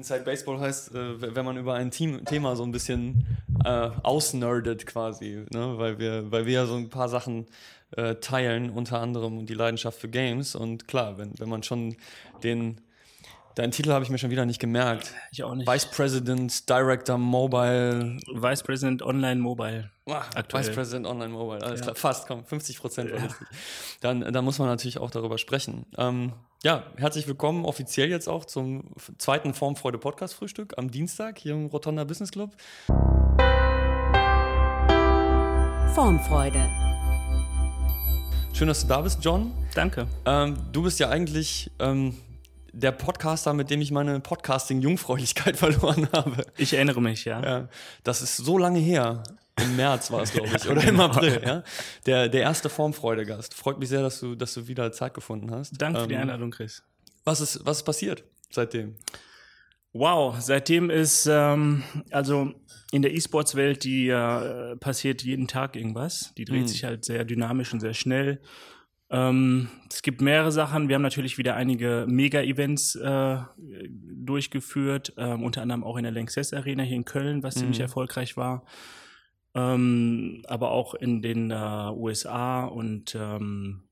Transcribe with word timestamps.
Inside 0.00 0.24
Baseball 0.24 0.58
heißt, 0.58 0.94
äh, 0.94 1.34
wenn 1.34 1.44
man 1.44 1.58
über 1.58 1.74
ein 1.74 1.90
Team, 1.90 2.24
Thema 2.24 2.56
so 2.56 2.62
ein 2.62 2.72
bisschen 2.72 3.26
äh, 3.64 3.90
ausnerdet 4.02 4.86
quasi, 4.86 5.44
ne? 5.52 5.76
weil, 5.76 5.98
wir, 5.98 6.30
weil 6.32 6.46
wir 6.46 6.54
ja 6.54 6.66
so 6.66 6.74
ein 6.74 6.88
paar 6.88 7.10
Sachen 7.10 7.46
äh, 7.96 8.14
teilen, 8.14 8.70
unter 8.70 8.98
anderem 9.00 9.44
die 9.44 9.52
Leidenschaft 9.52 10.00
für 10.00 10.08
Games. 10.08 10.54
Und 10.54 10.88
klar, 10.88 11.18
wenn, 11.18 11.38
wenn 11.38 11.50
man 11.50 11.62
schon 11.62 11.96
den 12.42 12.80
Deinen 13.56 13.72
Titel 13.72 13.90
habe 13.90 14.04
ich 14.04 14.10
mir 14.10 14.16
schon 14.16 14.30
wieder 14.30 14.46
nicht 14.46 14.60
gemerkt. 14.60 15.12
Ich 15.32 15.42
auch 15.42 15.54
nicht. 15.54 15.68
Vice 15.68 15.86
President 15.86 16.70
Director 16.70 17.18
Mobile. 17.18 18.16
Vice 18.32 18.62
President 18.62 19.02
Online 19.02 19.40
Mobile. 19.40 19.90
Ah, 20.06 20.22
Vice 20.52 20.70
President 20.70 21.04
Online 21.04 21.30
Mobile. 21.30 21.60
Alles 21.60 21.80
ja. 21.80 21.86
klar. 21.86 21.96
Fast, 21.96 22.28
komm, 22.28 22.44
50 22.44 22.78
Prozent. 22.78 23.10
Ja. 23.10 23.28
Dann, 24.00 24.32
dann 24.32 24.44
muss 24.44 24.58
man 24.60 24.68
natürlich 24.68 24.98
auch 24.98 25.10
darüber 25.10 25.36
sprechen. 25.36 25.84
Ähm, 25.98 26.32
ja, 26.62 26.84
herzlich 26.96 27.26
willkommen 27.26 27.64
offiziell 27.64 28.10
jetzt 28.10 28.28
auch 28.28 28.44
zum 28.44 28.84
zweiten 29.16 29.54
Formfreude 29.54 29.96
Podcast 29.96 30.34
Frühstück 30.34 30.74
am 30.76 30.90
Dienstag 30.90 31.38
hier 31.38 31.54
im 31.54 31.66
Rotonda 31.66 32.04
Business 32.04 32.30
Club. 32.30 32.50
Formfreude. 35.94 36.68
Schön, 38.52 38.68
dass 38.68 38.82
du 38.82 38.88
da 38.88 39.00
bist, 39.00 39.24
John. 39.24 39.54
Danke. 39.74 40.06
Ähm, 40.26 40.58
du 40.70 40.82
bist 40.82 41.00
ja 41.00 41.08
eigentlich 41.08 41.70
ähm, 41.78 42.14
der 42.74 42.92
Podcaster, 42.92 43.54
mit 43.54 43.70
dem 43.70 43.80
ich 43.80 43.90
meine 43.90 44.20
Podcasting-Jungfräulichkeit 44.20 45.56
verloren 45.56 46.08
habe. 46.12 46.44
Ich 46.58 46.74
erinnere 46.74 47.00
mich, 47.00 47.24
ja. 47.24 47.42
ja. 47.42 47.68
Das 48.04 48.20
ist 48.20 48.36
so 48.36 48.58
lange 48.58 48.80
her. 48.80 49.22
Im 49.62 49.76
März 49.76 50.10
war 50.10 50.22
es, 50.22 50.32
glaube 50.32 50.48
ich, 50.56 50.66
oder 50.70 50.82
im 50.82 50.90
genau. 50.90 51.04
April, 51.04 51.42
ja. 51.44 51.62
Der, 52.06 52.28
der 52.28 52.42
erste 52.42 52.68
Formfreude-Gast. 52.68 53.54
Freut 53.54 53.78
mich 53.78 53.88
sehr, 53.88 54.02
dass 54.02 54.20
du, 54.20 54.34
dass 54.34 54.54
du 54.54 54.68
wieder 54.68 54.92
Zeit 54.92 55.14
gefunden 55.14 55.50
hast. 55.50 55.80
Danke 55.80 55.98
ähm, 55.98 56.02
für 56.04 56.08
die 56.08 56.14
ähm, 56.14 56.22
Einladung, 56.22 56.50
Chris. 56.50 56.82
Was 57.24 57.40
ist, 57.40 57.64
was 57.64 57.78
ist 57.78 57.84
passiert 57.84 58.24
seitdem? 58.50 58.96
Wow, 59.92 60.36
seitdem 60.40 60.88
ist, 60.88 61.26
ähm, 61.30 61.82
also 62.10 62.54
in 62.92 63.02
der 63.02 63.12
E-Sports-Welt, 63.12 63.84
die 63.84 64.08
äh, 64.08 64.76
passiert 64.76 65.22
jeden 65.22 65.48
Tag 65.48 65.76
irgendwas. 65.76 66.32
Die 66.36 66.44
dreht 66.44 66.62
mhm. 66.62 66.68
sich 66.68 66.84
halt 66.84 67.04
sehr 67.04 67.24
dynamisch 67.24 67.72
und 67.72 67.80
sehr 67.80 67.94
schnell. 67.94 68.40
Ähm, 69.10 69.68
es 69.90 70.02
gibt 70.02 70.20
mehrere 70.20 70.52
Sachen. 70.52 70.88
Wir 70.88 70.94
haben 70.94 71.02
natürlich 71.02 71.36
wieder 71.36 71.56
einige 71.56 72.06
Mega-Events 72.08 72.94
äh, 72.94 73.38
durchgeführt, 73.58 75.12
ähm, 75.16 75.42
unter 75.42 75.62
anderem 75.62 75.82
auch 75.82 75.96
in 75.96 76.04
der 76.04 76.12
Lanxess 76.12 76.52
Arena 76.52 76.84
hier 76.84 76.96
in 76.96 77.04
Köln, 77.04 77.42
was 77.42 77.56
mhm. 77.56 77.60
ziemlich 77.60 77.80
erfolgreich 77.80 78.36
war. 78.36 78.64
Ähm, 79.54 80.42
aber 80.46 80.70
auch 80.70 80.94
in 80.94 81.22
den 81.22 81.50
äh, 81.50 81.90
USA 81.92 82.64
und 82.64 83.16
ähm, 83.16 83.90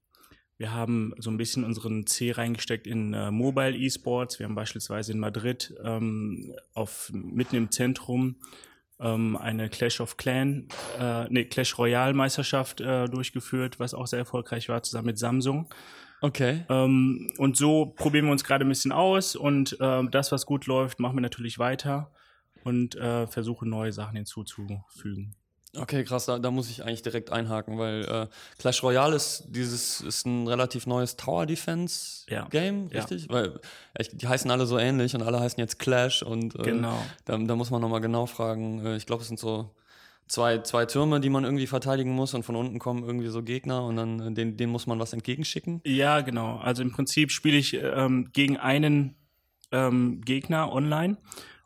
wir 0.57 0.73
haben 0.73 1.15
so 1.19 1.31
ein 1.31 1.37
bisschen 1.37 1.65
unseren 1.65 2.07
C 2.07 2.33
reingesteckt 2.33 2.87
in 2.87 3.15
äh, 3.15 3.31
Mobile 3.31 3.77
E-Sports. 3.77 4.39
Wir 4.39 4.47
haben 4.47 4.57
beispielsweise 4.57 5.13
in 5.13 5.21
Madrid 5.21 5.75
ähm, 5.85 6.53
auf, 6.75 7.11
mitten 7.13 7.57
im 7.57 7.71
Zentrum 7.71 8.37
ähm, 9.01 9.37
eine 9.37 9.69
Clash 9.69 10.01
of 10.01 10.17
Clan, 10.17 10.67
äh, 10.99 11.27
nee, 11.29 11.45
Clash 11.45 11.79
Royale 11.79 12.15
Meisterschaft 12.15 12.81
äh, 12.81 13.07
durchgeführt, 13.07 13.79
was 13.79 13.95
auch 13.95 14.09
sehr 14.09 14.19
erfolgreich 14.19 14.69
war, 14.69 14.83
zusammen 14.83 15.07
mit 15.07 15.19
Samsung. 15.19 15.73
Okay. 16.21 16.65
Ähm, 16.69 17.33
und 17.39 17.57
so 17.57 17.87
probieren 17.87 18.25
wir 18.25 18.33
uns 18.33 18.43
gerade 18.43 18.65
ein 18.65 18.69
bisschen 18.69 18.91
aus 18.91 19.37
und 19.37 19.81
äh, 19.81 20.03
das, 20.11 20.33
was 20.33 20.47
gut 20.47 20.67
läuft, 20.67 20.99
machen 20.99 21.17
wir 21.17 21.21
natürlich 21.21 21.61
weiter 21.61 22.11
und 22.65 22.97
äh, 22.97 23.29
versuchen 23.29 23.71
neue 23.71 23.93
Sachen 23.93 24.17
hinzuzufügen. 24.17 25.37
Okay, 25.77 26.03
krass, 26.05 26.25
da, 26.25 26.39
da, 26.39 26.51
muss 26.51 26.71
ich 26.71 26.83
eigentlich 26.83 27.03
direkt 27.03 27.31
einhaken, 27.31 27.79
weil 27.79 28.05
äh, 28.05 28.27
Clash 28.59 28.83
Royale 28.83 29.15
ist 29.15 29.45
dieses 29.49 30.01
ist 30.01 30.25
ein 30.27 30.49
relativ 30.49 30.87
neues 30.87 31.17
Tower 31.17 31.45
Defense 31.45 32.25
ja. 32.29 32.47
Game, 32.49 32.87
richtig? 32.87 33.27
Ja. 33.27 33.35
Weil 33.35 33.61
die 34.13 34.27
heißen 34.27 34.51
alle 34.51 34.67
so 34.67 34.79
ähnlich 34.79 35.15
und 35.15 35.23
alle 35.23 35.41
heißen 35.41 35.61
jetzt 35.61 35.79
Clash 35.79 36.23
und 36.23 36.59
äh, 36.59 36.63
genau. 36.63 36.99
da, 37.27 37.37
da 37.37 37.57
muss 37.57 37.71
man 37.71 37.83
nochmal 37.83 38.01
genau 38.01 38.25
fragen. 38.27 38.85
Äh, 38.85 38.97
ich 38.97 39.05
glaube, 39.05 39.23
es 39.23 39.29
sind 39.29 39.39
so 39.39 39.75
zwei, 40.27 40.59
zwei 40.59 40.87
Türme, 40.87 41.21
die 41.21 41.31
man 41.31 41.45
irgendwie 41.45 41.67
verteidigen 41.67 42.13
muss 42.13 42.33
und 42.33 42.45
von 42.45 42.57
unten 42.57 42.79
kommen 42.79 43.05
irgendwie 43.05 43.29
so 43.29 43.43
Gegner 43.43 43.85
und 43.85 43.97
dann 43.97 44.21
äh, 44.21 44.33
den, 44.33 44.57
denen 44.57 44.73
muss 44.73 44.87
man 44.87 44.99
was 44.99 45.13
entgegenschicken. 45.13 45.83
Ja, 45.85 46.23
genau. 46.23 46.59
Also 46.59 46.83
im 46.83 46.93
Prinzip 46.93 47.31
spiele 47.31 47.59
ich 47.59 47.75
ähm, 47.75 48.31
gegen 48.33 48.57
einen 48.57 49.17
ähm, 49.71 50.23
Gegner 50.23 50.73
online 50.73 51.19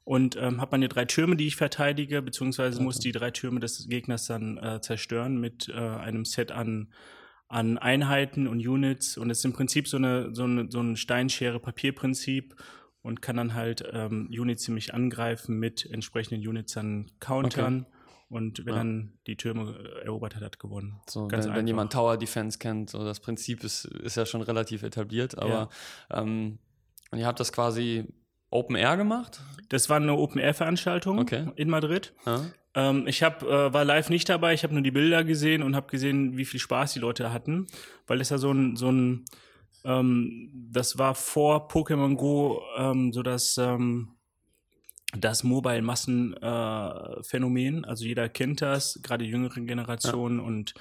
und 0.04 0.36
ähm, 0.36 0.60
habe 0.60 0.72
meine 0.72 0.88
drei 0.88 1.04
Türme, 1.04 1.36
die 1.36 1.46
ich 1.46 1.56
verteidige, 1.56 2.22
beziehungsweise 2.22 2.76
okay. 2.76 2.84
muss 2.84 2.98
die 2.98 3.12
drei 3.12 3.30
Türme 3.30 3.60
des 3.60 3.88
Gegners 3.88 4.26
dann 4.26 4.58
äh, 4.58 4.80
zerstören 4.80 5.40
mit 5.40 5.68
äh, 5.68 5.74
einem 5.74 6.24
Set 6.24 6.50
an, 6.50 6.92
an 7.48 7.78
Einheiten 7.78 8.48
und 8.48 8.66
Units. 8.66 9.16
Und 9.16 9.30
es 9.30 9.38
ist 9.38 9.44
im 9.44 9.52
Prinzip 9.52 9.86
so, 9.86 9.98
eine, 9.98 10.34
so, 10.34 10.42
eine, 10.44 10.68
so 10.70 10.80
ein 10.80 10.96
Steinschere-Papier-Prinzip 10.96 12.56
und 13.02 13.22
kann 13.22 13.36
dann 13.36 13.54
halt 13.54 13.84
ähm, 13.92 14.28
Units 14.30 14.64
ziemlich 14.64 14.92
angreifen 14.92 15.58
mit 15.58 15.88
entsprechenden 15.88 16.46
Units 16.46 16.72
dann 16.72 17.10
countern. 17.20 17.86
Okay. 17.86 17.96
Und 18.28 18.64
wer 18.64 18.72
ja. 18.72 18.78
dann 18.78 19.18
die 19.26 19.36
Türme 19.36 20.00
erobert 20.04 20.34
hat, 20.34 20.42
hat 20.42 20.58
gewonnen. 20.58 21.00
So, 21.08 21.30
wenn, 21.30 21.54
wenn, 21.54 21.66
jemand 21.66 21.92
Tower 21.92 22.16
Defense 22.16 22.58
kennt, 22.58 22.88
so 22.88 23.04
das 23.04 23.20
Prinzip 23.20 23.62
ist, 23.62 23.84
ist 23.84 24.16
ja 24.16 24.24
schon 24.24 24.40
relativ 24.40 24.82
etabliert, 24.82 25.36
aber 25.36 25.68
ja. 26.10 26.22
ähm, 26.22 26.58
und 27.10 27.18
ihr 27.18 27.26
habt 27.26 27.38
das 27.40 27.52
quasi 27.52 28.08
Open 28.52 28.76
Air 28.76 28.96
gemacht? 28.96 29.40
Das 29.68 29.88
war 29.88 29.96
eine 29.96 30.14
Open 30.14 30.40
Air 30.40 30.54
Veranstaltung 30.54 31.18
okay. 31.18 31.46
in 31.56 31.70
Madrid. 31.70 32.12
Ja. 32.26 32.44
Ähm, 32.74 33.06
ich 33.06 33.22
hab, 33.22 33.42
äh, 33.42 33.72
war 33.72 33.84
live 33.84 34.10
nicht 34.10 34.28
dabei, 34.28 34.54
ich 34.54 34.64
habe 34.64 34.74
nur 34.74 34.82
die 34.82 34.90
Bilder 34.90 35.24
gesehen 35.24 35.62
und 35.62 35.76
habe 35.76 35.90
gesehen, 35.90 36.36
wie 36.36 36.44
viel 36.44 36.60
Spaß 36.60 36.92
die 36.92 37.00
Leute 37.00 37.32
hatten, 37.32 37.66
weil 38.06 38.20
es 38.20 38.30
ja 38.30 38.38
so 38.38 38.52
ein, 38.52 38.76
so 38.76 38.90
ein 38.90 39.24
ähm, 39.84 40.50
das 40.70 40.98
war 40.98 41.14
vor 41.14 41.68
Pokémon 41.68 42.16
Go 42.16 42.62
ähm, 42.76 43.12
so 43.12 43.22
das, 43.22 43.56
ähm, 43.58 44.16
das 45.16 45.44
Mobile-Massenphänomen. 45.44 47.84
Äh, 47.84 47.86
also 47.86 48.04
jeder 48.04 48.28
kennt 48.28 48.60
das, 48.62 49.00
gerade 49.02 49.24
die 49.24 49.30
jüngeren 49.30 49.66
Generationen 49.66 50.38
ja. 50.38 50.44
und 50.44 50.74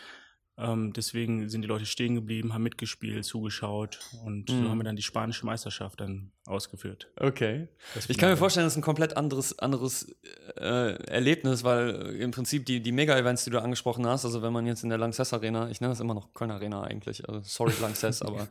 ähm, 0.57 0.93
deswegen 0.93 1.49
sind 1.49 1.63
die 1.63 1.67
Leute 1.67 1.85
stehen 1.85 2.15
geblieben, 2.15 2.53
haben 2.53 2.63
mitgespielt, 2.63 3.25
zugeschaut 3.25 3.99
und 4.23 4.49
mhm. 4.49 4.63
so 4.63 4.69
haben 4.69 4.77
wir 4.77 4.83
dann 4.83 4.95
die 4.95 5.01
spanische 5.01 5.45
Meisterschaft 5.45 5.99
dann 5.99 6.31
ausgeführt. 6.51 7.07
Okay. 7.19 7.67
Ich 8.07 8.17
kann 8.17 8.29
mir 8.29 8.37
vorstellen, 8.37 8.65
das 8.65 8.73
ist 8.73 8.77
ein 8.77 8.83
komplett 8.83 9.17
anderes, 9.17 9.57
anderes 9.59 10.15
äh, 10.59 10.93
Erlebnis, 11.05 11.63
weil 11.63 12.15
im 12.19 12.31
Prinzip 12.31 12.65
die, 12.65 12.81
die 12.81 12.91
Mega-Events, 12.91 13.45
die 13.45 13.49
du 13.49 13.61
angesprochen 13.61 14.05
hast, 14.05 14.25
also 14.25 14.41
wenn 14.41 14.53
man 14.53 14.65
jetzt 14.67 14.83
in 14.83 14.89
der 14.89 14.97
Lanxess 14.97 15.33
Arena, 15.33 15.69
ich 15.69 15.81
nenne 15.81 15.91
das 15.91 15.99
immer 15.99 16.13
noch 16.13 16.33
Köln 16.33 16.51
Arena 16.51 16.83
eigentlich, 16.83 17.27
also 17.27 17.41
sorry 17.43 17.73
Lanxess, 17.81 18.21
aber 18.21 18.47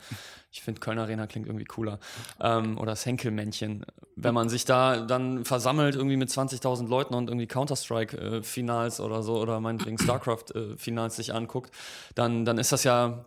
ich 0.50 0.62
finde 0.62 0.80
Köln 0.80 0.98
Arena 0.98 1.26
klingt 1.26 1.46
irgendwie 1.46 1.66
cooler. 1.66 2.00
Ähm, 2.40 2.78
oder 2.78 2.92
das 2.92 3.06
Henkelmännchen. 3.06 3.84
Wenn 4.16 4.34
man 4.34 4.48
sich 4.48 4.64
da 4.64 5.02
dann 5.02 5.44
versammelt 5.44 5.94
irgendwie 5.94 6.16
mit 6.16 6.30
20.000 6.30 6.88
Leuten 6.88 7.14
und 7.14 7.28
irgendwie 7.28 7.46
Counter-Strike-Finals 7.46 8.98
äh, 8.98 9.02
oder 9.02 9.22
so 9.22 9.38
oder 9.38 9.60
meinetwegen 9.60 9.98
StarCraft-Finals 9.98 11.14
äh, 11.14 11.16
sich 11.16 11.34
anguckt, 11.34 11.70
dann, 12.14 12.44
dann 12.44 12.58
ist 12.58 12.72
das 12.72 12.84
ja 12.84 13.24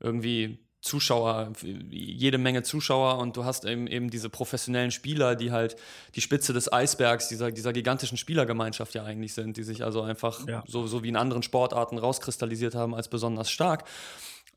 irgendwie 0.00 0.63
Zuschauer, 0.84 1.50
jede 1.90 2.36
Menge 2.36 2.62
Zuschauer 2.62 3.16
und 3.18 3.38
du 3.38 3.46
hast 3.46 3.64
eben, 3.64 3.86
eben 3.86 4.10
diese 4.10 4.28
professionellen 4.28 4.90
Spieler, 4.90 5.34
die 5.34 5.50
halt 5.50 5.76
die 6.14 6.20
Spitze 6.20 6.52
des 6.52 6.70
Eisbergs 6.70 7.28
dieser, 7.28 7.50
dieser 7.50 7.72
gigantischen 7.72 8.18
Spielergemeinschaft 8.18 8.92
ja 8.92 9.02
eigentlich 9.02 9.32
sind, 9.32 9.56
die 9.56 9.62
sich 9.62 9.82
also 9.82 10.02
einfach 10.02 10.46
ja. 10.46 10.62
so, 10.66 10.86
so 10.86 11.02
wie 11.02 11.08
in 11.08 11.16
anderen 11.16 11.42
Sportarten 11.42 11.96
rauskristallisiert 11.96 12.74
haben 12.74 12.94
als 12.94 13.08
besonders 13.08 13.50
stark. 13.50 13.84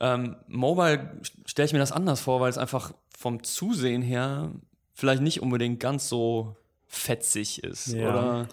Ähm, 0.02 0.36
Mobile 0.48 1.12
stelle 1.46 1.66
ich 1.66 1.72
mir 1.72 1.80
das 1.80 1.94
anders 1.94 2.20
vor, 2.20 2.42
weil 2.42 2.50
es 2.50 2.58
einfach 2.58 2.92
vom 3.18 3.42
Zusehen 3.44 4.02
her 4.02 4.52
vielleicht 4.94 5.22
nicht 5.22 5.42
unbedingt 5.42 5.80
ganz 5.80 6.09
so 6.09 6.58
fetzig 6.88 7.64
ist, 7.64 7.88
ja. 7.88 8.09
oder? 8.09 8.48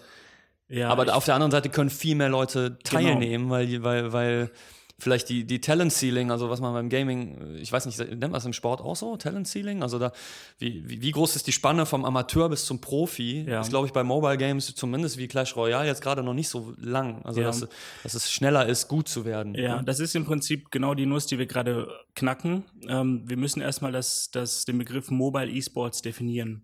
Ja, 0.69 0.89
Aber 0.89 1.13
auf 1.13 1.25
der 1.25 1.35
anderen 1.35 1.51
Seite 1.51 1.69
können 1.69 1.89
viel 1.89 2.15
mehr 2.15 2.29
Leute 2.29 2.69
genau. 2.69 2.79
teilnehmen, 2.83 3.49
genau. 3.49 3.53
weil, 3.53 3.83
weil, 3.83 4.13
weil 4.13 4.51
vielleicht 4.97 5.27
die, 5.29 5.45
die 5.45 5.59
Talent 5.59 5.91
Ceiling, 5.91 6.31
also 6.31 6.49
was 6.49 6.61
man 6.61 6.73
beim 6.73 6.89
Gaming, 6.89 7.57
ich 7.57 7.71
weiß 7.71 7.85
nicht, 7.85 7.97
nennt 7.97 8.21
man 8.21 8.33
das 8.33 8.45
im 8.45 8.53
Sport 8.53 8.81
auch 8.81 8.95
so, 8.95 9.17
Talent 9.17 9.47
Ceiling? 9.47 9.83
Also 9.83 9.99
da, 9.99 10.11
wie, 10.57 10.83
wie, 10.87 11.11
groß 11.11 11.35
ist 11.35 11.47
die 11.47 11.51
Spanne 11.51 11.85
vom 11.85 12.05
Amateur 12.05 12.49
bis 12.49 12.65
zum 12.65 12.79
Profi? 12.79 13.45
Ja. 13.47 13.61
Ist, 13.61 13.69
glaube 13.69 13.87
ich, 13.87 13.93
bei 13.93 14.03
Mobile 14.03 14.37
Games 14.37 14.73
zumindest 14.73 15.17
wie 15.17 15.27
Clash 15.27 15.55
Royale 15.55 15.87
jetzt 15.87 16.01
gerade 16.01 16.23
noch 16.23 16.33
nicht 16.33 16.47
so 16.47 16.73
lang. 16.77 17.21
Also 17.25 17.41
ja. 17.41 17.47
dass, 17.47 17.67
dass 18.03 18.13
es 18.13 18.31
schneller 18.31 18.65
ist, 18.67 18.87
gut 18.87 19.09
zu 19.09 19.25
werden. 19.25 19.53
Ja, 19.55 19.81
das 19.81 19.99
ist 19.99 20.15
im 20.15 20.25
Prinzip 20.25 20.71
genau 20.71 20.93
die 20.93 21.05
Nuss, 21.05 21.25
die 21.25 21.37
wir 21.37 21.45
gerade 21.45 21.87
knacken. 22.15 22.63
Ähm, 22.87 23.23
wir 23.25 23.37
müssen 23.37 23.61
erstmal 23.61 23.91
das, 23.91 24.31
das, 24.31 24.63
den 24.63 24.77
Begriff 24.77 25.11
Mobile 25.11 25.51
Esports 25.51 26.01
definieren. 26.01 26.63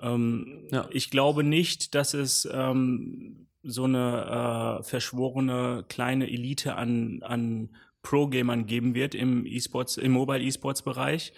Ähm, 0.00 0.68
ja. 0.70 0.86
Ich 0.90 1.10
glaube 1.10 1.44
nicht, 1.44 1.94
dass 1.94 2.14
es 2.14 2.48
ähm, 2.50 3.47
so 3.68 3.84
eine 3.84 4.80
äh, 4.80 4.82
verschworene 4.82 5.84
kleine 5.88 6.28
Elite 6.28 6.74
an, 6.74 7.22
an 7.22 7.70
Pro-Gamern 8.02 8.66
geben 8.66 8.94
wird 8.94 9.14
im 9.14 9.46
E-Sports, 9.46 9.96
im 9.96 10.12
Mobile 10.12 10.42
E-Sports-Bereich. 10.42 11.32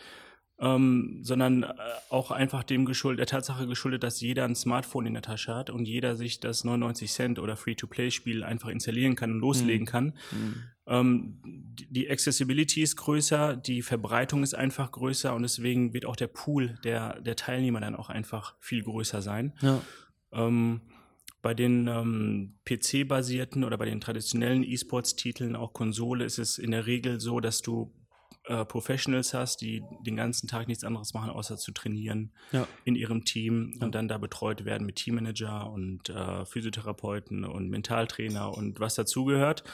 ähm, 0.61 1.21
sondern 1.23 1.63
äh, 1.63 1.69
auch 2.11 2.31
einfach 2.31 2.63
dem 2.63 2.85
geschuldet, 2.85 3.21
der 3.21 3.27
Tatsache 3.27 3.67
geschuldet, 3.67 4.03
dass 4.03 4.21
jeder 4.21 4.45
ein 4.45 4.55
Smartphone 4.55 5.07
in 5.07 5.15
der 5.15 5.23
Tasche 5.23 5.55
hat 5.55 5.71
und 5.71 5.87
jeder 5.87 6.17
sich 6.17 6.39
das 6.39 6.65
99 6.65 7.11
Cent 7.11 7.39
oder 7.39 7.57
Free-to-Play-Spiel 7.57 8.45
einfach 8.45 8.69
installieren 8.69 9.17
kann 9.17 9.33
und 9.33 9.41
loslegen 9.41 9.87
mhm. 9.87 9.91
kann. 9.91 10.05
Mhm. 10.31 10.63
Ähm, 10.87 11.39
die 11.43 12.11
Accessibility 12.11 12.83
ist 12.83 12.97
größer, 12.97 13.57
die 13.57 13.81
Verbreitung 13.81 14.43
ist 14.43 14.55
einfach 14.55 14.93
größer 14.93 15.35
und 15.35 15.43
deswegen 15.43 15.95
wird 15.95 16.05
auch 16.05 16.17
der 16.17 16.27
Pool 16.27 16.79
der, 16.85 17.21
der 17.23 17.37
Teilnehmer 17.37 17.81
dann 17.81 17.97
auch 17.97 18.11
einfach 18.11 18.55
viel 18.61 18.83
größer 18.83 19.23
sein. 19.23 19.55
Ja. 19.63 19.81
Ähm, 20.33 20.83
bei 21.43 21.55
den 21.55 21.89
ähm, 21.89 22.59
PC-basierten 22.65 23.65
oder 23.65 23.79
bei 23.79 23.87
den 23.87 24.01
traditionellen 24.01 24.63
E-Sports-Titeln, 24.63 25.57
auch 25.57 25.73
Konsole, 25.73 26.25
ist 26.25 26.39
es 26.39 26.59
in 26.59 26.71
der 26.71 26.87
Regel 26.87 27.21
so, 27.21 27.41
dass 27.41 27.63
du 27.63 27.93
äh, 28.45 28.65
Professionals 28.65 29.35
hast, 29.35 29.61
die 29.61 29.83
den 30.07 30.17
ganzen 30.17 30.49
Tag 30.49 30.67
nichts 30.67 30.85
anderes 30.85 31.15
machen, 31.15 31.31
außer 31.31 31.57
zu 31.57 31.73
trainieren 31.73 32.33
ja. 32.53 32.67
in 32.85 32.95
ihrem 32.95 33.25
Team 33.25 33.75
ja. 33.79 33.87
und 33.87 33.95
dann 33.95 34.09
da 34.09 34.19
betreut 34.19 34.65
werden 34.65 34.87
mit 34.87 34.97
Teammanager 34.97 35.71
und 35.71 36.09
äh, 36.09 36.45
Physiotherapeuten 36.47 37.45
und 37.45 37.69
Mentaltrainer 37.69 38.57
und 38.57 38.81
was 38.81 38.95
dazugehört, 38.95 39.65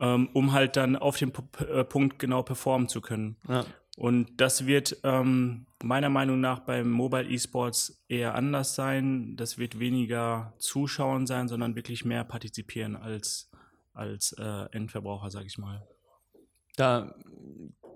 ähm, 0.00 0.28
um 0.32 0.52
halt 0.52 0.76
dann 0.76 0.96
auf 0.96 1.16
dem 1.16 1.32
P 1.32 1.64
äh, 1.64 1.84
Punkt 1.84 2.18
genau 2.18 2.42
performen 2.42 2.88
zu 2.88 3.00
können. 3.00 3.36
Ja. 3.48 3.64
Und 3.96 4.40
das 4.40 4.66
wird 4.66 4.98
ähm, 5.04 5.66
meiner 5.82 6.08
Meinung 6.08 6.40
nach 6.40 6.60
beim 6.60 6.90
Mobile 6.90 7.30
Esports 7.30 8.02
eher 8.08 8.34
anders 8.34 8.74
sein. 8.74 9.36
Das 9.36 9.56
wird 9.56 9.78
weniger 9.78 10.52
Zuschauen 10.58 11.26
sein, 11.26 11.46
sondern 11.46 11.76
wirklich 11.76 12.04
mehr 12.04 12.24
partizipieren 12.24 12.96
als, 12.96 13.50
als 13.92 14.32
äh, 14.32 14.66
Endverbraucher, 14.72 15.30
sag 15.30 15.46
ich 15.46 15.58
mal. 15.58 15.86
Da 16.76 17.14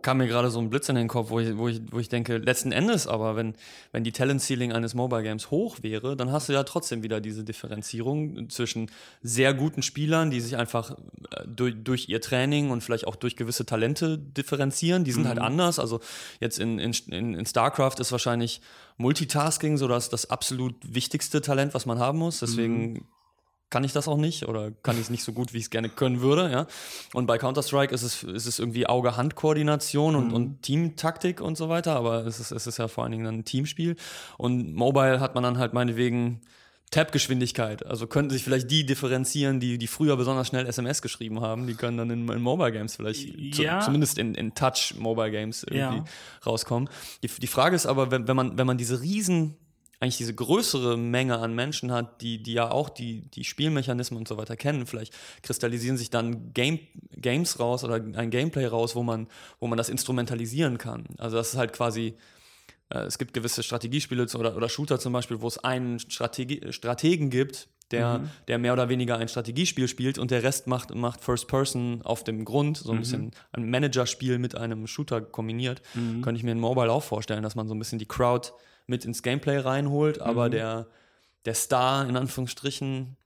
kam 0.03 0.19
mir 0.19 0.27
gerade 0.27 0.51
so 0.51 0.59
ein 0.59 0.71
Blitz 0.71 0.89
in 0.89 0.97
den 0.97 1.09
Kopf, 1.09 1.31
wo 1.31 1.41
ich, 1.41 1.57
wo 1.57 1.69
ich, 1.69 1.81
wo 1.91 1.99
ich 1.99 2.09
denke, 2.09 2.39
letzten 2.39 2.73
Endes 2.73 3.07
aber, 3.07 3.37
wenn, 3.37 3.55
wenn 3.93 4.05
die 4.05 4.13
Talent 4.13 4.41
Ceiling 4.41 4.73
eines 4.73 4.95
Mobile 4.95 5.23
Games 5.23 5.51
hoch 5.51 5.79
wäre, 5.83 6.17
dann 6.17 6.33
hast 6.33 6.49
du 6.49 6.53
ja 6.53 6.63
trotzdem 6.65 7.03
wieder 7.03 7.21
diese 7.21 7.45
Differenzierung 7.45 8.49
zwischen 8.51 8.91
sehr 9.23 9.55
guten 9.55 9.83
Spielern, 9.83 10.31
die 10.31 10.41
sich 10.41 10.57
einfach 10.57 10.93
äh, 11.31 11.45
durch, 11.47 11.75
durch 11.83 12.09
ihr 12.09 12.21
Training 12.21 12.71
und 12.71 12.83
vielleicht 12.83 13.07
auch 13.07 13.17
durch 13.17 13.37
gewisse 13.37 13.67
Talente 13.67 14.19
differenzieren. 14.19 15.05
Die 15.05 15.13
sind 15.13 15.27
halt 15.27 15.39
mhm. 15.39 15.43
halt 15.43 15.53
anders. 15.53 15.79
Also 15.79 16.01
jetzt 16.41 16.59
in, 16.59 16.79
in, 16.79 16.93
in 17.11 17.47
StarCraft 17.47 17.97
ist 17.99 18.13
wahrscheinlich 18.13 18.61
Multitasking 18.97 19.77
so 19.77 19.89
das, 19.89 20.09
das 20.11 20.31
absolut 20.31 20.75
wichtigste 20.83 21.41
Talent, 21.41 21.75
was 21.75 21.87
man 21.87 21.99
haben 21.99 22.19
muss. 22.19 22.41
Deswegen 22.41 22.93
mhm 22.93 23.05
kann 23.71 23.85
ich 23.85 23.93
das 23.93 24.09
auch 24.09 24.17
nicht 24.17 24.49
oder 24.49 24.71
kann 24.83 24.97
ich 24.97 25.03
es 25.03 25.11
nicht 25.11 25.25
so 25.25 25.33
gut, 25.33 25.53
wie 25.53 25.59
ich 25.59 25.65
es 25.65 25.71
gerne 25.71 25.89
können 25.89 26.21
würde. 26.21 26.51
Ja? 26.51 26.67
Und 27.13 27.27
bei 27.27 27.39
Counter-Strike 27.39 27.95
ist 27.95 28.03
es, 28.03 28.23
ist 28.23 28.47
es 28.47 28.59
irgendwie 28.59 28.87
Auge-Hand-Koordination 28.87 30.17
und, 30.17 30.29
mhm. 30.29 30.35
und 30.35 30.63
Teamtaktik 30.63 31.41
und 31.41 31.57
so 31.57 31.69
weiter, 31.69 31.97
aber 31.97 32.27
es 32.27 32.41
ist, 32.41 32.51
es 32.51 32.67
ist 32.67 32.79
ja 32.79 32.89
vor 32.89 33.05
allen 33.05 33.13
Dingen 33.13 33.27
ein 33.27 33.45
Teamspiel. 33.45 33.97
Und 34.39 34.75
Mobile 34.75 35.21
hat 35.21 35.35
man 35.35 35.45
dann 35.45 35.59
halt 35.59 35.75
meinetwegen 35.75 36.41
Tab-Geschwindigkeit. 36.91 37.85
Also 37.85 38.07
könnten 38.07 38.31
sich 38.31 38.43
vielleicht 38.43 38.71
die 38.71 38.87
differenzieren, 38.87 39.61
die, 39.61 39.77
die 39.77 39.87
früher 39.87 40.17
besonders 40.17 40.49
schnell 40.49 40.67
SMS 40.67 41.03
geschrieben 41.03 41.41
haben. 41.41 41.67
Die 41.67 41.75
können 41.75 41.99
dann 41.99 42.11
in, 42.11 42.29
in 42.29 42.41
Mobile 42.41 42.73
Games 42.73 42.97
vielleicht, 42.97 43.39
ja. 43.59 43.81
zu, 43.81 43.87
zumindest 43.87 44.17
in, 44.17 44.35
in 44.35 44.55
Touch 44.55 44.95
Mobile 44.97 45.31
Games 45.31 45.65
irgendwie 45.65 45.99
ja. 45.99 46.05
rauskommen. 46.47 46.89
Die, 47.23 47.29
die 47.29 47.47
Frage 47.47 47.77
ist 47.77 47.85
aber, 47.85 48.11
wenn, 48.11 48.27
wenn, 48.27 48.37
man, 48.37 48.57
wenn 48.57 48.67
man 48.67 48.79
diese 48.79 49.03
riesen 49.03 49.57
eigentlich 50.01 50.17
diese 50.17 50.35
größere 50.35 50.97
Menge 50.97 51.39
an 51.39 51.55
Menschen 51.55 51.93
hat, 51.93 52.21
die, 52.21 52.43
die 52.43 52.53
ja 52.53 52.71
auch 52.71 52.89
die, 52.89 53.23
die 53.31 53.45
Spielmechanismen 53.45 54.19
und 54.19 54.29
so 54.29 54.37
weiter 54.37 54.57
kennen, 54.57 54.87
vielleicht 54.87 55.13
kristallisieren 55.43 55.97
sich 55.97 56.11
dann 56.11 56.53
Game, 56.53 56.79
Games 57.11 57.59
raus 57.59 57.83
oder 57.83 57.95
ein 57.95 58.31
Gameplay 58.31 58.67
raus, 58.67 58.95
wo 58.95 59.03
man, 59.03 59.27
wo 59.59 59.67
man 59.67 59.77
das 59.77 59.89
instrumentalisieren 59.89 60.79
kann. 60.79 61.05
Also 61.19 61.37
das 61.37 61.51
ist 61.51 61.57
halt 61.57 61.73
quasi, 61.73 62.15
äh, 62.91 63.01
es 63.01 63.19
gibt 63.19 63.35
gewisse 63.35 63.63
Strategiespiele 63.65 64.27
oder, 64.35 64.57
oder 64.57 64.69
Shooter 64.69 65.01
zum 65.01 65.13
Beispiel, 65.13 65.41
wo 65.41 65.49
es 65.49 65.59
einen 65.59 65.99
Strategie, 65.99 66.73
Strategen 66.73 67.31
gibt, 67.31 67.69
der, 67.91 68.19
mhm. 68.19 68.31
der 68.47 68.59
mehr 68.59 68.75
oder 68.75 68.89
weniger 68.89 69.17
ein 69.17 69.29
Strategiespiel 69.29 69.89
spielt 69.89 70.19
und 70.19 70.31
der 70.31 70.45
Rest 70.45 70.69
macht, 70.69 70.95
macht 70.95 71.25
First 71.25 71.49
Person 71.49 72.03
auf 72.03 72.23
dem 72.23 72.45
Grund, 72.45 72.77
so 72.77 72.91
ein 72.91 72.97
mhm. 72.97 73.01
bisschen 73.01 73.31
ein 73.51 73.69
Managerspiel 73.69 74.39
mit 74.39 74.55
einem 74.55 74.87
Shooter 74.87 75.23
kombiniert. 75.23 75.83
Mhm. 75.95 76.23
Könnte 76.23 76.39
ich 76.39 76.45
mir 76.45 76.53
in 76.53 76.61
Mobile 76.61 76.93
auch 76.93 77.03
vorstellen, 77.03 77.43
dass 77.43 77.57
man 77.57 77.67
so 77.67 77.75
ein 77.75 77.79
bisschen 77.79 77.99
die 77.99 78.07
Crowd 78.07 78.53
mit 78.89 79.05
ins 79.05 79.23
Gameplay 79.23 79.59
reinholt, 79.59 80.21
aber 80.21 80.47
mhm. 80.47 80.53
der, 80.53 80.87
der 81.45 81.55
Star 81.55 82.09
in 82.09 82.17
Anführungsstrichen 82.17 83.17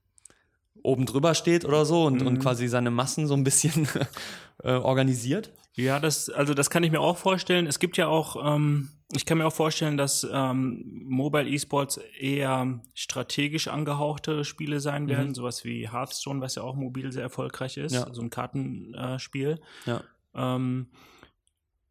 oben 0.83 1.05
drüber 1.05 1.33
steht 1.33 1.65
oder 1.65 1.85
so 1.85 2.05
und, 2.05 2.21
mhm. 2.21 2.27
und 2.27 2.39
quasi 2.39 2.67
seine 2.67 2.91
Massen 2.91 3.25
so 3.25 3.33
ein 3.33 3.43
bisschen 3.43 3.87
äh, 4.63 4.73
organisiert. 4.73 5.51
Ja, 5.75 5.99
das, 5.99 6.29
also 6.29 6.53
das 6.53 6.69
kann 6.69 6.83
ich 6.83 6.91
mir 6.91 6.99
auch 6.99 7.17
vorstellen. 7.17 7.65
Es 7.65 7.79
gibt 7.79 7.97
ja 7.97 8.07
auch, 8.07 8.55
ähm, 8.55 8.89
ich 9.15 9.25
kann 9.25 9.39
mir 9.39 9.47
auch 9.47 9.53
vorstellen, 9.53 9.97
dass 9.97 10.27
ähm, 10.31 11.03
Mobile 11.05 11.49
Esports 11.49 11.99
eher 12.19 12.79
strategisch 12.93 13.69
angehauchte 13.69 14.43
Spiele 14.43 14.79
sein 14.79 15.07
werden, 15.07 15.29
mhm. 15.29 15.35
sowas 15.35 15.63
wie 15.63 15.89
Hearthstone, 15.89 16.41
was 16.41 16.55
ja 16.55 16.63
auch 16.63 16.75
mobil 16.75 17.11
sehr 17.11 17.23
erfolgreich 17.23 17.77
ist, 17.77 17.93
ja. 17.93 18.13
so 18.13 18.21
ein 18.21 18.29
Kartenspiel. 18.29 19.59
Ja. 19.85 20.03
Ähm, 20.35 20.87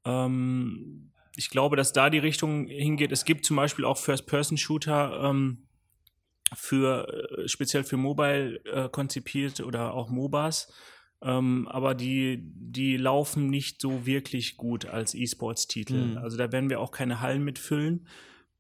ähm, 0.04 1.11
ich 1.36 1.50
glaube, 1.50 1.76
dass 1.76 1.92
da 1.92 2.10
die 2.10 2.18
Richtung 2.18 2.66
hingeht. 2.66 3.12
Es 3.12 3.24
gibt 3.24 3.44
zum 3.44 3.56
Beispiel 3.56 3.84
auch 3.84 3.98
First-Person-Shooter 3.98 5.22
ähm, 5.24 5.66
für 6.54 7.08
äh, 7.08 7.48
speziell 7.48 7.84
für 7.84 7.96
Mobile 7.96 8.60
äh, 8.66 8.88
konzipiert 8.88 9.60
oder 9.60 9.94
auch 9.94 10.10
MOBAs. 10.10 10.72
Ähm, 11.22 11.68
aber 11.68 11.94
die, 11.94 12.40
die 12.42 12.96
laufen 12.96 13.48
nicht 13.48 13.80
so 13.80 14.06
wirklich 14.06 14.56
gut 14.56 14.86
als 14.86 15.14
E-Sports-Titel. 15.14 15.94
Mhm. 15.94 16.18
Also 16.18 16.36
da 16.36 16.50
werden 16.52 16.68
wir 16.68 16.80
auch 16.80 16.90
keine 16.90 17.20
Hallen 17.20 17.44
mitfüllen 17.44 18.06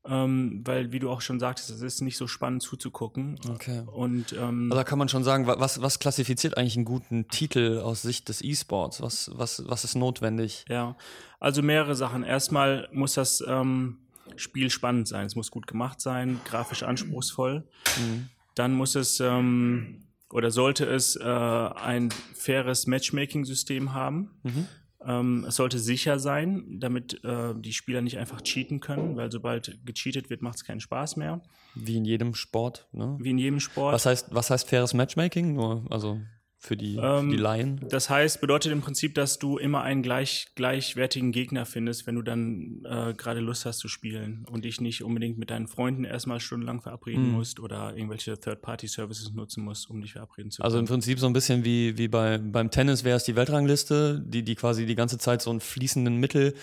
ähm, 0.04 0.62
weil, 0.64 0.90
wie 0.90 0.98
du 0.98 1.10
auch 1.10 1.20
schon 1.20 1.38
sagtest, 1.38 1.70
es 1.70 1.80
ist 1.80 2.00
nicht 2.00 2.16
so 2.16 2.26
spannend 2.26 2.62
zuzugucken. 2.62 3.38
Okay. 3.48 3.82
Und, 3.86 4.32
ähm, 4.32 4.64
also 4.70 4.76
da 4.76 4.84
kann 4.84 4.98
man 4.98 5.08
schon 5.08 5.22
sagen, 5.22 5.46
was, 5.46 5.80
was 5.80 5.98
klassifiziert 5.98 6.56
eigentlich 6.56 6.76
einen 6.76 6.84
guten 6.84 7.28
Titel 7.28 7.78
aus 7.78 8.02
Sicht 8.02 8.28
des 8.28 8.42
E-Sports? 8.42 9.00
Was, 9.00 9.30
was, 9.34 9.62
was 9.66 9.84
ist 9.84 9.94
notwendig? 9.94 10.64
Ja, 10.68 10.96
also 11.38 11.62
mehrere 11.62 11.94
Sachen. 11.94 12.24
Erstmal 12.24 12.88
muss 12.92 13.14
das 13.14 13.44
ähm, 13.46 13.98
Spiel 14.36 14.70
spannend 14.70 15.06
sein. 15.06 15.26
Es 15.26 15.36
muss 15.36 15.50
gut 15.50 15.66
gemacht 15.66 16.00
sein, 16.00 16.40
grafisch 16.44 16.82
anspruchsvoll. 16.82 17.64
Mhm. 17.98 18.28
Dann 18.54 18.74
muss 18.74 18.96
es 18.96 19.20
ähm, 19.20 20.02
oder 20.30 20.50
sollte 20.50 20.86
es 20.86 21.14
äh, 21.14 21.22
ein 21.24 22.08
faires 22.34 22.86
Matchmaking-System 22.86 23.92
haben. 23.92 24.30
Mhm. 24.42 24.66
Ähm, 25.06 25.44
es 25.48 25.56
sollte 25.56 25.78
sicher 25.78 26.18
sein, 26.18 26.64
damit 26.80 27.22
äh, 27.24 27.54
die 27.56 27.72
Spieler 27.72 28.00
nicht 28.00 28.18
einfach 28.18 28.40
cheaten 28.42 28.80
können, 28.80 29.16
weil 29.16 29.30
sobald 29.30 29.78
gecheatet 29.84 30.30
wird, 30.30 30.42
macht 30.42 30.56
es 30.56 30.64
keinen 30.64 30.80
Spaß 30.80 31.16
mehr. 31.16 31.42
Wie 31.74 31.96
in 31.96 32.04
jedem 32.04 32.34
Sport, 32.34 32.88
ne? 32.92 33.16
Wie 33.20 33.30
in 33.30 33.38
jedem 33.38 33.60
Sport. 33.60 33.94
Was 33.94 34.06
heißt, 34.06 34.34
was 34.34 34.50
heißt 34.50 34.68
faires 34.68 34.94
Matchmaking? 34.94 35.54
Nur, 35.54 35.84
also 35.90 36.20
für 36.62 36.76
die, 36.76 36.96
ähm, 36.96 37.30
für 37.30 37.36
die 37.36 37.42
Laien? 37.42 37.80
Das 37.88 38.08
heißt, 38.08 38.40
bedeutet 38.40 38.70
im 38.70 38.82
Prinzip, 38.82 39.16
dass 39.16 39.40
du 39.40 39.58
immer 39.58 39.82
einen 39.82 40.02
gleich, 40.02 40.46
gleichwertigen 40.54 41.32
Gegner 41.32 41.66
findest, 41.66 42.06
wenn 42.06 42.14
du 42.14 42.22
dann 42.22 42.84
äh, 42.84 43.14
gerade 43.14 43.40
Lust 43.40 43.66
hast 43.66 43.78
zu 43.78 43.88
spielen 43.88 44.46
und 44.48 44.64
dich 44.64 44.80
nicht 44.80 45.02
unbedingt 45.02 45.38
mit 45.38 45.50
deinen 45.50 45.66
Freunden 45.66 46.04
erstmal 46.04 46.38
stundenlang 46.38 46.80
verabreden 46.80 47.26
mhm. 47.26 47.32
musst 47.32 47.58
oder 47.58 47.96
irgendwelche 47.96 48.38
Third-Party-Services 48.38 49.32
nutzen 49.32 49.64
musst, 49.64 49.90
um 49.90 50.00
dich 50.00 50.12
verabreden 50.12 50.52
zu 50.52 50.62
können. 50.62 50.66
Also 50.66 50.78
im 50.78 50.86
Prinzip 50.86 51.18
so 51.18 51.26
ein 51.26 51.32
bisschen 51.32 51.64
wie, 51.64 51.98
wie 51.98 52.06
bei, 52.06 52.38
beim 52.38 52.70
Tennis 52.70 53.02
wäre 53.02 53.16
es 53.16 53.24
die 53.24 53.34
Weltrangliste, 53.34 54.22
die, 54.24 54.44
die 54.44 54.54
quasi 54.54 54.86
die 54.86 54.94
ganze 54.94 55.18
Zeit 55.18 55.42
so 55.42 55.50
einen 55.50 55.60
fließenden 55.60 56.16
Mittel 56.16 56.54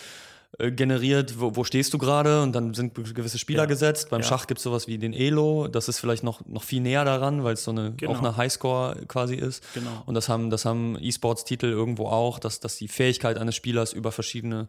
generiert, 0.59 1.39
wo, 1.39 1.55
wo 1.55 1.63
stehst 1.63 1.93
du 1.93 1.97
gerade 1.97 2.41
und 2.41 2.53
dann 2.53 2.73
sind 2.73 2.93
gewisse 2.93 3.39
Spieler 3.39 3.63
ja. 3.63 3.65
gesetzt. 3.65 4.09
Beim 4.09 4.21
ja. 4.21 4.27
Schach 4.27 4.45
gibt 4.45 4.59
es 4.59 4.63
sowas 4.63 4.87
wie 4.87 4.97
den 4.97 5.13
Elo, 5.13 5.67
das 5.69 5.87
ist 5.87 5.99
vielleicht 5.99 6.23
noch, 6.23 6.45
noch 6.45 6.63
viel 6.63 6.81
näher 6.81 7.05
daran, 7.05 7.43
weil 7.45 7.53
es 7.53 7.63
so 7.63 7.71
eine 7.71 7.93
genau. 7.93 8.11
auch 8.11 8.19
eine 8.19 8.35
Highscore 8.35 8.97
quasi 9.07 9.35
ist. 9.35 9.63
Genau. 9.73 10.03
Und 10.05 10.15
das 10.15 10.27
haben, 10.27 10.49
das 10.49 10.65
haben 10.65 10.97
E-Sports-Titel 10.99 11.67
irgendwo 11.67 12.07
auch, 12.07 12.39
dass, 12.39 12.59
dass 12.59 12.75
die 12.75 12.89
Fähigkeit 12.89 13.37
eines 13.37 13.55
Spielers 13.55 13.93
über 13.93 14.11
verschiedene 14.11 14.67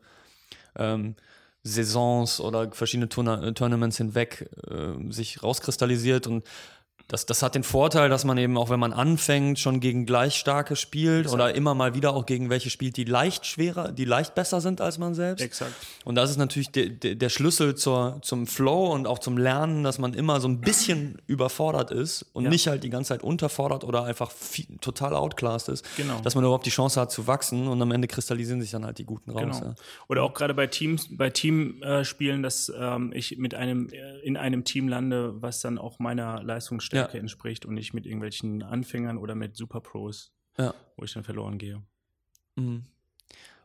ähm, 0.78 1.16
Saisons 1.62 2.40
oder 2.40 2.70
verschiedene 2.72 3.08
Tourna 3.08 3.50
Tournaments 3.52 3.98
hinweg 3.98 4.48
äh, 4.70 5.12
sich 5.12 5.42
rauskristallisiert 5.42 6.26
und 6.26 6.44
das, 7.10 7.26
das 7.26 7.42
hat 7.42 7.56
den 7.56 7.64
Vorteil, 7.64 8.08
dass 8.08 8.24
man 8.24 8.38
eben 8.38 8.56
auch, 8.56 8.70
wenn 8.70 8.78
man 8.78 8.92
anfängt, 8.92 9.58
schon 9.58 9.80
gegen 9.80 10.06
gleich 10.06 10.36
starke 10.36 10.76
spielt 10.76 11.22
Exakt. 11.22 11.34
oder 11.34 11.54
immer 11.56 11.74
mal 11.74 11.94
wieder 11.94 12.14
auch 12.14 12.24
gegen 12.24 12.50
welche 12.50 12.70
spielt, 12.70 12.96
die 12.96 13.04
leicht 13.04 13.46
schwerer, 13.46 13.90
die 13.90 14.04
leicht 14.04 14.36
besser 14.36 14.60
sind 14.60 14.80
als 14.80 14.98
man 14.98 15.14
selbst. 15.14 15.42
Exakt. 15.42 15.72
Und 16.04 16.14
das 16.14 16.30
ist 16.30 16.36
natürlich 16.36 16.70
de, 16.70 16.88
de, 16.88 17.16
der 17.16 17.28
Schlüssel 17.28 17.74
zur, 17.74 18.18
zum 18.22 18.46
Flow 18.46 18.92
und 18.92 19.08
auch 19.08 19.18
zum 19.18 19.38
Lernen, 19.38 19.82
dass 19.82 19.98
man 19.98 20.14
immer 20.14 20.40
so 20.40 20.46
ein 20.46 20.60
bisschen 20.60 21.20
überfordert 21.26 21.90
ist 21.90 22.26
und 22.32 22.44
ja. 22.44 22.50
nicht 22.50 22.68
halt 22.68 22.84
die 22.84 22.90
ganze 22.90 23.08
Zeit 23.08 23.24
unterfordert 23.24 23.82
oder 23.82 24.04
einfach 24.04 24.30
viel, 24.30 24.66
total 24.80 25.14
outclassed 25.14 25.68
ist. 25.68 25.84
Genau. 25.96 26.20
Dass 26.20 26.36
man 26.36 26.44
überhaupt 26.44 26.66
die 26.66 26.70
Chance 26.70 27.00
hat 27.00 27.10
zu 27.10 27.26
wachsen 27.26 27.66
und 27.66 27.82
am 27.82 27.90
Ende 27.90 28.06
kristallisieren 28.06 28.60
sich 28.60 28.70
dann 28.70 28.84
halt 28.84 28.98
die 28.98 29.04
Guten 29.04 29.32
raus. 29.32 29.58
Genau. 29.58 29.70
Ja. 29.70 29.74
Oder 30.06 30.22
auch 30.22 30.32
gerade 30.32 30.54
bei 30.54 30.68
Teams, 30.68 31.08
bei 31.10 31.30
Teamspielen, 31.30 32.44
dass 32.44 32.72
ähm, 32.78 33.10
ich 33.12 33.36
mit 33.36 33.56
einem 33.56 33.88
äh, 33.88 34.20
in 34.20 34.36
einem 34.36 34.62
Team 34.62 34.86
lande, 34.86 35.34
was 35.42 35.60
dann 35.60 35.76
auch 35.76 35.98
meiner 35.98 36.40
Leistungsstärke 36.44 36.99
Stärke 37.00 37.16
ja. 37.16 37.20
entspricht 37.20 37.66
und 37.66 37.74
nicht 37.74 37.94
mit 37.94 38.06
irgendwelchen 38.06 38.62
Anfängern 38.62 39.18
oder 39.18 39.34
mit 39.34 39.56
Superpros, 39.56 40.32
ja. 40.58 40.74
wo 40.96 41.04
ich 41.04 41.12
dann 41.12 41.24
verloren 41.24 41.58
gehe. 41.58 41.82
Mhm. 42.56 42.84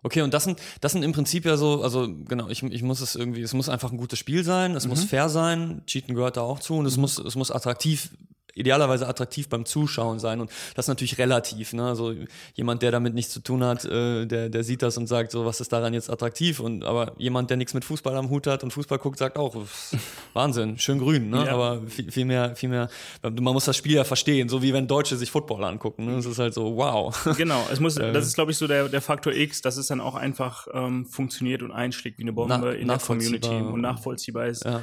Okay, 0.03 0.21
und 0.21 0.35
das 0.35 0.43
sind, 0.43 0.61
das 0.81 0.91
sind 0.91 1.01
im 1.01 1.13
Prinzip 1.13 1.45
ja 1.45 1.57
so, 1.57 1.81
also 1.81 2.07
genau, 2.07 2.47
ich, 2.49 2.61
ich 2.61 2.83
muss 2.83 3.01
es 3.01 3.15
irgendwie, 3.15 3.41
es 3.41 3.55
muss 3.55 3.69
einfach 3.69 3.91
ein 3.91 3.97
gutes 3.97 4.19
Spiel 4.19 4.43
sein, 4.43 4.75
es 4.75 4.85
mhm. 4.85 4.91
muss 4.91 5.03
fair 5.03 5.29
sein, 5.29 5.81
Cheaten 5.87 6.13
gehört 6.13 6.37
da 6.37 6.41
auch 6.41 6.59
zu 6.59 6.75
und 6.75 6.85
es 6.85 6.95
mhm. 6.95 7.01
muss, 7.01 7.17
es 7.17 7.35
muss 7.35 7.49
attraktiv 7.49 8.11
idealerweise 8.55 9.07
attraktiv 9.07 9.49
beim 9.49 9.65
Zuschauen 9.65 10.19
sein. 10.19 10.39
Und 10.41 10.49
das 10.75 10.85
ist 10.85 10.89
natürlich 10.89 11.17
relativ. 11.17 11.73
Ne? 11.73 11.85
Also 11.85 12.13
jemand, 12.55 12.81
der 12.81 12.91
damit 12.91 13.13
nichts 13.13 13.31
zu 13.31 13.41
tun 13.41 13.63
hat, 13.63 13.85
äh, 13.85 14.25
der, 14.25 14.49
der 14.49 14.63
sieht 14.63 14.81
das 14.81 14.97
und 14.97 15.07
sagt, 15.07 15.31
so, 15.31 15.45
was 15.45 15.59
ist 15.59 15.71
daran 15.71 15.93
jetzt 15.93 16.09
attraktiv? 16.09 16.59
Und 16.61 16.83
aber 16.85 17.13
jemand, 17.17 17.49
der 17.49 17.57
nichts 17.57 17.73
mit 17.73 17.85
Fußball 17.85 18.15
am 18.15 18.29
Hut 18.29 18.47
hat 18.47 18.63
und 18.63 18.71
Fußball 18.71 18.97
guckt, 18.97 19.19
sagt 19.19 19.37
auch, 19.37 19.55
Wahnsinn, 20.33 20.77
schön 20.79 20.99
grün, 20.99 21.29
ne? 21.29 21.45
Ja. 21.45 21.53
Aber 21.53 21.81
viel, 21.87 22.09
viel, 22.11 22.25
mehr, 22.25 22.55
viel 22.55 22.69
mehr, 22.69 22.89
man 23.21 23.53
muss 23.53 23.65
das 23.65 23.75
Spiel 23.75 23.95
ja 23.95 24.05
verstehen, 24.05 24.47
so 24.47 24.61
wie 24.61 24.73
wenn 24.73 24.87
Deutsche 24.87 25.17
sich 25.17 25.29
Football 25.29 25.63
angucken. 25.65 26.05
Ne? 26.05 26.17
Es 26.17 26.25
ist 26.25 26.39
halt 26.39 26.53
so, 26.53 26.77
wow. 26.77 27.13
Genau, 27.37 27.67
es 27.71 27.79
muss, 27.81 27.97
äh. 27.97 28.13
das 28.13 28.25
ist, 28.25 28.35
glaube 28.35 28.51
ich, 28.51 28.57
so 28.57 28.67
der, 28.67 28.87
der 28.87 29.01
Faktor 29.01 29.33
X, 29.33 29.61
dass 29.61 29.75
es 29.75 29.87
dann 29.87 29.99
auch 29.99 30.15
einfach 30.15 30.67
ähm, 30.73 31.05
funktioniert 31.05 31.61
und 31.61 31.71
einschlägt 31.71 32.17
wie 32.19 32.23
eine 32.23 32.33
Bombe 32.33 32.57
Na, 32.61 32.71
in 32.71 32.87
der 32.87 32.99
Community 32.99 33.49
und 33.49 33.81
nachvollziehbar 33.81 34.47
ist. 34.47 34.63
Ja 34.63 34.81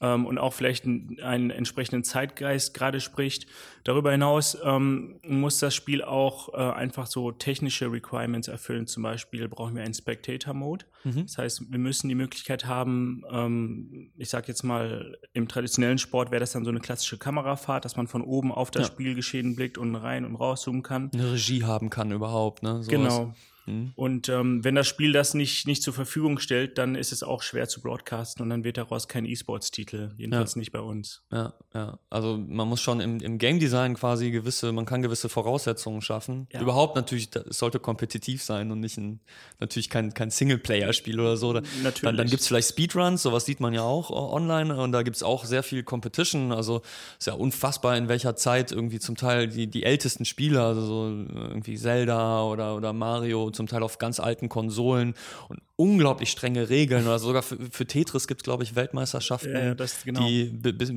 ähm, 0.00 0.26
und 0.26 0.38
auch 0.38 0.52
vielleicht 0.52 0.84
einen, 0.84 1.20
einen 1.20 1.50
entsprechenden 1.50 2.04
Zeitgeist 2.04 2.74
gerade 2.74 3.00
spricht. 3.00 3.46
Darüber 3.84 4.12
hinaus 4.12 4.56
ähm, 4.62 5.20
muss 5.22 5.58
das 5.58 5.74
Spiel 5.74 6.02
auch 6.02 6.52
äh, 6.52 6.56
einfach 6.56 7.06
so 7.06 7.32
technische 7.32 7.90
Requirements 7.90 8.48
erfüllen. 8.48 8.86
Zum 8.86 9.02
Beispiel 9.02 9.48
brauchen 9.48 9.74
wir 9.74 9.82
einen 9.82 9.94
Spectator-Mode. 9.94 10.84
Mhm. 11.04 11.22
Das 11.22 11.38
heißt, 11.38 11.70
wir 11.70 11.78
müssen 11.78 12.08
die 12.08 12.14
Möglichkeit 12.14 12.66
haben, 12.66 13.22
ähm, 13.30 14.10
ich 14.16 14.28
sage 14.28 14.48
jetzt 14.48 14.62
mal, 14.64 15.16
im 15.32 15.48
traditionellen 15.48 15.98
Sport 15.98 16.30
wäre 16.30 16.40
das 16.40 16.52
dann 16.52 16.64
so 16.64 16.70
eine 16.70 16.80
klassische 16.80 17.16
Kamerafahrt, 17.16 17.84
dass 17.84 17.96
man 17.96 18.06
von 18.06 18.22
oben 18.22 18.52
auf 18.52 18.70
das 18.70 18.88
ja. 18.88 18.92
Spielgeschehen 18.92 19.56
blickt 19.56 19.78
und 19.78 19.94
rein 19.94 20.24
und 20.24 20.36
rauszoomen 20.36 20.82
kann. 20.82 21.10
Eine 21.14 21.32
Regie 21.32 21.64
haben 21.64 21.90
kann 21.90 22.10
überhaupt, 22.10 22.62
ne? 22.62 22.82
Genau. 22.88 23.32
Mhm. 23.66 23.92
Und 23.96 24.28
ähm, 24.28 24.64
wenn 24.64 24.74
das 24.74 24.86
Spiel 24.86 25.12
das 25.12 25.34
nicht, 25.34 25.66
nicht 25.66 25.82
zur 25.82 25.92
Verfügung 25.92 26.38
stellt, 26.38 26.78
dann 26.78 26.94
ist 26.94 27.12
es 27.12 27.22
auch 27.22 27.42
schwer 27.42 27.68
zu 27.68 27.80
broadcasten 27.80 28.42
und 28.42 28.50
dann 28.50 28.64
wird 28.64 28.78
daraus 28.78 29.08
kein 29.08 29.24
E-Sports-Titel, 29.24 30.10
jedenfalls 30.16 30.54
ja. 30.54 30.58
nicht 30.60 30.72
bei 30.72 30.80
uns. 30.80 31.22
Ja, 31.32 31.54
ja. 31.74 31.98
Also 32.10 32.38
man 32.38 32.68
muss 32.68 32.80
schon 32.80 33.00
im, 33.00 33.20
im 33.20 33.38
Game 33.38 33.58
Design 33.58 33.94
quasi 33.94 34.30
gewisse, 34.30 34.72
man 34.72 34.86
kann 34.86 35.02
gewisse 35.02 35.28
Voraussetzungen 35.28 36.00
schaffen. 36.00 36.46
Ja. 36.52 36.60
Überhaupt 36.60 36.96
natürlich, 36.96 37.28
es 37.34 37.58
sollte 37.58 37.80
kompetitiv 37.80 38.42
sein 38.42 38.70
und 38.70 38.80
nicht 38.80 38.96
ein, 38.98 39.20
natürlich 39.58 39.90
kein, 39.90 40.14
kein 40.14 40.30
Singleplayer-Spiel 40.30 41.18
oder 41.18 41.36
so. 41.36 41.52
Natürlich. 41.52 42.00
Dann, 42.02 42.16
dann 42.16 42.28
gibt 42.28 42.40
es 42.40 42.48
vielleicht 42.48 42.68
Speedruns, 42.68 43.22
sowas 43.22 43.44
sieht 43.44 43.60
man 43.60 43.74
ja 43.74 43.82
auch 43.82 44.10
online 44.10 44.76
und 44.76 44.92
da 44.92 45.02
gibt 45.02 45.16
es 45.16 45.22
auch 45.22 45.44
sehr 45.44 45.62
viel 45.62 45.82
Competition. 45.82 46.52
Also 46.52 46.82
ist 47.18 47.26
ja 47.26 47.34
unfassbar, 47.34 47.96
in 47.96 48.08
welcher 48.08 48.36
Zeit 48.36 48.72
irgendwie 48.72 49.00
zum 49.00 49.16
Teil 49.16 49.48
die, 49.48 49.66
die 49.66 49.82
ältesten 49.82 50.24
Spiele, 50.24 50.62
also 50.62 50.80
so 50.82 51.06
irgendwie 51.34 51.76
Zelda 51.76 52.44
oder, 52.44 52.76
oder 52.76 52.92
Mario 52.92 53.50
zum 53.56 53.66
Teil 53.66 53.82
auf 53.82 53.98
ganz 53.98 54.20
alten 54.20 54.48
Konsolen 54.48 55.14
und 55.48 55.60
unglaublich 55.76 56.30
strenge 56.30 56.70
Regeln. 56.70 57.06
Oder 57.06 57.18
sogar 57.18 57.42
für, 57.42 57.58
für 57.70 57.86
Tetris 57.86 58.26
gibt 58.26 58.40
es, 58.40 58.44
glaube 58.44 58.62
ich, 58.62 58.74
Weltmeisterschaften, 58.74 59.52
ja, 59.52 59.74
das, 59.74 60.04
genau. 60.04 60.26
die, 60.26 60.52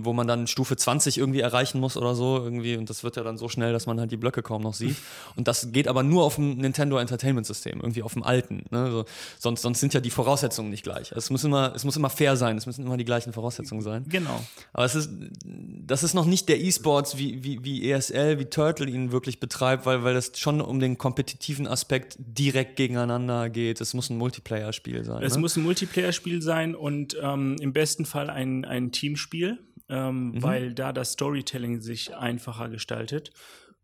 wo 0.06 0.14
man 0.14 0.28
dann 0.28 0.48
Stufe 0.48 0.78
20 0.78 1.18
irgendwie 1.18 1.42
erreichen 1.42 1.80
muss 1.80 1.98
oder 1.98 2.16
so 2.16 2.38
irgendwie. 2.38 2.78
Und 2.78 2.90
das 2.90 3.04
wird 3.04 3.18
ja 3.18 3.24
dann 3.24 3.38
so 3.38 3.50
schnell, 3.50 3.74
dass 3.74 3.86
man 3.86 4.00
halt 4.00 4.12
die 4.12 4.18
Blöcke 4.18 4.42
kaum 4.42 4.62
noch 4.62 4.74
sieht. 4.74 4.96
Und 5.36 5.48
das 5.48 5.72
geht 5.72 5.88
aber 5.88 6.04
nur 6.04 6.24
auf 6.24 6.36
dem 6.36 6.58
Nintendo 6.58 6.98
Entertainment 6.98 7.46
System, 7.46 7.82
irgendwie 7.82 8.04
auf 8.04 8.14
dem 8.14 8.24
alten. 8.24 8.66
Ne? 8.72 8.90
So, 8.92 9.06
sonst, 9.38 9.62
sonst 9.62 9.80
sind 9.82 9.94
ja 9.94 10.00
die 10.00 10.10
Voraussetzungen 10.10 10.70
nicht 10.70 10.84
gleich. 10.84 11.12
Es 11.12 11.30
muss, 11.30 11.44
immer, 11.44 11.74
es 11.76 11.84
muss 11.84 11.98
immer 11.98 12.10
fair 12.10 12.38
sein, 12.38 12.58
es 12.58 12.66
müssen 12.66 12.86
immer 12.86 12.98
die 12.98 13.06
gleichen 13.06 13.34
Voraussetzungen 13.34 13.82
sein. 13.82 14.06
Genau. 14.08 14.44
Aber 14.72 14.86
es 14.86 14.96
ist, 14.96 15.10
das 15.44 16.04
ist 16.04 16.14
noch 16.14 16.26
nicht 16.26 16.48
der 16.48 16.60
E-Sports, 16.60 17.18
wie, 17.18 17.44
wie, 17.44 17.64
wie 17.64 17.92
ESL, 17.92 18.40
wie 18.40 18.46
Turtle 18.46 18.90
ihn 18.90 19.12
wirklich 19.12 19.42
betreibt, 19.42 19.86
weil, 19.86 20.04
weil 20.04 20.16
es 20.16 20.32
schon 20.36 20.62
um 20.62 20.80
den 20.80 20.98
kompetitiven 20.98 21.68
Aspekt 21.68 22.16
direkt 22.18 22.49
gegeneinander 22.52 23.50
geht. 23.50 23.82
Es 23.82 23.94
muss 23.94 24.10
ein 24.10 24.18
Multiplayer 24.18 24.60
Multiplayer-Spiel 24.60 25.04
sein. 25.04 25.24
Es 25.24 25.36
ne? 25.36 25.42
muss 25.42 25.56
ein 25.56 25.64
Multiplayer-Spiel 25.64 26.42
sein 26.42 26.76
und 26.76 27.18
ähm, 27.22 27.56
im 27.60 27.74
besten 27.74 28.06
Fall 28.06 28.30
ein, 28.30 28.66
ein 28.66 28.92
Teamspiel, 28.92 29.60
ähm, 29.90 30.32
mhm. 30.32 30.44
weil 30.44 30.74
da 30.74 30.94
das 30.94 31.14
Storytelling 31.14 31.82
sich 31.82 32.16
einfacher 32.16 32.70
gestaltet. 32.70 33.32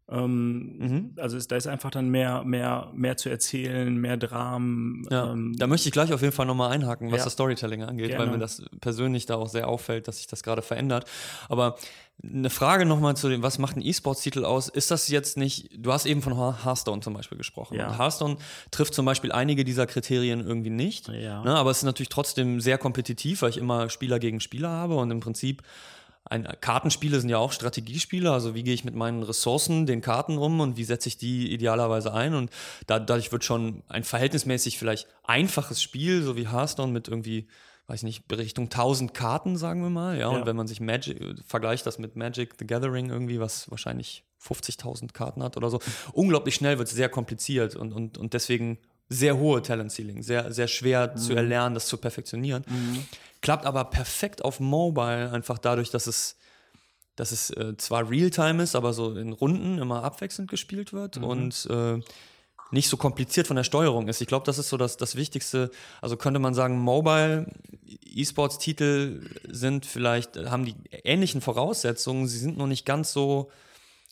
Ähm, 0.08 0.78
mhm. 0.78 1.12
Also 1.18 1.36
ist, 1.36 1.52
da 1.52 1.56
ist 1.56 1.66
einfach 1.66 1.90
dann 1.90 2.10
mehr, 2.10 2.44
mehr, 2.44 2.92
mehr 2.94 3.18
zu 3.18 3.30
erzählen, 3.30 3.96
mehr 3.96 4.18
Dramen. 4.18 5.08
Ja, 5.10 5.32
ähm, 5.32 5.56
da 5.58 5.66
möchte 5.66 5.90
ich 5.90 5.94
gleich 5.94 6.14
auf 6.14 6.22
jeden 6.22 6.34
Fall 6.34 6.46
nochmal 6.46 6.72
einhaken, 6.72 7.12
was 7.12 7.20
ja. 7.20 7.24
das 7.24 7.34
Storytelling 7.34 7.84
angeht, 7.84 8.10
Gerne. 8.10 8.26
weil 8.26 8.32
mir 8.32 8.38
das 8.38 8.64
persönlich 8.82 9.26
da 9.26 9.36
auch 9.36 9.50
sehr 9.50 9.68
auffällt, 9.68 10.08
dass 10.08 10.18
sich 10.18 10.28
das 10.28 10.44
gerade 10.44 10.62
verändert. 10.62 11.06
Aber 11.50 11.76
eine 12.24 12.52
Frage 12.52 12.86
nochmal 12.86 13.18
zu 13.18 13.30
dem, 13.30 13.42
was 13.42 13.58
macht 13.58 13.78
ein 13.78 13.82
E-Sports-Titel 13.82 14.46
aus? 14.46 14.70
Ist 14.70 14.92
das 14.92 15.08
jetzt 15.08 15.38
nicht, 15.38 15.70
du 15.76 15.92
hast 15.92 16.06
eben 16.06 16.22
von 16.22 16.38
Hearthstone 16.38 17.02
zum 17.02 17.14
Beispiel 17.14 17.38
gesprochen. 17.38 17.76
Ja. 17.76 17.90
Und 17.90 17.98
Hearthstone 17.98 18.38
trifft 18.72 18.94
zum 18.94 19.06
Beispiel 19.06 19.32
einige 19.32 19.64
dieser 19.64 19.88
Kriterien 19.88 20.46
irgendwie 20.46 20.70
nicht. 20.70 21.08
Ja. 21.10 21.44
Ne, 21.44 21.56
aber 21.56 21.72
es 21.72 21.78
ist 21.78 21.84
natürlich 21.84 22.10
trotzdem 22.10 22.62
sehr 22.62 22.78
kompetitiv, 22.78 23.42
weil 23.42 23.50
ich 23.50 23.58
immer 23.58 23.90
Spieler 23.90 24.20
gegen 24.20 24.40
Spieler 24.40 24.70
habe 24.70 24.96
und 24.96 25.10
im 25.12 25.20
Prinzip 25.20 25.64
ein, 26.26 26.48
Kartenspiele 26.60 27.20
sind 27.20 27.30
ja 27.30 27.38
auch 27.38 27.52
Strategiespiele, 27.52 28.32
also 28.32 28.56
wie 28.56 28.64
gehe 28.64 28.74
ich 28.74 28.84
mit 28.84 28.96
meinen 28.96 29.22
Ressourcen, 29.22 29.86
den 29.86 30.02
Karten 30.02 30.38
um 30.38 30.60
und 30.60 30.76
wie 30.76 30.84
setze 30.84 31.08
ich 31.08 31.18
die 31.18 31.54
idealerweise 31.54 32.14
ein? 32.14 32.34
Und 32.34 32.50
da, 32.88 33.00
dadurch 33.00 33.32
wird 33.32 33.44
schon 33.44 33.84
ein 33.90 34.04
verhältnismäßig 34.04 34.80
vielleicht 34.80 35.08
einfaches 35.24 35.82
Spiel, 35.82 36.24
so 36.24 36.36
wie 36.36 36.48
Hearthstone 36.48 36.92
mit 36.92 37.08
irgendwie, 37.08 37.48
weiß 37.88 38.02
nicht, 38.04 38.24
Richtung 38.32 38.66
1000 38.66 39.14
Karten, 39.14 39.56
sagen 39.56 39.84
wir 39.84 39.92
mal, 39.92 40.16
ja, 40.16 40.22
ja. 40.22 40.28
und 40.30 40.48
wenn 40.48 40.56
man 40.56 40.68
sich 40.68 40.80
Magic, 40.80 41.20
vergleicht 41.46 41.86
das 41.86 42.00
mit 42.00 42.16
Magic 42.16 42.56
the 42.58 42.66
Gathering 42.66 43.12
irgendwie, 43.12 43.40
was 43.40 43.70
wahrscheinlich 43.70 44.24
50.000 44.44 45.14
Karten 45.14 45.44
hat 45.44 45.58
oder 45.58 45.70
so, 45.70 45.80
unglaublich 46.12 46.56
schnell 46.56 46.80
wird 46.80 46.88
es 46.88 46.96
sehr 46.96 47.10
kompliziert. 47.10 47.76
Und, 47.76 47.94
und, 47.94 48.18
und 48.18 48.34
deswegen 48.34 48.80
sehr 49.10 49.38
hohe 49.38 49.62
Talent 49.62 49.92
Ceiling, 49.92 50.24
sehr, 50.24 50.52
sehr 50.52 50.68
schwer 50.68 51.14
mhm. 51.14 51.20
zu 51.20 51.34
erlernen, 51.34 51.76
das 51.76 51.88
zu 51.88 51.98
perfektionieren. 51.98 52.64
Mhm. 52.68 53.06
Klappt 53.42 53.66
aber 53.66 53.86
perfekt 53.86 54.44
auf 54.44 54.60
Mobile, 54.60 55.32
einfach 55.32 55.58
dadurch, 55.60 55.92
dass 55.92 56.08
es, 56.08 56.38
dass 57.16 57.32
es 57.32 57.52
äh, 57.52 57.78
zwar 57.78 58.10
Realtime 58.10 58.64
ist, 58.64 58.76
aber 58.76 58.94
so 58.94 59.16
in 59.16 59.34
Runden 59.34 59.78
immer 59.78 60.04
abwechselnd 60.04 60.50
gespielt 60.50 60.94
wird 60.94 61.18
mhm. 61.18 61.24
und 61.24 61.68
äh, 61.70 62.00
nicht 62.72 62.90
so 62.90 62.98
kompliziert 62.98 63.48
von 63.48 63.56
der 63.56 63.64
Steuerung 63.64 64.08
ist. 64.08 64.22
Ich 64.22 64.28
glaube, 64.28 64.46
das 64.46 64.58
ist 64.58 64.70
so 64.70 64.78
das, 64.78 64.98
das 64.98 65.16
Wichtigste. 65.16 65.70
Also 66.02 66.18
könnte 66.18 66.40
man 66.40 66.56
sagen, 66.56 66.80
Mobile 66.80 67.48
E-Sports-Titel 68.16 69.22
sind 69.48 69.86
vielleicht, 69.86 70.38
haben 70.50 70.66
die 70.66 70.76
ähnlichen 71.04 71.42
Voraussetzungen, 71.42 72.28
sie 72.28 72.40
sind 72.40 72.58
noch 72.58 72.68
nicht 72.68 72.86
ganz 72.86 73.14
so 73.14 73.52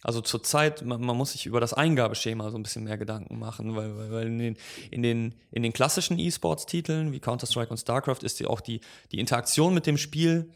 also 0.03 0.21
zurzeit, 0.21 0.83
man, 0.83 1.01
man, 1.01 1.17
muss 1.17 1.31
sich 1.31 1.45
über 1.45 1.59
das 1.59 1.73
Eingabeschema 1.73 2.51
so 2.51 2.57
ein 2.57 2.63
bisschen 2.63 2.83
mehr 2.83 2.97
Gedanken 2.97 3.39
machen, 3.39 3.75
weil, 3.75 3.97
weil, 3.97 4.11
weil 4.11 4.27
in, 4.27 4.39
den, 4.39 4.57
in, 4.91 5.01
den, 5.01 5.35
in 5.51 5.63
den 5.63 5.73
klassischen 5.73 6.19
E-Sports-Titeln 6.19 7.11
wie 7.11 7.19
Counter-Strike 7.19 7.71
und 7.71 7.77
StarCraft 7.77 8.23
ist 8.23 8.39
ja 8.39 8.47
auch 8.47 8.61
die, 8.61 8.81
die 9.11 9.19
Interaktion 9.19 9.73
mit 9.73 9.87
dem 9.87 9.97
Spiel 9.97 10.49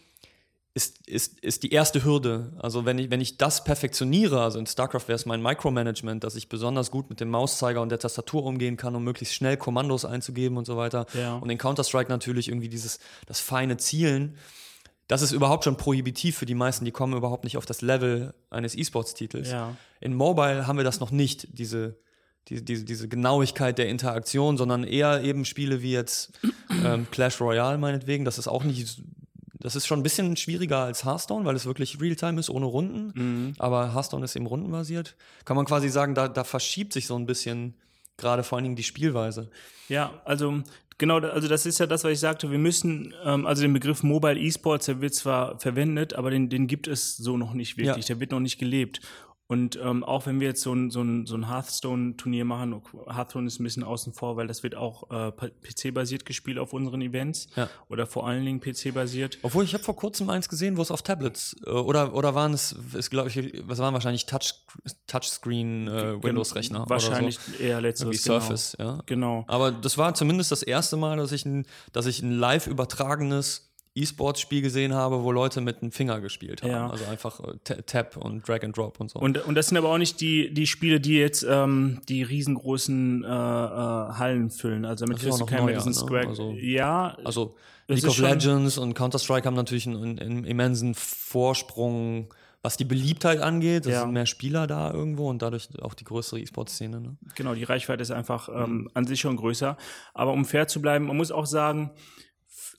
ist, 0.78 1.08
ist, 1.08 1.40
ist 1.40 1.64
die 1.64 1.72
erste 1.72 2.04
Hürde. 2.04 2.54
Also 2.60 2.86
wenn 2.86 3.00
ich, 3.00 3.10
wenn 3.10 3.20
ich 3.20 3.38
das 3.38 3.64
perfektioniere, 3.64 4.42
also 4.42 4.60
in 4.60 4.68
StarCraft 4.68 5.08
wäre 5.08 5.16
es 5.16 5.26
mein 5.26 5.42
Micromanagement, 5.42 6.24
dass 6.24 6.36
ich 6.36 6.50
besonders 6.50 6.92
gut 6.92 7.10
mit 7.10 7.20
dem 7.20 7.30
Mauszeiger 7.30 7.82
und 7.82 7.90
der 7.90 7.98
Tastatur 7.98 8.44
umgehen 8.44 8.78
kann, 8.78 8.96
um 8.96 9.04
möglichst 9.04 9.34
schnell 9.34 9.58
Kommandos 9.58 10.06
einzugeben 10.06 10.56
und 10.56 10.66
so 10.66 10.78
weiter. 10.78 11.08
Ja. 11.16 11.38
Und 11.38 11.50
in 11.50 11.58
Counter-Strike 11.58 12.12
natürlich 12.12 12.50
irgendwie 12.50 12.70
dieses, 12.70 13.00
das 13.26 13.40
feine 13.40 13.78
Zielen 13.78 14.38
das 15.08 15.22
ist 15.22 15.32
überhaupt 15.32 15.64
schon 15.64 15.78
prohibitiv 15.78 16.38
für 16.38 16.46
die 16.46 16.56
meisten, 16.56 16.86
die 16.86 16.92
kommen 16.92 17.16
überhaupt 17.16 17.44
nicht 17.44 17.58
auf 17.58 17.66
das 17.66 17.82
Level 17.82 18.34
eines 18.50 18.76
E-Sports-Titels. 18.76 19.50
Ja. 19.50 19.76
In 20.02 20.14
Mobile 20.14 20.68
haben 20.68 20.78
wir 20.78 20.84
das 20.84 21.00
noch 21.00 21.12
nicht, 21.12 21.58
diese, 21.58 21.98
diese, 22.50 22.64
diese, 22.64 22.84
diese 22.84 23.08
Genauigkeit 23.08 23.78
der 23.78 23.88
Interaktion, 23.88 24.58
sondern 24.58 24.84
eher 24.84 25.24
eben 25.24 25.46
Spiele 25.46 25.82
wie 25.82 25.94
jetzt 25.94 26.40
ähm, 26.70 27.08
Clash 27.12 27.40
Royale 27.40 27.78
meinetwegen. 27.78 28.26
Das 28.26 28.38
ist 28.38 28.48
auch 28.48 28.64
nicht, 28.66 29.02
das 29.54 29.76
ist 29.78 29.88
schon 29.88 30.00
ein 30.00 30.04
bisschen 30.04 30.36
schwieriger 30.36 30.80
als 30.80 31.06
Hearthstone, 31.06 31.46
weil 31.46 31.56
es 31.56 31.66
wirklich 31.66 32.02
Realtime 32.02 32.40
ist, 32.40 32.50
ohne 32.50 32.66
Runden. 32.66 33.12
Mhm. 33.16 33.54
Aber 33.60 33.94
Hearthstone 33.94 34.26
ist 34.26 34.36
eben 34.36 34.46
rundenbasiert. 34.46 35.16
Kann 35.46 35.56
man 35.56 35.66
quasi 35.66 35.88
sagen, 35.88 36.16
da, 36.16 36.28
da 36.28 36.44
verschiebt 36.44 36.92
sich 36.92 37.08
so 37.08 37.16
ein 37.16 37.26
bisschen 37.26 37.76
gerade 38.18 38.44
vor 38.44 38.58
allen 38.58 38.64
Dingen 38.64 38.76
die 38.76 38.84
Spielweise. 38.84 39.50
Ja, 39.88 40.22
also 40.26 40.64
Genau, 41.00 41.20
also 41.20 41.48
das 41.48 41.68
ist 41.68 41.80
ja 41.80 41.86
das, 41.86 42.04
was 42.04 42.12
ich 42.12 42.20
sagte. 42.20 42.50
Wir 42.50 42.58
müssen, 42.58 43.14
ähm, 43.24 43.46
also 43.46 43.62
den 43.62 43.74
Begriff 43.74 44.02
Mobile 44.02 44.40
Esports, 44.40 44.88
der 44.88 45.00
wird 45.00 45.14
zwar 45.14 45.60
verwendet, 45.60 46.14
aber 46.14 46.32
den, 46.32 46.50
den 46.50 46.66
gibt 46.66 46.88
es 46.88 47.16
so 47.18 47.38
noch 47.38 47.54
nicht 47.54 47.78
wirklich. 47.78 48.08
Ja. 48.08 48.16
Der 48.16 48.20
wird 48.20 48.32
noch 48.32 48.40
nicht 48.40 48.58
gelebt. 48.58 49.02
Und 49.48 49.80
ähm, 49.82 50.04
auch 50.04 50.26
wenn 50.26 50.42
wir 50.42 50.48
jetzt 50.50 50.62
so 50.62 50.74
ein, 50.74 50.92
so 50.92 51.02
ein, 51.02 51.26
so 51.26 51.36
ein 51.36 51.48
Hearthstone-Turnier 51.48 52.44
machen, 52.44 52.82
Hearthstone 53.08 53.48
ist 53.48 53.62
ein 53.62 53.64
bisschen 53.64 53.84
außen 53.84 54.12
vor, 54.12 54.36
weil 54.36 54.46
das 54.46 54.62
wird 54.62 54.76
auch 54.76 55.10
äh, 55.10 55.32
PC-basiert 55.32 56.26
gespielt 56.26 56.60
auf 56.60 56.74
unseren 56.74 57.02
Events 57.02 57.48
ja. 57.56 57.70
oder 57.88 58.06
vor 58.06 58.28
allen 58.28 58.44
Dingen 58.44 58.60
PC-basiert. 58.60 59.40
Obwohl 59.44 59.64
ich 59.64 59.74
habe 59.74 59.86
vor 59.86 59.96
kurzem 59.96 60.30
eins 60.30 60.50
gesehen, 60.50 60.76
wo 60.76 60.82
es 60.82 60.92
auf 60.92 61.02
Tablets 61.02 61.56
äh, 61.66 61.70
oder 61.70 62.14
oder 62.14 62.36
waren 62.36 62.54
es, 62.54 62.76
ist 62.94 63.10
glaube 63.10 63.30
ich, 63.30 63.64
was 63.66 63.80
waren 63.80 63.94
wahrscheinlich 63.94 64.26
Touch, 64.26 64.54
Touchscreen 65.08 65.88
äh, 65.88 66.22
Windows-Rechner? 66.22 66.84
Wahrscheinlich 66.90 67.40
so. 67.40 67.64
eher 67.64 67.80
letztes. 67.80 68.24
Genau. 68.24 68.40
Surface, 68.40 68.76
ja. 68.78 69.00
Genau. 69.06 69.46
Aber 69.48 69.72
das 69.72 69.98
war 69.98 70.14
zumindest 70.14 70.52
das 70.52 70.62
erste 70.62 70.98
Mal, 70.98 71.16
dass 71.16 71.32
ich 71.32 71.46
ein, 71.46 71.66
dass 71.94 72.06
ich 72.06 72.22
ein 72.22 72.32
live 72.32 72.68
übertragenes 72.68 73.67
E-Sports-Spiel 74.02 74.62
gesehen 74.62 74.94
habe, 74.94 75.24
wo 75.24 75.32
Leute 75.32 75.62
mit 75.62 75.82
dem 75.82 75.92
Finger 75.92 76.22
gespielt 76.22 76.62
haben. 76.64 76.72
Ja. 76.72 76.90
Also 76.90 77.06
einfach 77.06 77.40
äh, 77.40 77.82
Tap 77.84 78.18
und 78.18 78.48
Drag 78.48 78.64
and 78.64 78.76
Drop 78.78 79.00
und 79.00 79.10
so. 79.10 79.20
Und, 79.20 79.38
und 79.46 79.56
das 79.56 79.68
sind 79.68 79.78
aber 79.78 79.90
auch 79.90 79.98
nicht 79.98 80.22
die, 80.22 80.54
die 80.54 80.68
Spiele, 80.68 81.00
die 81.00 81.16
jetzt 81.18 81.46
ähm, 81.50 82.00
die 82.10 82.24
riesengroßen 82.24 83.24
äh, 83.24 83.28
äh, 83.28 83.32
Hallen 83.32 84.50
füllen. 84.50 84.86
Also 84.86 85.06
damit 85.06 85.20
kriegst 85.20 85.40
du 85.40 85.46
keinen 85.46 85.66
neuer, 85.66 85.76
Madison 85.78 85.92
ne? 85.92 85.98
Square. 85.98 86.28
Also- 86.28 86.52
ja, 86.54 87.18
also 87.24 87.56
League 87.90 88.06
of 88.06 88.18
Legends 88.20 88.78
und 88.78 88.94
Counter-Strike 88.94 89.48
haben 89.48 89.56
natürlich 89.56 89.88
einen, 89.88 90.20
einen 90.20 90.44
immensen 90.44 90.94
Vorsprung, 91.42 92.34
was 92.64 92.76
die 92.76 92.84
Beliebtheit 92.84 93.40
angeht. 93.40 93.86
Es 93.86 93.94
Ja. 93.94 94.02
sind 94.02 94.12
mehr 94.12 94.26
Spieler 94.26 94.68
da 94.68 94.92
irgendwo 94.92 95.30
und 95.30 95.42
dadurch 95.42 95.70
auch 95.82 95.94
die 95.94 96.04
größere 96.04 96.40
E-Sport-Szene. 96.42 97.00
Ne? 97.00 97.16
genau, 97.36 97.54
die 97.54 97.64
Reichweite 97.64 98.02
ist 98.02 98.12
einfach 98.12 98.50
Mhm. 98.50 98.56
ähm, 98.64 98.90
an 98.94 99.06
sich 99.08 99.22
schon 99.22 99.38
größer. 99.38 99.78
Aber 100.14 100.34
um 100.34 100.44
fair 100.44 100.68
zu 100.68 100.82
bleiben, 100.82 101.06
man 101.06 101.16
muss 101.16 101.32
auch 101.32 101.46
sagen, 101.46 101.92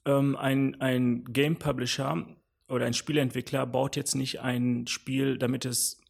ähm, 0.09 0.37
ein, 0.37 0.81
ein 0.81 1.25
Game 1.25 1.57
Publisher 1.57 2.25
oder 2.69 2.87
ein 2.87 2.95
Spieleentwickler 2.95 3.67
baut 3.67 3.97
jetzt 3.97 4.15
nicht 4.15 4.41
ein 4.41 4.87
Spiel, 4.87 5.38
damit 5.38 5.65
es 5.65 6.00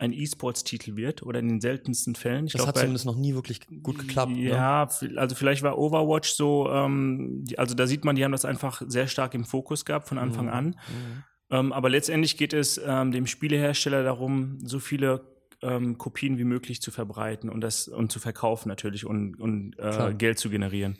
ein 0.00 0.12
E-Sports-Titel 0.12 0.94
wird 0.94 1.24
oder 1.24 1.40
in 1.40 1.48
den 1.48 1.60
seltensten 1.60 2.14
Fällen. 2.14 2.46
Ich 2.46 2.52
Das 2.52 2.60
glaub, 2.60 2.68
hat 2.68 2.76
zumindest 2.78 3.04
noch 3.04 3.16
nie 3.16 3.34
wirklich 3.34 3.60
gut 3.82 3.98
geklappt. 3.98 4.30
Ne? 4.30 4.42
Ja, 4.50 4.84
vi- 4.84 5.16
also 5.16 5.34
vielleicht 5.34 5.62
war 5.64 5.76
Overwatch 5.76 6.30
so, 6.30 6.70
ähm, 6.70 7.42
die, 7.44 7.58
also 7.58 7.74
da 7.74 7.86
sieht 7.88 8.04
man, 8.04 8.14
die 8.14 8.22
haben 8.24 8.30
das 8.30 8.44
einfach 8.44 8.80
sehr 8.86 9.08
stark 9.08 9.34
im 9.34 9.44
Fokus 9.44 9.84
gehabt 9.84 10.06
von 10.08 10.18
Anfang 10.18 10.46
Mhm. 10.46 10.52
an. 10.52 10.76
Ähm, 11.50 11.72
aber 11.72 11.88
letztendlich 11.90 12.36
geht 12.36 12.52
es 12.52 12.80
ähm, 12.86 13.10
dem 13.10 13.26
Spielehersteller 13.26 14.04
darum, 14.04 14.58
so 14.64 14.78
viele 14.78 15.24
ähm, 15.62 15.98
Kopien 15.98 16.38
wie 16.38 16.44
möglich 16.44 16.80
zu 16.80 16.92
verbreiten 16.92 17.50
und 17.50 17.60
das 17.60 17.88
und 17.88 18.12
zu 18.12 18.20
verkaufen 18.20 18.68
natürlich 18.68 19.04
und, 19.04 19.34
und 19.40 19.76
äh. 19.80 20.14
Geld 20.16 20.38
zu 20.38 20.48
generieren. 20.50 20.98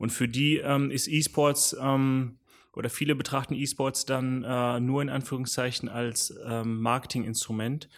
Und 0.00 0.10
für 0.10 0.28
die 0.28 0.56
ähm, 0.56 0.90
ist 0.90 1.08
E-Sports 1.08 1.76
ähm, 1.78 2.38
oder 2.72 2.88
viele 2.88 3.14
betrachten 3.14 3.52
E-Sports 3.54 4.06
dann 4.06 4.42
äh, 4.44 4.80
nur 4.80 5.02
in 5.02 5.10
Anführungszeichen 5.10 5.90
als 5.90 6.34
ähm, 6.42 6.80
Marketinginstrument, 6.80 7.90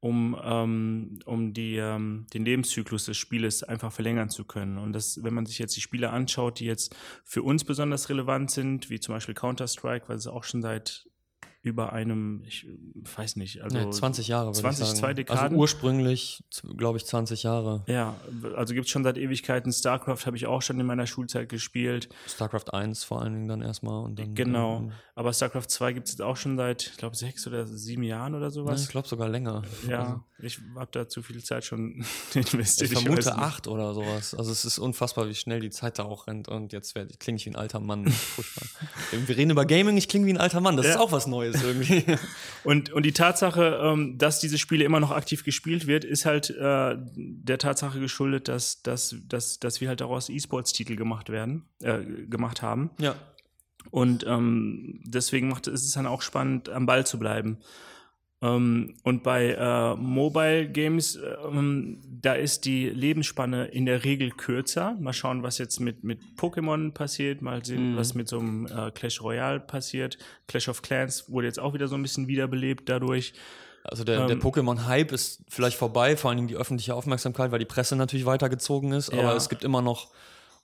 um, 0.00 0.36
ähm, 0.44 1.18
um 1.24 1.54
die, 1.54 1.76
ähm, 1.76 2.26
den 2.34 2.44
Lebenszyklus 2.44 3.06
des 3.06 3.16
Spieles 3.16 3.62
einfach 3.62 3.90
verlängern 3.90 4.28
zu 4.28 4.44
können. 4.44 4.76
Und 4.76 4.92
das, 4.92 5.24
wenn 5.24 5.32
man 5.32 5.46
sich 5.46 5.58
jetzt 5.58 5.74
die 5.74 5.80
Spiele 5.80 6.10
anschaut, 6.10 6.60
die 6.60 6.66
jetzt 6.66 6.94
für 7.24 7.42
uns 7.42 7.64
besonders 7.64 8.10
relevant 8.10 8.50
sind, 8.50 8.90
wie 8.90 9.00
zum 9.00 9.14
Beispiel 9.14 9.34
Counter-Strike, 9.34 10.10
weil 10.10 10.16
es 10.16 10.26
auch 10.26 10.44
schon 10.44 10.60
seit 10.60 11.08
über 11.66 11.92
einem, 11.92 12.42
ich 12.46 12.66
weiß 13.16 13.36
nicht, 13.36 13.60
also 13.62 13.76
Nee, 13.78 13.90
20 13.90 14.28
Jahre. 14.28 14.46
würde 14.48 14.58
20, 14.60 14.80
ich 14.82 14.86
sagen. 14.88 14.98
zwei 15.00 15.14
Dekaden. 15.14 15.42
Also 15.42 15.56
ursprünglich, 15.56 16.42
glaube 16.76 16.98
ich, 16.98 17.06
20 17.06 17.42
Jahre. 17.42 17.84
Ja, 17.86 18.14
also 18.56 18.72
gibt 18.74 18.86
es 18.86 18.92
schon 18.92 19.04
seit 19.04 19.18
Ewigkeiten. 19.18 19.72
StarCraft 19.72 20.26
habe 20.26 20.36
ich 20.36 20.46
auch 20.46 20.62
schon 20.62 20.78
in 20.80 20.86
meiner 20.86 21.06
Schulzeit 21.06 21.48
gespielt. 21.48 22.08
StarCraft 22.26 22.72
1 22.72 23.04
vor 23.04 23.20
allen 23.22 23.34
Dingen 23.34 23.48
dann 23.48 23.62
erstmal. 23.62 24.04
Und 24.04 24.18
dann, 24.18 24.34
Genau. 24.34 24.78
ähm, 24.78 24.92
Aber 25.14 25.32
StarCraft 25.32 25.66
2 25.68 25.92
gibt 25.92 26.06
es 26.08 26.14
jetzt 26.14 26.22
auch 26.22 26.36
schon 26.36 26.56
seit, 26.56 26.82
ich 26.86 26.96
glaube, 26.96 27.16
sechs 27.16 27.46
oder 27.46 27.66
sieben 27.66 28.02
Jahren 28.02 28.34
oder 28.34 28.50
sowas. 28.50 28.82
ich 28.84 28.88
glaube 28.88 29.08
sogar 29.08 29.28
länger. 29.28 29.62
ja, 29.88 29.98
Also, 30.00 30.20
ich 30.38 30.58
habe 30.74 30.88
da 30.92 31.08
zu 31.08 31.22
viel 31.22 31.42
Zeit 31.42 31.64
schon 31.64 32.04
investiert. 32.34 32.92
ich 32.92 32.98
vermute 32.98 33.28
nicht. 33.30 33.38
acht 33.38 33.68
oder 33.68 33.94
sowas. 33.94 34.34
Also 34.34 34.52
es 34.52 34.64
ist 34.64 34.78
unfassbar, 34.78 35.28
wie 35.28 35.34
schnell 35.34 35.60
die 35.60 35.70
Zeit 35.70 35.98
da 35.98 36.04
auch 36.04 36.26
rennt. 36.26 36.48
Und 36.48 36.72
jetzt 36.72 36.94
klinge 37.18 37.36
ich 37.36 37.46
wie 37.46 37.50
ein 37.50 37.56
alter 37.56 37.80
Mann. 37.80 38.04
Wir 39.26 39.36
reden 39.36 39.50
über 39.50 39.64
Gaming, 39.64 39.96
ich 39.96 40.08
klinge 40.08 40.26
wie 40.26 40.32
ein 40.32 40.38
alter 40.38 40.60
Mann. 40.60 40.76
Das 40.76 40.86
Ja. 40.86 40.92
ist 40.92 40.98
auch 40.98 41.12
was 41.12 41.26
Neues 41.26 41.62
irgendwie. 41.62 42.04
Und, 42.64 42.90
und 42.92 43.04
die 43.04 43.12
Tatsache, 43.12 43.78
ähm, 43.82 44.18
dass 44.18 44.40
diese 44.40 44.58
Spiele 44.58 44.84
immer 44.84 44.98
noch 44.98 45.12
aktiv 45.12 45.44
gespielt 45.44 45.86
wird, 45.86 46.04
ist 46.04 46.26
halt 46.26 46.50
äh, 46.50 46.96
der 47.14 47.58
Tatsache 47.58 48.00
geschuldet, 48.00 48.48
dass, 48.48 48.82
dass, 48.82 49.14
dass, 49.28 49.60
dass 49.60 49.80
wir 49.80 49.88
halt 49.88 50.00
daraus 50.00 50.28
E-Sports-Titel 50.28 50.96
gemacht 50.96 51.30
werden, 51.30 51.64
äh, 51.82 52.00
gemacht 52.28 52.62
haben. 52.62 52.90
ja. 52.98 53.14
Und 53.92 54.26
ähm, 54.26 55.00
deswegen 55.04 55.46
macht 55.48 55.68
ist 55.68 55.84
es 55.84 55.92
dann 55.92 56.06
auch 56.08 56.20
spannend, 56.20 56.68
am 56.68 56.86
Ball 56.86 57.06
zu 57.06 57.20
bleiben. 57.20 57.58
Ähm, 58.42 58.94
und 59.02 59.22
bei 59.22 59.52
äh, 59.54 59.94
Mobile 59.96 60.68
Games, 60.68 61.18
ähm, 61.50 62.00
da 62.20 62.34
ist 62.34 62.66
die 62.66 62.88
Lebensspanne 62.90 63.66
in 63.66 63.86
der 63.86 64.04
Regel 64.04 64.30
kürzer. 64.30 64.94
Mal 65.00 65.14
schauen, 65.14 65.42
was 65.42 65.56
jetzt 65.58 65.80
mit, 65.80 66.04
mit 66.04 66.20
Pokémon 66.38 66.92
passiert, 66.92 67.40
mal 67.40 67.64
sehen, 67.64 67.92
Mhm. 67.92 67.96
was 67.96 68.14
mit 68.14 68.28
so 68.28 68.38
einem 68.38 68.66
äh, 68.66 68.90
Clash 68.90 69.22
Royale 69.22 69.60
passiert. 69.60 70.18
Clash 70.48 70.68
of 70.68 70.82
Clans 70.82 71.30
wurde 71.30 71.46
jetzt 71.46 71.58
auch 71.58 71.72
wieder 71.72 71.88
so 71.88 71.94
ein 71.94 72.02
bisschen 72.02 72.28
wiederbelebt 72.28 72.88
dadurch. 72.90 73.32
Also 73.84 74.04
der, 74.04 74.26
der 74.26 74.36
Ähm, 74.36 74.42
Pokémon-Hype 74.42 75.12
ist 75.12 75.42
vielleicht 75.48 75.76
vorbei, 75.78 76.16
vor 76.16 76.28
allen 76.30 76.36
Dingen 76.38 76.48
die 76.48 76.56
öffentliche 76.56 76.94
Aufmerksamkeit, 76.94 77.52
weil 77.52 77.60
die 77.60 77.64
Presse 77.64 77.96
natürlich 77.96 78.26
weitergezogen 78.26 78.92
ist. 78.92 79.10
Aber 79.10 79.22
Ja. 79.22 79.36
es 79.36 79.48
gibt 79.48 79.64
immer 79.64 79.80
noch 79.80 80.10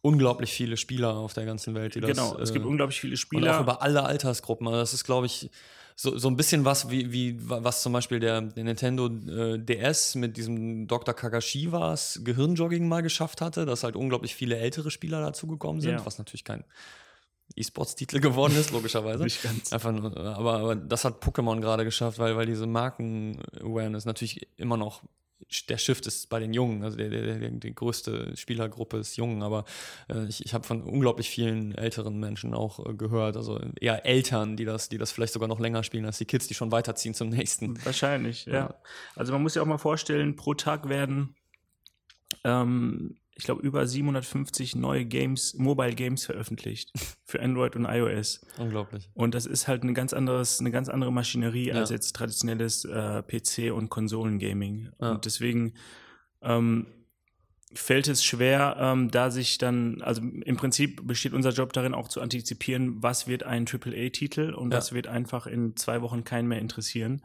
unglaublich 0.02 0.52
viele 0.52 0.76
Spieler 0.76 1.14
auf 1.16 1.32
der 1.32 1.46
ganzen 1.46 1.74
Welt, 1.74 1.94
die 1.94 2.00
das. 2.00 2.10
genau, 2.10 2.36
es 2.38 2.52
gibt 2.52 2.64
äh, 2.64 2.68
unglaublich 2.68 3.00
viele 3.00 3.12
Und 3.12 3.16
auch 3.16 3.20
Spieler. 3.20 3.60
über 3.60 3.80
alle 3.80 4.02
Altersgruppen. 4.02 4.66
Also 4.66 4.80
das 4.80 4.92
ist, 4.92 5.04
glaube 5.04 5.26
ich, 5.26 5.48
so, 5.96 6.16
so 6.18 6.28
ein 6.28 6.36
bisschen 6.36 6.64
was, 6.64 6.90
wie, 6.90 7.12
wie 7.12 7.36
was 7.40 7.82
zum 7.82 7.92
Beispiel 7.92 8.20
der, 8.20 8.40
der 8.40 8.64
Nintendo 8.64 9.06
äh, 9.06 9.58
DS 9.58 10.14
mit 10.14 10.36
diesem 10.36 10.86
Dr. 10.88 11.14
Kakashiwas 11.14 12.20
Gehirnjogging 12.24 12.88
mal 12.88 13.02
geschafft 13.02 13.40
hatte, 13.40 13.66
dass 13.66 13.84
halt 13.84 13.96
unglaublich 13.96 14.34
viele 14.34 14.56
ältere 14.56 14.90
Spieler 14.90 15.20
dazugekommen 15.20 15.80
sind, 15.80 15.92
Ja. 15.92 16.06
was 16.06 16.18
natürlich 16.18 16.44
kein 16.44 16.64
E-Sports-Titel 17.56 18.20
geworden 18.20 18.56
ist, 18.56 18.70
logischerweise. 18.70 19.24
Nicht 19.24 19.42
ganz. 19.42 19.72
Einfach 19.72 19.92
nur, 19.92 20.16
aber, 20.16 20.54
aber 20.58 20.76
das 20.76 21.04
hat 21.04 21.22
Pokémon 21.22 21.60
gerade 21.60 21.84
geschafft, 21.84 22.18
weil, 22.18 22.36
weil 22.36 22.46
diese 22.46 22.66
Marken-Awareness 22.66 24.04
natürlich 24.06 24.46
immer 24.56 24.76
noch 24.76 25.02
der 25.68 25.78
Shift 25.78 26.06
ist 26.06 26.28
bei 26.28 26.38
den 26.38 26.52
Jungen, 26.52 26.82
also 26.82 26.96
der, 26.96 27.08
der, 27.10 27.38
der, 27.38 27.50
die 27.50 27.74
größte 27.74 28.36
Spielergruppe 28.36 28.98
ist 28.98 29.16
Jungen, 29.16 29.42
aber 29.42 29.64
äh, 30.08 30.26
ich, 30.26 30.44
ich 30.44 30.54
habe 30.54 30.64
von 30.64 30.82
unglaublich 30.82 31.28
vielen 31.30 31.74
älteren 31.74 32.18
Menschen 32.18 32.54
auch 32.54 32.84
äh, 32.84 32.94
gehört, 32.94 33.36
also 33.36 33.60
eher 33.80 34.06
Eltern, 34.06 34.56
die 34.56 34.64
das, 34.64 34.88
die 34.88 34.98
das 34.98 35.12
vielleicht 35.12 35.32
sogar 35.32 35.48
noch 35.48 35.60
länger 35.60 35.82
spielen 35.82 36.06
als 36.06 36.18
die 36.18 36.24
Kids, 36.24 36.46
die 36.46 36.54
schon 36.54 36.72
weiterziehen 36.72 37.14
zum 37.14 37.28
nächsten. 37.28 37.84
Wahrscheinlich, 37.84 38.46
ja. 38.46 38.52
Ja. 38.52 38.74
Also 39.16 39.32
man 39.32 39.42
muss 39.42 39.54
ja 39.54 39.62
auch 39.62 39.66
mal 39.66 39.78
vorstellen, 39.78 40.36
pro 40.36 40.54
Tag 40.54 40.88
werden, 40.88 41.34
ähm, 42.44 43.16
ich 43.34 43.44
glaube, 43.44 43.62
über 43.62 43.86
750 43.86 44.76
neue 44.76 45.04
Games, 45.04 45.54
Mobile 45.54 45.94
Games 45.94 46.26
veröffentlicht 46.26 46.92
für 47.24 47.40
Android 47.40 47.76
und 47.76 47.86
iOS. 47.86 48.40
Unglaublich. 48.58 49.08
Und 49.14 49.34
das 49.34 49.46
ist 49.46 49.68
halt 49.68 49.82
eine 49.82 49.94
ganz 49.94 50.12
anderes, 50.12 50.60
eine 50.60 50.70
ganz 50.70 50.88
andere 50.88 51.12
Maschinerie 51.12 51.68
Ja. 51.68 51.74
als 51.76 51.90
jetzt 51.90 52.14
traditionelles 52.14 52.84
äh, 52.84 53.22
PC 53.22 53.72
und 53.74 53.88
Konsolengaming. 53.88 54.90
Ja. 55.00 55.12
Und 55.12 55.24
deswegen 55.24 55.74
ähm, 56.42 56.86
fällt 57.74 58.06
es 58.08 58.22
schwer, 58.22 58.76
ähm, 58.78 59.10
da 59.10 59.30
sich 59.30 59.56
dann, 59.56 60.02
also 60.02 60.20
im 60.20 60.56
Prinzip 60.56 61.06
besteht 61.06 61.32
unser 61.32 61.50
Job 61.50 61.72
darin, 61.72 61.94
auch 61.94 62.08
zu 62.08 62.20
antizipieren, 62.20 63.02
was 63.02 63.26
wird 63.28 63.44
ein 63.44 63.64
AAA-Titel 63.66 64.52
und 64.52 64.72
Ja. 64.72 64.76
was 64.76 64.92
wird 64.92 65.06
einfach 65.06 65.46
in 65.46 65.74
zwei 65.76 66.02
Wochen 66.02 66.22
keinen 66.24 66.48
mehr 66.48 66.58
interessieren. 66.58 67.22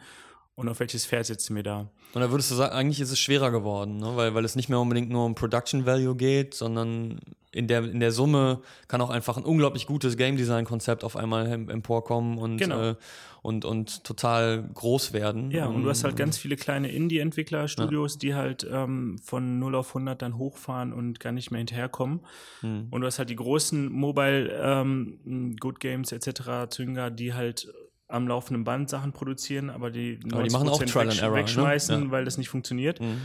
Und 0.60 0.68
auf 0.70 0.80
welches 0.80 1.06
Pferd 1.06 1.28
setzen 1.28 1.56
wir 1.56 1.62
da? 1.62 1.88
Und 2.16 2.22
da 2.22 2.32
würdest 2.32 2.50
du 2.50 2.56
sagen, 2.56 2.74
eigentlich 2.74 3.00
ist 3.00 3.12
es 3.12 3.20
schwerer 3.20 3.52
geworden, 3.52 3.98
ne? 3.98 4.14
weil, 4.16 4.34
weil 4.34 4.44
es 4.44 4.56
nicht 4.56 4.70
mehr 4.70 4.80
unbedingt 4.80 5.12
nur 5.12 5.24
um 5.24 5.36
Production 5.36 5.86
Value 5.86 6.16
geht, 6.16 6.56
sondern 6.56 7.20
in 7.52 7.68
der, 7.68 7.84
in 7.84 8.00
der 8.00 8.12
Summe 8.12 8.62
kann 8.88 9.00
auch 9.02 9.12
einfach 9.12 9.38
ein 9.38 9.44
unglaublich 9.44 9.86
gutes 9.86 10.18
Game 10.18 10.36
Design 10.36 10.66
Konzept 10.66 11.04
auf 11.04 11.16
einmal 11.16 11.46
em- 11.46 11.70
emporkommen 11.70 12.40
und, 12.40 12.58
Genau. 12.58 12.82
äh, 12.92 12.96
und, 13.44 13.66
und 13.66 14.04
total 14.04 14.68
groß 14.74 15.14
werden. 15.14 15.52
Ja, 15.52 15.68
und 15.68 15.84
du 15.84 15.90
hast 15.92 16.04
halt 16.04 16.14
Ähm, 16.14 16.18
ganz 16.18 16.40
viele 16.40 16.56
kleine 16.56 16.92
Indie-Entwickler-Studios, 16.92 18.18
die 18.18 18.34
halt 18.34 18.66
ähm, 18.70 19.20
von 19.24 19.60
0 19.60 19.76
auf 19.76 19.90
100 19.90 20.20
dann 20.24 20.40
hochfahren 20.40 20.92
und 20.92 21.20
gar 21.20 21.34
nicht 21.34 21.52
mehr 21.52 21.60
hinterherkommen. 21.60 22.22
hm. 22.62 22.88
Und 22.90 23.02
du 23.02 23.06
hast 23.08 23.20
halt 23.20 23.30
die 23.30 23.36
großen 23.36 23.92
Mobile 23.92 24.50
ähm, 24.60 25.56
Good 25.60 25.80
Games 25.80 26.12
etc. 26.12 26.68
Zünger, 26.72 27.12
die 27.12 27.36
halt 27.36 27.72
am 28.08 28.28
laufenden 28.28 28.64
Band 28.64 28.90
Sachen 28.90 29.12
produzieren, 29.12 29.70
aber 29.70 29.92
die, 29.92 30.20
Aber 30.32 30.44
die 30.44 30.50
machen 30.50 30.70
auch 30.70 30.82
90% 30.82 30.86
Trial 30.92 31.10
and 31.10 31.22
Error, 31.22 31.32
ne? 31.36 31.42
wegschmeißen, 31.42 32.04
Ja. 32.06 32.12
weil 32.12 32.26
das 32.26 32.38
nicht 32.38 32.50
funktioniert. 32.50 33.02
Mhm. 33.02 33.22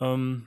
Ähm, 0.00 0.46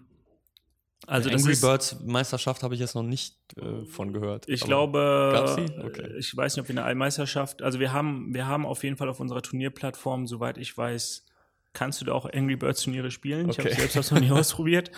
also 1.08 1.30
Angry 1.30 1.52
ist, 1.52 1.62
Birds 1.62 1.98
Meisterschaft 2.04 2.64
habe 2.64 2.74
ich 2.74 2.80
jetzt 2.80 2.96
noch 2.96 3.04
nicht 3.04 3.36
äh, 3.58 3.86
von 3.86 4.12
gehört. 4.12 4.50
ich 4.50 4.62
glaube? 4.62 5.70
Okay. 5.84 6.12
ich 6.18 6.36
weiß 6.36 6.56
nicht, 6.56 6.64
ob 6.64 6.76
wir 6.76 6.84
eine 6.84 6.96
Meisterschaft, 6.96 7.62
also 7.62 7.80
wir 7.80 7.94
haben, 7.94 8.34
wir 8.34 8.48
haben 8.48 8.66
auf 8.66 8.84
jeden 8.84 8.98
Fall 8.98 9.10
auf 9.10 9.20
unserer 9.20 9.44
Turnierplattform, 9.44 10.26
soweit 10.26 10.58
ich 10.58 10.76
weiß, 10.76 11.26
kannst 11.74 12.02
du 12.02 12.06
da 12.06 12.14
auch 12.14 12.26
Angry 12.34 12.56
Birds 12.56 12.82
Turniere 12.82 13.12
spielen. 13.12 13.50
Ich 13.50 13.60
habe 13.60 13.70
Okay. 13.70 13.78
selbst 13.80 13.96
das 13.98 14.12
noch 14.12 14.20
nie 14.20 14.32
ausprobiert. 14.32 14.90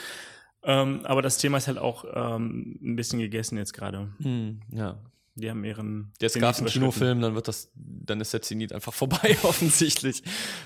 Ähm, 0.64 1.02
aber 1.04 1.22
das 1.22 1.38
Thema 1.40 1.58
ist 1.58 1.68
halt 1.68 1.78
auch 1.78 2.06
ähm, 2.14 2.80
ein 2.82 2.96
bisschen 2.96 3.20
gegessen 3.20 3.58
jetzt 3.58 3.74
gerade. 3.74 4.10
Hm, 4.22 4.62
ja. 4.72 4.98
Die 5.36 5.50
haben 5.50 5.64
ihren. 5.64 6.12
Jetzt 6.20 6.40
gab 6.40 6.54
es 6.54 6.60
einen. 6.60 6.68
Kinofilm, 6.68 7.22
dann 7.22 7.36
wird 7.36 7.48
das, 7.48 7.72
dann 8.10 8.22
ist 8.22 8.34
der 8.34 8.42
Zenit 8.42 8.74
einfach 8.74 8.94
vorbei, 8.94 9.38
offensichtlich. 9.44 10.24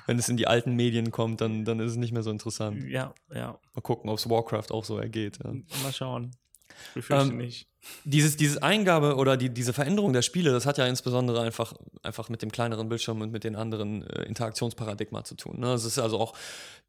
Wenn 0.08 0.20
es 0.20 0.30
in 0.30 0.38
die 0.38 0.48
alten 0.48 0.76
Medien 0.76 1.12
kommt, 1.12 1.42
dann, 1.42 1.66
dann 1.66 1.80
ist 1.80 1.92
es 1.92 1.98
nicht 1.98 2.12
mehr 2.14 2.24
so 2.24 2.32
interessant. 2.32 2.84
Ja, 2.84 3.14
ja. 3.34 3.60
Mal 3.74 3.82
gucken, 3.82 4.10
ob 4.10 4.18
es 4.18 4.30
Warcraft 4.30 4.72
auch 4.72 4.86
so 4.86 4.98
ergeht. 4.98 5.40
Ja. 5.44 5.52
Mal 5.84 5.94
schauen. 5.94 6.32
Ich 6.90 6.94
befürchte 6.96 7.32
Ähm, 7.32 7.38
nicht. 7.38 7.68
Dieses, 8.04 8.38
dieses 8.38 8.58
Eingabe 8.58 9.16
oder 9.16 9.38
die, 9.38 9.50
diese 9.50 9.74
Veränderung 9.74 10.14
der 10.14 10.22
Spiele, 10.22 10.52
das 10.52 10.66
hat 10.66 10.78
ja 10.78 10.86
insbesondere 10.86 11.42
einfach, 11.42 11.74
einfach 12.04 12.30
mit 12.30 12.42
dem 12.42 12.52
kleineren 12.52 12.90
Bildschirm 12.90 13.22
und 13.22 13.32
mit 13.32 13.44
den 13.44 13.56
anderen 13.56 14.08
äh, 14.08 14.24
Interaktionsparadigma 14.24 15.24
zu 15.24 15.36
tun. 15.36 15.60
Ne? 15.60 15.74
Es 15.74 15.86
ist 15.86 16.00
also 16.00 16.20
auch 16.20 16.34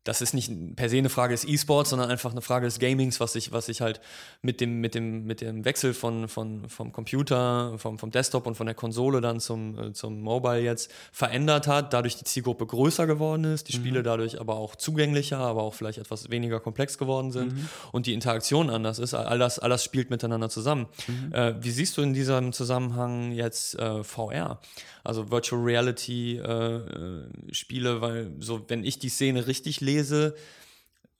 das 0.04 0.20
ist 0.20 0.34
nicht 0.34 0.50
per 0.74 0.88
se 0.88 0.98
eine 0.98 1.08
Frage 1.08 1.32
des 1.32 1.44
E-Sports, 1.44 1.90
sondern 1.90 2.10
einfach 2.10 2.32
eine 2.32 2.42
Frage 2.42 2.66
des 2.66 2.80
Gamings, 2.80 3.20
was 3.20 3.34
sich, 3.34 3.52
was 3.52 3.66
sich 3.66 3.80
halt 3.80 4.00
mit 4.40 4.60
dem, 4.60 4.80
mit 4.80 4.96
dem, 4.96 5.24
mit 5.24 5.40
dem 5.40 5.64
Wechsel 5.64 5.94
von, 5.94 6.26
von, 6.28 6.68
vom 6.68 6.92
Computer, 6.92 7.78
vom, 7.78 7.98
vom 7.98 8.10
Desktop 8.10 8.46
und 8.46 8.56
von 8.56 8.66
der 8.66 8.74
Konsole 8.74 9.20
dann 9.20 9.38
zum, 9.38 9.78
äh, 9.78 9.92
zum 9.92 10.20
Mobile 10.20 10.60
jetzt 10.60 10.90
verändert 11.12 11.68
hat, 11.68 11.92
dadurch 11.92 12.16
die 12.16 12.24
Zielgruppe 12.24 12.66
größer 12.66 13.06
geworden 13.06 13.44
ist, 13.44 13.68
die 13.68 13.76
mhm. 13.76 13.80
Spiele 13.80 14.02
dadurch 14.02 14.40
aber 14.40 14.56
auch 14.56 14.74
zugänglicher, 14.74 15.38
aber 15.38 15.62
auch 15.62 15.74
vielleicht 15.74 15.98
etwas 15.98 16.30
weniger 16.30 16.58
komplex 16.58 16.98
geworden 16.98 17.30
sind 17.30 17.54
mhm. 17.54 17.68
und 17.92 18.06
die 18.06 18.14
Interaktion 18.14 18.70
anders 18.70 18.98
ist. 18.98 19.14
All 19.14 19.38
das, 19.38 19.60
all 19.60 19.70
das 19.70 19.84
spielt 19.84 20.10
miteinander 20.10 20.48
zusammen. 20.48 20.81
Mhm. 21.06 21.32
Äh, 21.32 21.64
wie 21.64 21.70
siehst 21.70 21.96
du 21.96 22.02
in 22.02 22.14
diesem 22.14 22.52
Zusammenhang 22.52 23.32
jetzt 23.32 23.78
äh, 23.78 24.02
VR? 24.02 24.60
also 25.04 25.30
Virtual 25.30 25.60
Reality 25.60 26.38
äh, 26.38 26.76
äh, 26.76 27.24
Spiele, 27.50 28.00
weil 28.00 28.32
so, 28.38 28.64
wenn 28.68 28.84
ich 28.84 28.98
die 28.98 29.08
Szene 29.08 29.46
richtig 29.46 29.80
lese, 29.80 30.34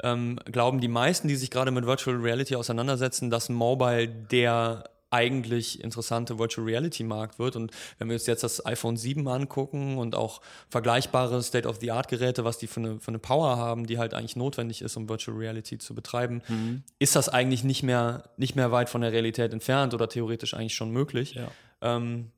ähm, 0.02 0.38
glauben 0.46 0.80
die 0.80 0.88
meisten, 0.88 1.28
die 1.28 1.36
sich 1.36 1.50
gerade 1.50 1.70
mit 1.70 1.86
Virtual 1.86 2.16
Reality 2.16 2.56
auseinandersetzen, 2.56 3.30
dass 3.30 3.48
Mobile 3.48 4.08
der 4.08 4.84
eigentlich 5.12 5.82
interessante 5.82 6.38
Virtual 6.38 6.66
Reality 6.66 7.04
Markt 7.04 7.38
wird. 7.38 7.56
Und 7.56 7.70
wenn 7.98 8.08
wir 8.08 8.14
uns 8.14 8.26
jetzt 8.26 8.42
das 8.42 8.64
iPhone 8.64 8.96
7 8.96 9.26
angucken 9.28 9.98
und 9.98 10.14
auch 10.14 10.40
vergleichbare 10.68 11.42
State-of-the-Art-Geräte, 11.42 12.44
was 12.44 12.58
die 12.58 12.66
für 12.66 12.80
eine, 12.80 13.00
für 13.00 13.08
eine 13.08 13.18
Power 13.18 13.56
haben, 13.56 13.86
die 13.86 13.98
halt 13.98 14.14
eigentlich 14.14 14.36
notwendig 14.36 14.82
ist, 14.82 14.96
um 14.96 15.08
Virtual 15.08 15.36
Reality 15.36 15.78
zu 15.78 15.94
betreiben, 15.94 16.42
mhm. 16.48 16.82
ist 16.98 17.14
das 17.14 17.28
eigentlich 17.28 17.62
nicht 17.62 17.82
mehr, 17.82 18.24
nicht 18.36 18.56
mehr 18.56 18.72
weit 18.72 18.88
von 18.88 19.02
der 19.02 19.12
Realität 19.12 19.52
entfernt 19.52 19.94
oder 19.94 20.08
theoretisch 20.08 20.54
eigentlich 20.54 20.74
schon 20.74 20.90
möglich. 20.90 21.34
Ja. 21.34 21.48
Ähm, 21.82 22.30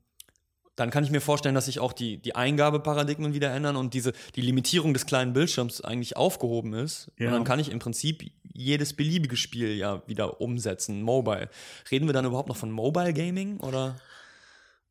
dann 0.77 0.91
kann 0.91 1.05
ich 1.05 1.11
mir 1.11 1.21
vorstellen, 1.21 1.55
dass 1.55 1.67
sich 1.67 1.79
auch 1.79 1.93
die, 1.93 2.19
die 2.19 2.35
Eingabeparadigmen 2.35 3.35
wieder 3.35 3.53
ändern 3.53 3.77
und 3.77 3.95
diese, 3.95 4.13
die 4.35 4.41
Limitierung 4.41 4.93
des 4.93 5.07
kleinen 5.07 5.33
Bildschirms 5.33 5.81
eigentlich 5.81 6.17
aufgehoben 6.17 6.75
ist. 6.75 7.11
Ja. 7.19 7.29
Und 7.29 7.33
dann 7.33 7.45
kann 7.45 7.61
ich 7.61 7.71
im 7.71 7.79
Prinzip 7.79 8.31
jedes 8.53 8.95
beliebige 8.95 9.37
Spiel 9.37 9.75
ja 9.75 10.03
wieder 10.07 10.41
umsetzen, 10.41 11.03
mobile. 11.03 11.49
Reden 11.91 12.07
wir 12.07 12.13
dann 12.13 12.25
überhaupt 12.25 12.49
noch 12.49 12.57
von 12.57 12.71
Mobile 12.71 13.13
Gaming 13.13 13.59
oder 13.61 13.97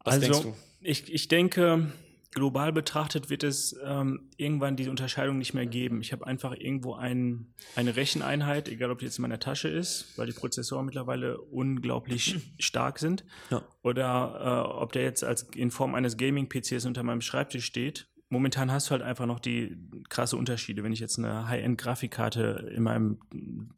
was 0.03 0.15
also, 0.15 0.27
denkst 0.27 0.41
du? 0.41 0.55
Ich, 0.81 1.13
ich 1.13 1.27
denke, 1.27 1.91
global 2.33 2.71
betrachtet 2.71 3.29
wird 3.29 3.43
es 3.43 3.75
ähm, 3.83 4.29
irgendwann 4.37 4.75
diese 4.75 4.89
Unterscheidung 4.89 5.37
nicht 5.37 5.53
mehr 5.53 5.65
geben. 5.65 6.01
Ich 6.01 6.11
habe 6.11 6.25
einfach 6.27 6.55
irgendwo 6.57 6.93
ein, 6.95 7.53
eine 7.75 7.95
Recheneinheit, 7.95 8.67
egal 8.67 8.91
ob 8.91 8.99
die 8.99 9.05
jetzt 9.05 9.17
in 9.17 9.23
meiner 9.23 9.39
Tasche 9.39 9.67
ist, 9.67 10.17
weil 10.17 10.27
die 10.27 10.33
Prozessoren 10.33 10.85
mittlerweile 10.85 11.39
unglaublich 11.39 12.53
stark 12.59 12.99
sind, 12.99 13.23
ja. 13.49 13.63
oder 13.83 14.65
äh, 14.69 14.81
ob 14.81 14.91
der 14.91 15.03
jetzt 15.03 15.23
als 15.23 15.43
in 15.55 15.71
Form 15.71 15.95
eines 15.95 16.17
Gaming-PCs 16.17 16.85
unter 16.85 17.03
meinem 17.03 17.21
Schreibtisch 17.21 17.65
steht. 17.65 18.07
Momentan 18.29 18.71
hast 18.71 18.87
du 18.87 18.91
halt 18.91 19.03
einfach 19.03 19.27
noch 19.27 19.39
die 19.39 19.77
krasse 20.09 20.35
Unterschiede. 20.35 20.83
Wenn 20.83 20.91
ich 20.91 20.99
jetzt 20.99 21.19
eine 21.19 21.47
High-End-Grafikkarte 21.47 22.71
in 22.75 22.81
meinem 22.81 23.19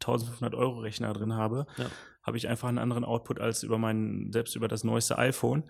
1500-Euro-Rechner 0.00 1.12
drin 1.12 1.34
habe, 1.34 1.66
ja. 1.76 1.86
habe 2.22 2.38
ich 2.38 2.48
einfach 2.48 2.68
einen 2.68 2.78
anderen 2.78 3.04
Output 3.04 3.38
als 3.38 3.62
über 3.62 3.76
meinen, 3.76 4.32
selbst 4.32 4.56
über 4.56 4.66
das 4.66 4.82
neueste 4.82 5.18
iPhone. 5.18 5.64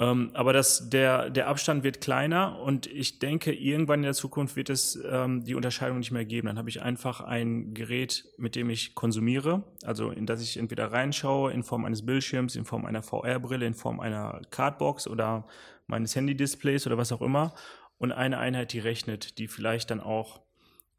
Ähm, 0.00 0.30
aber 0.34 0.52
das, 0.52 0.90
der, 0.90 1.28
der 1.28 1.48
Abstand 1.48 1.82
wird 1.82 2.00
kleiner 2.00 2.60
und 2.60 2.86
ich 2.86 3.18
denke, 3.18 3.52
irgendwann 3.52 4.00
in 4.00 4.04
der 4.04 4.14
Zukunft 4.14 4.54
wird 4.54 4.70
es 4.70 4.98
ähm, 5.10 5.44
die 5.44 5.56
Unterscheidung 5.56 5.98
nicht 5.98 6.12
mehr 6.12 6.24
geben. 6.24 6.46
Dann 6.46 6.58
habe 6.58 6.68
ich 6.68 6.82
einfach 6.82 7.20
ein 7.20 7.74
Gerät, 7.74 8.26
mit 8.36 8.54
dem 8.54 8.70
ich 8.70 8.94
konsumiere, 8.94 9.64
also 9.84 10.10
in 10.10 10.24
das 10.24 10.40
ich 10.40 10.56
entweder 10.56 10.92
reinschaue 10.92 11.52
in 11.52 11.64
Form 11.64 11.84
eines 11.84 12.06
Bildschirms, 12.06 12.54
in 12.54 12.64
Form 12.64 12.84
einer 12.84 13.02
VR-Brille, 13.02 13.66
in 13.66 13.74
Form 13.74 13.98
einer 13.98 14.40
Cardbox 14.50 15.08
oder 15.08 15.46
meines 15.88 16.14
Handy-Displays 16.14 16.86
oder 16.86 16.96
was 16.96 17.10
auch 17.10 17.22
immer 17.22 17.54
und 17.98 18.12
eine 18.12 18.38
Einheit, 18.38 18.72
die 18.72 18.78
rechnet, 18.78 19.38
die 19.38 19.48
vielleicht 19.48 19.90
dann 19.90 20.00
auch 20.00 20.40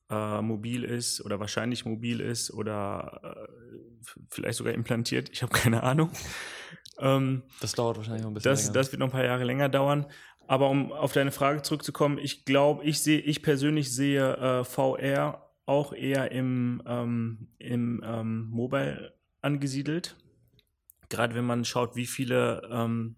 äh, 0.09 0.41
mobil 0.41 0.83
ist 0.83 1.23
oder 1.23 1.39
wahrscheinlich 1.39 1.85
mobil 1.85 2.19
ist 2.19 2.51
oder 2.51 3.21
äh, 3.23 4.07
vielleicht 4.29 4.57
sogar 4.57 4.73
implantiert. 4.73 5.29
Ich 5.29 5.41
habe 5.41 5.53
keine 5.53 5.83
Ahnung. 5.83 6.11
Ähm, 6.99 7.43
das 7.61 7.73
dauert 7.73 7.97
wahrscheinlich 7.97 8.23
noch 8.23 8.31
ein 8.31 8.33
bisschen 8.33 8.51
das, 8.51 8.63
länger. 8.63 8.73
Das 8.73 8.91
wird 8.91 8.99
noch 8.99 9.07
ein 9.07 9.11
paar 9.11 9.25
Jahre 9.25 9.43
länger 9.43 9.69
dauern. 9.69 10.05
Aber 10.47 10.69
um 10.69 10.91
auf 10.91 11.13
deine 11.13 11.31
Frage 11.31 11.61
zurückzukommen, 11.61 12.17
ich 12.17 12.43
glaube, 12.43 12.83
ich 12.83 13.01
sehe, 13.01 13.19
ich 13.19 13.43
persönlich 13.43 13.93
sehe 13.93 14.35
äh, 14.35 14.63
VR 14.63 15.49
auch 15.65 15.93
eher 15.93 16.31
im, 16.31 16.81
ähm, 16.87 17.49
im 17.59 18.03
ähm, 18.03 18.49
Mobile 18.49 19.13
angesiedelt. 19.41 20.15
Gerade 21.09 21.35
wenn 21.35 21.45
man 21.45 21.65
schaut, 21.65 21.95
wie 21.95 22.07
viele, 22.07 22.67
ähm, 22.71 23.17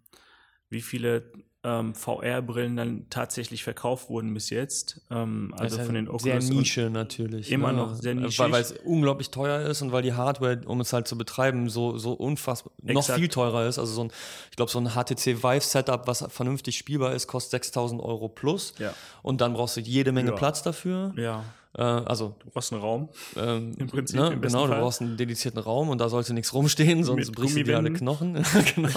wie 0.70 0.82
viele 0.82 1.32
ähm, 1.64 1.94
VR-Brillen 1.94 2.76
dann 2.76 3.06
tatsächlich 3.10 3.64
verkauft 3.64 4.10
wurden 4.10 4.34
bis 4.34 4.50
jetzt. 4.50 5.00
Ähm, 5.12 5.54
also 5.58 5.78
von 5.78 5.94
den 5.94 6.08
Oculus. 6.08 6.24
Sehr 6.24 6.56
Nische 6.56 6.90
natürlich. 6.90 7.52
Immer 7.52 7.72
ne? 7.72 7.78
noch 7.78 7.94
sehr 7.96 8.16
nischig. 8.16 8.40
Weil, 8.40 8.52
weil 8.52 8.62
es 8.62 8.72
unglaublich 8.84 9.30
teuer 9.30 9.62
ist 9.62 9.82
und 9.84 9.92
weil 9.92 10.02
die 10.02 10.14
Hardware, 10.14 10.62
um 10.66 10.82
es 10.82 10.92
halt 10.92 11.08
zu 11.08 11.18
betreiben, 11.18 11.70
so, 11.70 11.98
so 12.00 12.14
unfassbar, 12.14 12.74
Exakt. 12.84 13.10
noch 13.10 13.16
viel 13.16 13.28
teurer 13.28 13.68
ist. 13.68 13.78
Also 13.78 13.94
so 13.94 14.04
ein, 14.06 14.12
ich 14.50 14.56
glaube, 14.56 14.72
so 14.72 14.80
ein 14.80 14.90
HTC 14.90 15.44
Vive 15.44 15.62
Setup, 15.62 16.08
was 16.08 16.26
vernünftig 16.30 16.78
spielbar 16.78 17.14
ist, 17.14 17.28
kostet 17.28 17.52
6000 17.64 18.02
Euro 18.02 18.28
plus. 18.28 18.74
Ja. 18.80 18.94
Und 19.22 19.42
dann 19.42 19.54
brauchst 19.54 19.78
du 19.78 19.82
jede 19.82 20.12
Menge 20.12 20.32
ja. 20.32 20.36
Platz 20.36 20.64
dafür. 20.64 21.14
Ja. 21.16 21.44
Äh, 21.78 21.82
also 21.82 22.36
du 22.40 22.50
brauchst 22.50 22.74
einen 22.74 22.82
Raum. 22.82 23.10
Ähm, 23.36 23.74
Im 23.78 23.88
Prinzip. 23.88 24.20
Ne, 24.20 24.38
genau, 24.40 24.66
Fall. 24.66 24.76
du 24.76 24.82
brauchst 24.82 25.02
einen 25.02 25.18
dedizierten 25.18 25.60
Raum 25.60 25.90
und 25.90 26.00
da 26.00 26.10
sollte 26.10 26.34
nichts 26.34 26.54
rumstehen, 26.54 27.04
sonst 27.04 27.28
Mit 27.28 27.36
brichst 27.36 27.58
du 27.58 27.64
dir 27.64 27.78
alle 27.78 27.92
Knochen. 27.94 28.34
genau. 28.76 28.90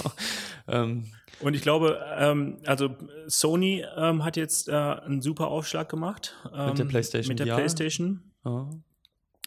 ähm, 0.67 1.05
und 1.41 1.53
ich 1.53 1.61
glaube, 1.61 1.99
ähm, 2.17 2.57
also 2.65 2.95
Sony 3.27 3.85
ähm, 3.97 4.23
hat 4.23 4.37
jetzt 4.37 4.69
äh, 4.69 4.73
einen 4.73 5.21
super 5.21 5.47
Aufschlag 5.47 5.89
gemacht. 5.89 6.35
Ähm, 6.53 6.69
mit 6.69 6.79
der 6.79 6.85
PlayStation 6.85 7.29
Mit 7.29 7.39
der 7.39 7.47
VR. 7.47 7.55
PlayStation. 7.55 8.31
Oh. 8.43 8.67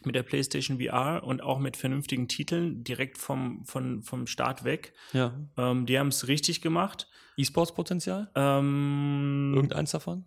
Mit 0.05 0.15
der 0.15 0.23
PlayStation 0.23 0.79
VR 0.79 1.23
und 1.23 1.41
auch 1.41 1.59
mit 1.59 1.75
vernünftigen 1.75 2.27
Titeln 2.27 2.83
direkt 2.83 3.17
vom, 3.17 3.65
vom, 3.65 4.01
vom 4.01 4.27
Start 4.27 4.63
weg. 4.63 4.93
Ja. 5.13 5.33
Ähm, 5.57 5.85
die 5.85 5.99
haben 5.99 6.07
es 6.07 6.27
richtig 6.27 6.61
gemacht. 6.61 7.07
E-Sports-Potenzial? 7.37 8.29
Ähm, 8.35 9.53
Irgendeins 9.55 9.91
davon? 9.91 10.25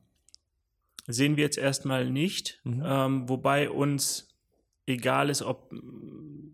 Sehen 1.12 1.36
wir 1.36 1.44
jetzt 1.44 1.58
erstmal 1.58 2.10
nicht. 2.10 2.60
Mhm. 2.64 2.82
Ähm, 2.84 3.28
wobei 3.28 3.70
uns 3.70 4.28
egal 4.86 5.30
ist, 5.30 5.42
ob, 5.42 5.72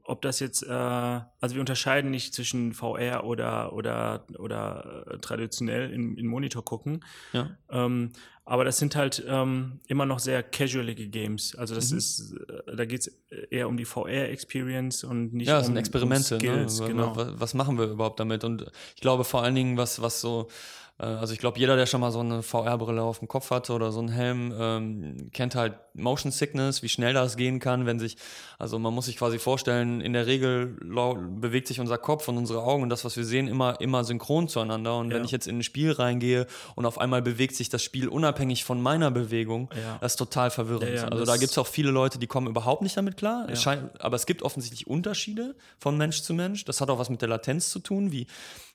ob 0.05 0.23
das 0.23 0.40
jetzt, 0.40 0.62
äh, 0.62 0.68
also 0.68 1.55
wir 1.55 1.61
unterscheiden 1.61 2.11
nicht 2.11 2.35
zwischen 2.35 2.73
VR 2.73 3.25
oder, 3.25 3.73
oder, 3.73 4.27
oder 4.38 5.05
äh, 5.07 5.18
traditionell 5.18 5.90
in, 5.92 6.16
in 6.16 6.27
Monitor 6.27 6.64
gucken. 6.64 7.05
Ja. 7.33 7.57
Ähm, 7.71 8.12
aber 8.44 8.64
das 8.64 8.79
sind 8.79 8.97
halt 8.97 9.23
ähm, 9.29 9.81
immer 9.88 10.07
noch 10.07 10.18
sehr 10.21 10.42
casualige 10.42 11.09
Games. 11.09 11.55
Also 11.55 11.75
das 11.75 11.90
mhm. 11.90 11.99
ist, 11.99 12.35
äh, 12.66 12.77
da 12.77 12.85
geht 12.87 13.01
es 13.01 13.21
eher 13.51 13.68
um 13.68 13.77
die 13.77 13.85
VR-Experience 13.85 15.05
und 15.05 15.35
nicht 15.35 15.49
ja, 15.49 15.57
um 15.57 15.59
das 15.61 15.66
sind 15.66 15.77
Experimente. 15.77 16.35
Um 16.37 16.40
Skills, 16.40 16.81
ne? 16.81 16.87
genau. 16.88 17.12
was, 17.14 17.55
machen 17.55 17.79
wir 17.79 17.87
überhaupt 17.87 18.21
damit? 18.21 18.44
Und 18.44 18.71
ich 18.94 19.03
glaube 19.03 19.25
vor 19.25 19.42
allen 19.42 19.55
Dingen, 19.55 19.77
was, 19.77 20.01
was 20.01 20.21
so 20.21 20.49
also 21.04 21.32
ich 21.32 21.38
glaube, 21.38 21.61
jeder, 21.61 21.76
der 21.76 21.87
schon 21.87 22.00
mal 22.00 22.11
so 22.11 22.18
eine 22.18 22.42
VR-Brille 22.42 23.02
auf 23.02 23.20
dem 23.20 23.28
Kopf 23.28 23.52
hatte 23.52 23.72
oder 23.72 23.92
so 23.92 24.00
einen 24.00 24.08
Helm, 24.08 24.52
ähm, 24.58 25.30
kennt 25.32 25.54
halt 25.54 25.74
Motion 25.94 26.32
Sickness, 26.32 26.82
wie 26.82 26.88
schnell 26.88 27.14
das 27.14 27.37
gehen 27.37 27.61
kann, 27.61 27.87
wenn 27.87 28.00
sich, 28.00 28.16
also 28.58 28.80
man 28.80 28.92
muss 28.92 29.06
sich 29.06 29.16
quasi 29.16 29.38
vorstellen, 29.38 30.00
in 30.00 30.12
der 30.12 30.26
Regel 30.26 30.76
bewegt 31.40 31.68
sich 31.68 31.78
unser 31.78 31.98
Kopf 31.98 32.26
und 32.26 32.37
unsere 32.37 32.64
Augen 32.64 32.82
und 32.82 32.88
das, 32.88 33.04
was 33.04 33.16
wir 33.16 33.24
sehen, 33.24 33.46
immer, 33.46 33.80
immer 33.80 34.02
synchron 34.02 34.48
zueinander. 34.48 34.98
Und 34.98 35.11
ja. 35.11 35.16
wenn 35.16 35.24
ich 35.24 35.30
jetzt 35.30 35.46
in 35.46 35.58
ein 35.58 35.62
Spiel 35.62 35.92
reingehe 35.92 36.48
und 36.74 36.84
auf 36.84 36.98
einmal 36.98 37.22
bewegt 37.22 37.54
sich 37.54 37.68
das 37.68 37.82
Spiel 37.82 38.08
unabhängig 38.08 38.64
von 38.64 38.82
meiner 38.82 39.12
Bewegung, 39.12 39.70
ja. 39.80 39.98
das 40.00 40.12
ist 40.12 40.16
total 40.16 40.50
verwirrend. 40.50 40.96
Ja, 40.96 41.04
also 41.04 41.24
da 41.24 41.37
gibt 41.37 41.52
es 41.52 41.58
auch 41.58 41.68
viele 41.68 41.92
Leute, 41.92 42.18
die 42.18 42.26
kommen 42.26 42.48
überhaupt 42.48 42.82
nicht 42.82 42.96
damit 42.96 43.16
klar. 43.16 43.46
Es 43.48 43.62
scheint, 43.62 44.00
aber 44.00 44.16
es 44.16 44.26
gibt 44.26 44.42
offensichtlich 44.42 44.88
Unterschiede 44.88 45.54
von 45.78 45.96
Mensch 45.96 46.22
zu 46.22 46.34
Mensch. 46.34 46.64
Das 46.64 46.80
hat 46.80 46.90
auch 46.90 46.98
was 46.98 47.08
mit 47.08 47.22
der 47.22 47.28
Latenz 47.28 47.70
zu 47.70 47.78
tun, 47.78 48.11
wie, 48.11 48.26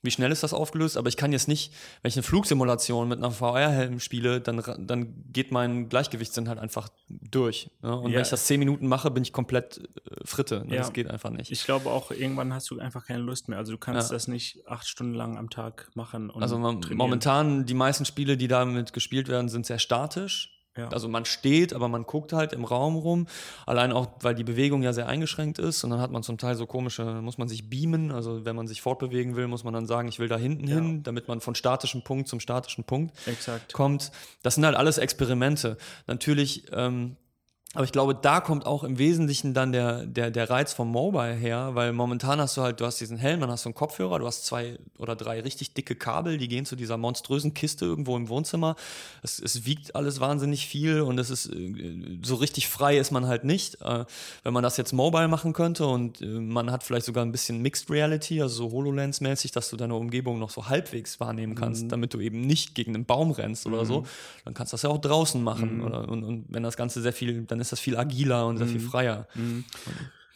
wie 0.04 0.12
schnell 0.12 0.32
ist 0.32 0.44
das 0.44 0.54
aufgelöst. 0.54 0.98
Aber 0.98 1.08
ich 1.08 1.18
kann 1.18 1.32
jetzt 1.32 1.48
nicht, 1.48 1.74
wenn 2.02 2.10
ich 2.10 2.16
eine 2.16 2.24
Flugsimulation 2.24 3.08
mit 3.08 3.18
einer 3.18 3.32
VR-Helm 3.32 4.00
spiele, 4.00 4.42
dann, 4.42 4.62
dann 4.78 5.24
geht 5.32 5.52
mein 5.52 5.90
Gleichgewichtssinn 5.90 6.50
halt 6.50 6.60
einfach 6.60 6.90
durch. 7.08 7.72
Ne? 7.82 7.98
Und 7.98 8.12
ja. 8.12 8.18
wenn 8.18 8.22
ich 8.24 8.30
das 8.30 8.46
zehn 8.46 8.60
Minuten 8.60 8.88
mache, 8.88 9.10
bin 9.10 9.24
ich 9.24 9.32
komplett 9.32 9.78
äh, 9.78 10.16
Fritte. 10.26 10.66
Ne? 10.66 10.76
Ja. 10.76 10.82
Das 10.82 10.94
geht 10.94 11.10
einfach 11.10 11.30
nicht. 11.30 11.52
Ich 11.52 11.64
glaube 11.64 11.90
auch, 11.90 12.12
irgendwann 12.12 12.54
hast 12.54 12.70
du 12.70 12.80
einfach 12.80 13.08
keine 13.08 13.20
Lust 13.20 13.48
mehr. 13.48 13.58
Also 13.58 13.72
du 13.72 13.78
kannst 13.78 14.12
ja. 14.12 14.16
das 14.16 14.28
nicht 14.28 14.68
acht 14.68 14.88
Stunden 14.88 15.14
lang 15.14 15.38
am 15.38 15.50
Tag 15.50 15.90
machen. 15.96 16.30
also 16.32 16.60
man, 16.60 16.82
momentan, 16.92 17.66
die 17.66 17.74
meisten 17.74 18.04
Spiele, 18.04 18.36
die 18.36 18.50
damit 18.50 18.92
gespielt 18.92 19.30
werden, 19.30 19.48
sind 19.48 19.66
sehr 19.66 19.80
statisch. 19.80 20.53
Ja. 20.76 20.90
Also 20.90 21.08
man 21.08 21.26
steht, 21.26 21.74
aber 21.74 21.88
man 21.88 22.04
guckt 22.04 22.34
halt 22.34 22.52
im 22.54 22.66
Raum 22.66 22.96
rum. 22.96 23.28
Allein 23.66 23.92
auch, 23.92 24.08
weil 24.22 24.34
die 24.34 24.44
Bewegung 24.44 24.82
ja 24.82 24.92
sehr 24.92 25.08
eingeschränkt 25.08 25.60
ist. 25.60 25.84
Und 25.84 25.92
dann 25.92 26.00
hat 26.00 26.12
man 26.12 26.24
zum 26.24 26.38
Teil 26.38 26.56
so 26.56 26.66
komische, 26.66 27.04
muss 27.22 27.38
man 27.38 27.48
sich 27.48 27.70
beamen. 27.70 28.12
Also 28.12 28.46
wenn 28.46 28.56
man 28.56 28.68
sich 28.68 28.82
fortbewegen 28.82 29.36
will, 29.36 29.48
muss 29.48 29.64
man 29.64 29.74
dann 29.74 29.86
sagen, 29.86 30.08
ich 30.08 30.20
will 30.20 30.28
da 30.28 30.38
hinten 30.38 30.68
ja. 30.68 30.76
hin, 30.76 31.04
damit 31.04 31.28
man 31.28 31.42
von 31.42 31.54
statischem 31.54 32.04
Punkt 32.04 32.28
zum 32.28 32.40
statischen 32.40 32.84
Punkt 32.84 33.16
Exakt. 33.28 33.74
kommt. 33.74 34.12
Das 34.42 34.56
sind 34.56 34.66
halt 34.66 34.76
alles 34.76 34.98
Experimente. 34.98 35.78
Natürlich 36.08 36.66
ähm, 36.72 37.18
Aber 37.76 37.86
ich 37.86 37.92
glaube, 37.92 38.14
da 38.14 38.40
kommt 38.40 38.68
auch 38.68 38.84
im 38.84 39.00
Wesentlichen 39.00 39.56
dann 39.56 39.72
der, 39.72 40.06
der, 40.06 40.30
der 40.30 40.48
Reiz 40.48 40.74
vom 40.74 40.92
Mobile 40.92 41.34
her, 41.34 41.72
weil 41.74 41.92
momentan 41.92 42.40
hast 42.40 42.56
du 42.56 42.62
halt, 42.62 42.80
du 42.80 42.86
hast 42.86 43.02
diesen 43.02 43.18
Helm, 43.18 43.42
dann 43.42 43.50
hast 43.50 43.66
du 43.66 43.70
einen 43.70 43.74
Kopfhörer, 43.74 44.20
du 44.20 44.28
hast 44.28 44.46
zwei 44.46 44.78
oder 45.00 45.16
drei 45.16 45.42
richtig 45.42 45.74
dicke 45.74 45.96
Kabel, 45.96 46.38
die 46.38 46.48
gehen 46.48 46.68
zu 46.68 46.76
dieser 46.76 46.98
monströsen 46.98 47.56
Kiste 47.56 47.86
irgendwo 47.86 48.16
im 48.16 48.30
Wohnzimmer. 48.30 48.76
Es, 49.24 49.40
es 49.40 49.66
wiegt 49.66 49.96
alles 49.96 50.20
wahnsinnig 50.20 50.68
viel 50.68 51.02
und 51.02 51.18
es 51.18 51.32
ist 51.32 51.48
äh, 51.48 52.20
so 52.22 52.36
richtig 52.36 52.68
frei 52.68 52.96
ist 52.96 53.10
man 53.10 53.26
halt 53.26 53.44
nicht. 53.44 53.82
Äh, 53.82 54.06
wenn 54.44 54.54
man 54.54 54.62
das 54.62 54.78
jetzt 54.78 54.94
mobile 54.94 55.28
machen 55.28 55.54
könnte 55.54 55.88
und 55.88 56.22
äh, 56.22 56.26
man 56.26 56.72
hat 56.72 56.84
vielleicht 56.84 57.08
sogar 57.08 57.26
ein 57.26 57.32
bisschen 57.32 57.60
Mixed 57.64 57.90
Reality, 57.90 58.40
also 58.40 58.70
so 58.70 58.78
HoloLens-mäßig, 58.78 59.52
dass 59.52 59.72
du 59.72 59.78
deine 59.78 59.96
Umgebung 59.96 60.38
noch 60.38 60.52
so 60.52 60.68
halbwegs 60.68 61.20
wahrnehmen 61.20 61.56
kannst, 61.56 61.86
mhm. 61.86 61.90
damit 61.90 62.14
du 62.14 62.20
eben 62.20 62.42
nicht 62.42 62.76
gegen 62.76 62.94
einen 62.94 63.06
Baum 63.06 63.32
rennst 63.32 63.66
oder 63.66 63.82
mhm. 63.82 63.88
so, 63.88 64.06
dann 64.46 64.54
kannst 64.54 64.74
du 64.74 64.76
das 64.76 64.84
ja 64.84 64.92
auch 64.92 65.02
draußen 65.02 65.42
machen. 65.42 65.78
Mhm. 65.78 65.86
Oder, 65.86 66.08
und, 66.08 66.24
und 66.24 66.46
wenn 66.50 66.62
das 66.62 66.78
Ganze 66.78 67.02
sehr 67.02 67.14
viel, 67.14 67.46
dann 67.46 67.63
ist 67.64 67.72
das 67.72 67.80
viel 67.80 67.98
agiler 67.98 68.46
und 68.48 68.58
sehr 68.58 68.68
viel 68.68 68.82
mhm. 68.82 68.90
freier. 68.90 69.28
Mhm. 69.36 69.66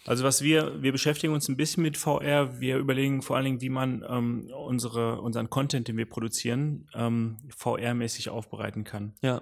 Also 0.07 0.23
was 0.23 0.41
wir, 0.41 0.81
wir 0.81 0.93
beschäftigen 0.93 1.33
uns 1.33 1.49
ein 1.49 1.57
bisschen 1.57 1.83
mit 1.83 1.97
VR. 1.97 2.61
Wir 2.61 2.77
überlegen 2.77 3.21
vor 3.21 3.35
allen 3.35 3.45
Dingen, 3.45 3.61
wie 3.61 3.69
man 3.69 4.05
ähm, 4.09 4.49
unsere, 4.55 5.19
unseren 5.21 5.49
Content, 5.49 5.89
den 5.89 5.97
wir 5.97 6.07
produzieren, 6.07 6.87
ähm, 6.95 7.37
VR-mäßig 7.49 8.29
aufbereiten 8.29 8.85
kann. 8.85 9.13
Ja. 9.21 9.41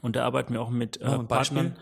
Und 0.00 0.16
da 0.16 0.24
arbeiten 0.24 0.54
wir 0.54 0.62
auch 0.62 0.70
mit 0.70 1.00
äh, 1.02 1.18
Partnern. 1.18 1.76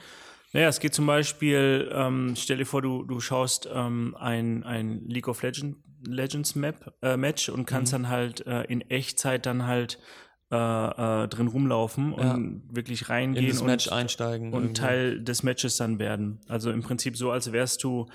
Naja, 0.53 0.69
es 0.69 0.81
geht 0.81 0.95
zum 0.95 1.07
Beispiel, 1.07 1.91
ähm, 1.93 2.35
stell 2.37 2.57
dir 2.57 2.65
vor, 2.65 2.83
du, 2.83 3.05
du 3.05 3.21
schaust 3.21 3.69
ähm, 3.73 4.17
ein, 4.19 4.65
ein 4.65 5.07
League 5.07 5.29
of 5.29 5.43
Legend, 5.43 5.77
Legends 6.07 6.55
Map, 6.57 6.95
äh, 7.03 7.17
Match 7.17 7.49
und 7.49 7.67
kannst 7.67 7.93
mhm. 7.93 7.97
dann 7.97 8.09
halt 8.09 8.47
äh, 8.47 8.63
in 8.65 8.81
Echtzeit 8.81 9.47
dann 9.47 9.67
halt 9.67 9.99
äh, 10.51 10.57
äh, 11.25 11.29
drin 11.29 11.47
rumlaufen 11.47 12.15
ja. 12.17 12.35
und 12.35 12.63
wirklich 12.71 13.09
reingehen 13.11 13.45
In 13.45 13.51
das 13.51 13.63
Match 13.63 13.93
einsteigen 13.93 14.53
und 14.53 14.63
irgendwie. 14.63 14.81
Teil 14.81 15.21
des 15.21 15.43
Matches 15.43 15.77
dann 15.77 15.99
werden. 15.99 16.39
Also 16.49 16.71
im 16.71 16.83
Prinzip 16.83 17.17
so, 17.17 17.31
als 17.31 17.53
wärst 17.53 17.85
du 17.85 18.07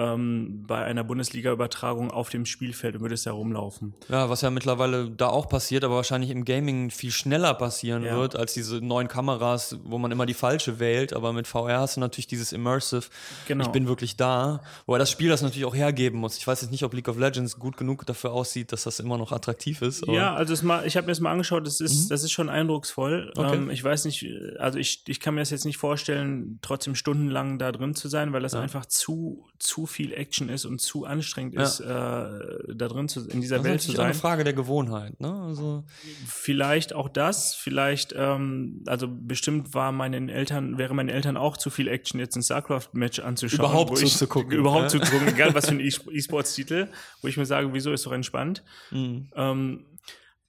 ähm, 0.00 0.64
bei 0.66 0.82
einer 0.84 1.04
Bundesliga-Übertragung 1.04 2.10
auf 2.10 2.30
dem 2.30 2.46
Spielfeld 2.46 2.94
und 2.96 3.02
würdest 3.02 3.26
da 3.26 3.32
rumlaufen. 3.32 3.94
Ja, 4.08 4.30
was 4.30 4.40
ja 4.40 4.50
mittlerweile 4.50 5.10
da 5.10 5.28
auch 5.28 5.48
passiert, 5.48 5.84
aber 5.84 5.96
wahrscheinlich 5.96 6.30
im 6.30 6.44
Gaming 6.44 6.90
viel 6.90 7.10
schneller 7.10 7.54
passieren 7.54 8.02
ja. 8.04 8.16
wird 8.16 8.34
als 8.34 8.54
diese 8.54 8.80
neuen 8.80 9.08
Kameras, 9.08 9.78
wo 9.84 9.98
man 9.98 10.10
immer 10.10 10.26
die 10.26 10.34
falsche 10.34 10.80
wählt. 10.80 11.12
Aber 11.12 11.32
mit 11.32 11.46
VR 11.46 11.80
hast 11.80 11.96
du 11.96 12.00
natürlich 12.00 12.26
dieses 12.26 12.52
Immersive. 12.52 13.04
Genau. 13.46 13.64
Ich 13.64 13.70
bin 13.70 13.86
wirklich 13.86 14.16
da. 14.16 14.62
Wobei 14.86 14.98
das 14.98 15.10
Spiel 15.10 15.28
das 15.28 15.42
natürlich 15.42 15.66
auch 15.66 15.74
hergeben 15.74 16.18
muss. 16.18 16.38
Ich 16.38 16.46
weiß 16.46 16.62
jetzt 16.62 16.70
nicht, 16.70 16.82
ob 16.84 16.94
League 16.94 17.08
of 17.08 17.18
Legends 17.18 17.58
gut 17.58 17.76
genug 17.76 18.06
dafür 18.06 18.32
aussieht, 18.32 18.72
dass 18.72 18.84
das 18.84 19.00
immer 19.00 19.18
noch 19.18 19.32
attraktiv 19.32 19.82
ist. 19.82 20.06
Ja, 20.06 20.34
also 20.34 20.54
mal, 20.66 20.86
ich 20.86 20.96
habe 20.96 21.06
mir 21.06 21.12
das 21.12 21.20
mal 21.20 21.32
angeschaut. 21.32 21.66
Das 21.66 21.80
ist, 21.80 22.04
mhm. 22.04 22.08
das 22.08 22.24
ist 22.24 22.32
schon 22.32 22.48
eindrucksvoll. 22.48 23.32
Okay. 23.36 23.56
Ähm, 23.56 23.70
ich 23.70 23.84
weiß 23.84 24.06
nicht, 24.06 24.26
also 24.58 24.78
ich, 24.78 25.02
ich 25.06 25.20
kann 25.20 25.34
mir 25.34 25.40
das 25.40 25.50
jetzt 25.50 25.66
nicht 25.66 25.76
vorstellen, 25.76 26.58
trotzdem 26.62 26.94
stundenlang 26.94 27.58
da 27.58 27.70
drin 27.72 27.94
zu 27.94 28.08
sein, 28.08 28.32
weil 28.32 28.40
das 28.40 28.52
ja. 28.52 28.60
einfach 28.60 28.86
zu, 28.86 29.46
zu 29.58 29.86
viel 29.90 30.14
Action 30.14 30.48
ist 30.48 30.64
und 30.64 30.80
zu 30.80 31.04
anstrengend 31.04 31.54
ja. 31.54 31.62
ist, 31.62 31.80
äh, 31.80 31.84
da 31.86 32.88
drin 32.88 33.08
zu, 33.08 33.28
in 33.28 33.40
dieser 33.40 33.56
das 33.56 33.64
Welt 33.64 33.80
zu 33.82 33.88
sein. 33.88 33.96
Das 33.96 34.04
ist 34.04 34.10
eine 34.10 34.14
Frage 34.14 34.44
der 34.44 34.54
Gewohnheit, 34.54 35.20
ne? 35.20 35.32
Also 35.32 35.84
vielleicht 36.26 36.94
auch 36.94 37.08
das, 37.08 37.54
vielleicht, 37.54 38.14
ähm, 38.16 38.82
also 38.86 39.08
bestimmt 39.10 39.74
war 39.74 39.92
meinen 39.92 40.28
Eltern, 40.28 40.78
wäre 40.78 40.94
meinen 40.94 41.10
Eltern 41.10 41.36
auch 41.36 41.56
zu 41.56 41.68
viel 41.68 41.88
Action, 41.88 42.18
jetzt 42.18 42.36
ein 42.36 42.42
StarCraft-Match 42.42 43.20
anzuschauen. 43.20 43.66
Überhaupt 43.66 43.98
zuzugucken. 43.98 44.52
Überhaupt 44.52 44.92
ja? 44.92 45.00
zuzugucken, 45.00 45.28
egal 45.34 45.54
was 45.54 45.66
für 45.66 45.74
ein 45.74 45.80
E-Sports-Titel, 45.80 46.88
wo 47.20 47.28
ich 47.28 47.36
mir 47.36 47.46
sage, 47.46 47.72
wieso 47.72 47.92
ist 47.92 48.06
doch 48.06 48.12
entspannt. 48.12 48.62
Mhm. 48.90 49.28
Ähm, 49.34 49.84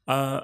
äh, 0.08 0.42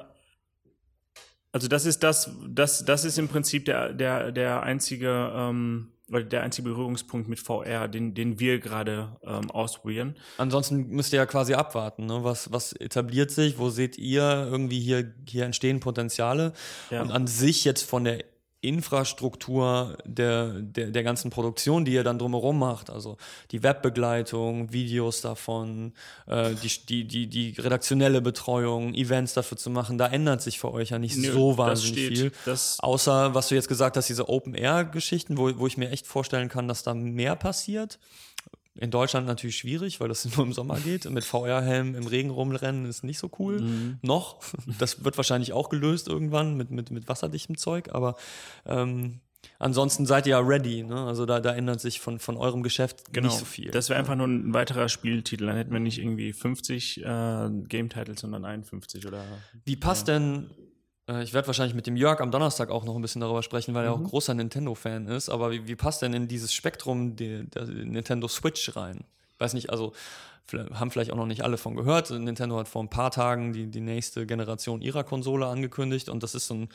also 1.52 1.68
das 1.68 1.86
ist 1.86 2.04
das, 2.04 2.32
das, 2.48 2.86
das 2.86 3.06
ist 3.06 3.18
im 3.18 3.30
Prinzip 3.30 3.66
der, 3.66 3.94
der, 3.94 4.32
der 4.32 4.64
einzige 4.64 5.32
ähm, 5.34 5.92
weil 6.10 6.24
der 6.24 6.44
einzige 6.44 6.70
Berührungspunkt 6.70 7.28
mit 7.28 7.40
VR, 7.40 7.88
den, 7.88 8.14
den 8.14 8.40
wir 8.40 8.60
gerade 8.60 9.18
ähm, 9.24 9.52
ausprobieren. 9.52 10.16
Ansonsten 10.38 10.88
müsst 10.88 11.14
ihr 11.14 11.18
ja 11.18 11.26
quasi 11.26 11.54
abwarten, 11.54 12.06
ne? 12.06 12.24
was, 12.24 12.52
was 12.52 12.74
etabliert 12.74 13.32
sich, 13.32 13.58
wo 13.58 13.70
seht 13.70 13.98
ihr 13.98 14.48
irgendwie 14.50 14.80
hier, 14.80 15.14
hier 15.28 15.46
entstehen 15.46 15.80
Potenziale 15.80 16.54
ja. 16.90 17.02
und 17.02 17.12
an 17.12 17.28
sich 17.28 17.66
jetzt 17.66 17.84
von 17.84 18.04
der 18.06 18.24
Infrastruktur 18.62 19.98
der, 20.04 20.54
der, 20.60 20.88
der 20.88 21.04
ganzen 21.04 21.30
Produktion, 21.30 21.86
die 21.86 21.94
ihr 21.94 22.04
dann 22.04 22.18
drumherum 22.18 22.58
macht. 22.58 22.90
Also 22.90 23.18
die 23.52 23.62
Webbegleitung, 23.62 24.74
Videos 24.74 25.22
davon, 25.22 25.94
äh, 26.26 26.56
die, 26.56 26.70
die, 26.86 27.04
die, 27.06 27.28
die 27.28 27.62
redaktionelle 27.62 28.20
Betreuung, 28.20 28.96
Events 28.96 29.34
dafür 29.34 29.58
zu 29.58 29.70
machen, 29.70 29.98
da 29.98 30.08
ändert 30.08 30.42
sich 30.42 30.60
für 30.60 30.72
euch 30.72 30.90
ja 30.90 31.00
nicht 31.00 31.18
Nö, 31.18 31.32
so 31.32 31.58
wahnsinnig 31.58 32.08
viel. 32.08 32.32
Außer, 32.80 33.36
was 33.36 33.50
du 33.50 33.56
jetzt 33.56 33.68
gesagt 33.68 33.96
hast, 33.96 34.10
diese 34.10 34.28
Open-Air-Geschichten, 34.28 35.38
wo, 35.38 35.52
wo 35.58 35.68
ich 35.68 35.78
mir 35.78 35.92
echt 35.92 36.08
vorstellen 36.08 36.50
kann, 36.50 36.68
dass 36.68 36.84
da 36.84 36.96
mehr 36.96 37.36
passiert. 37.36 38.00
In 38.78 38.92
Deutschland 38.92 39.28
natürlich 39.28 39.58
schwierig, 39.58 40.00
weil 40.00 40.08
das 40.10 40.26
nur 40.38 40.46
im 40.46 40.54
Sommer 40.54 40.80
geht. 40.80 41.10
Mit 41.10 41.24
VR-Helm 41.24 41.96
im 41.96 42.08
Regen 42.08 42.30
rumrennen 42.30 42.86
ist 42.86 43.04
nicht 43.04 43.20
so 43.20 43.30
cool. 43.40 43.62
Mhm. 43.62 44.00
Noch. 44.02 44.40
Das 44.80 45.04
wird 45.04 45.18
wahrscheinlich 45.18 45.54
auch 45.54 45.70
gelöst 45.70 46.08
irgendwann 46.08 46.56
mit, 46.56 46.72
mit, 46.72 46.92
mit 46.92 47.08
wasserdichtem 47.08 47.58
Zeug, 47.58 47.90
aber 47.94 48.16
ähm, 48.66 49.20
ansonsten 49.60 50.06
seid 50.06 50.26
ihr 50.26 50.32
ja 50.32 50.40
ready. 50.40 50.84
Ne? 50.84 51.06
Also 51.06 51.26
da, 51.26 51.40
da 51.40 51.54
ändert 51.54 51.82
sich 51.82 52.00
von, 52.00 52.20
von 52.20 52.38
eurem 52.38 52.64
Geschäft 52.64 53.14
genau. 53.14 53.28
nicht 53.28 53.38
so 53.38 53.46
viel. 53.46 53.72
Das 53.72 53.90
wäre 53.90 54.00
einfach 54.00 54.16
nur 54.16 54.28
ein 54.28 54.54
weiterer 54.54 54.90
Spieltitel. 54.90 55.46
Dann 55.48 55.58
hätten 55.58 55.72
wir 55.72 55.80
nicht 55.80 56.00
irgendwie 56.00 56.34
50 56.34 57.04
äh, 57.04 57.50
Game-Titles, 57.68 58.22
sondern 58.22 58.46
51 58.46 59.08
oder. 59.08 59.24
Wie 59.66 59.76
passt 59.76 60.08
ja. 60.08 60.20
denn 60.20 60.50
ich 61.22 61.34
werde 61.34 61.48
wahrscheinlich 61.48 61.76
mit 61.76 61.88
dem 61.88 61.96
Jörg 61.96 62.20
am 62.20 62.32
Donnerstag 62.32 62.70
auch 62.70 62.84
noch 62.84 62.96
ein 62.96 63.02
bisschen 63.02 63.22
darüber 63.22 63.42
sprechen, 63.42 63.74
weil 63.74 63.84
mhm. 63.84 63.88
er 63.88 63.94
auch 63.94 64.00
mhm. 64.00 64.08
großer 64.08 64.34
Nintendo-Fan 64.34 65.08
ist. 65.08 65.30
Aber 65.30 65.52
wie, 65.52 65.68
wie, 65.68 65.76
passt 65.76 66.02
denn 66.02 66.14
in 66.14 66.28
dieses 66.28 66.54
Spektrum 66.54 67.16
die, 67.16 67.46
der 67.50 67.66
Nintendo 67.66 68.28
Switch 68.28 68.76
rein? 68.76 69.06
Weiß 69.40 69.54
nicht, 69.54 69.70
also 69.70 69.94
haben 70.74 70.92
vielleicht 70.92 71.12
auch 71.12 71.18
noch 71.18 71.26
nicht 71.26 71.44
alle 71.44 71.58
von 71.58 71.76
gehört. 71.76 72.10
Nintendo 72.10 72.58
hat 72.58 72.68
vor 72.68 72.82
ein 72.82 72.90
paar 72.90 73.12
Tagen 73.12 73.54
die, 73.54 73.68
die 73.68 73.82
nächste 73.82 74.26
Generation 74.26 74.82
ihrer 74.82 75.04
Konsole 75.04 75.46
angekündigt 75.48 76.10
und 76.10 76.24
das 76.24 76.36
ist 76.36 76.48
so 76.48 76.56
ein 76.56 76.70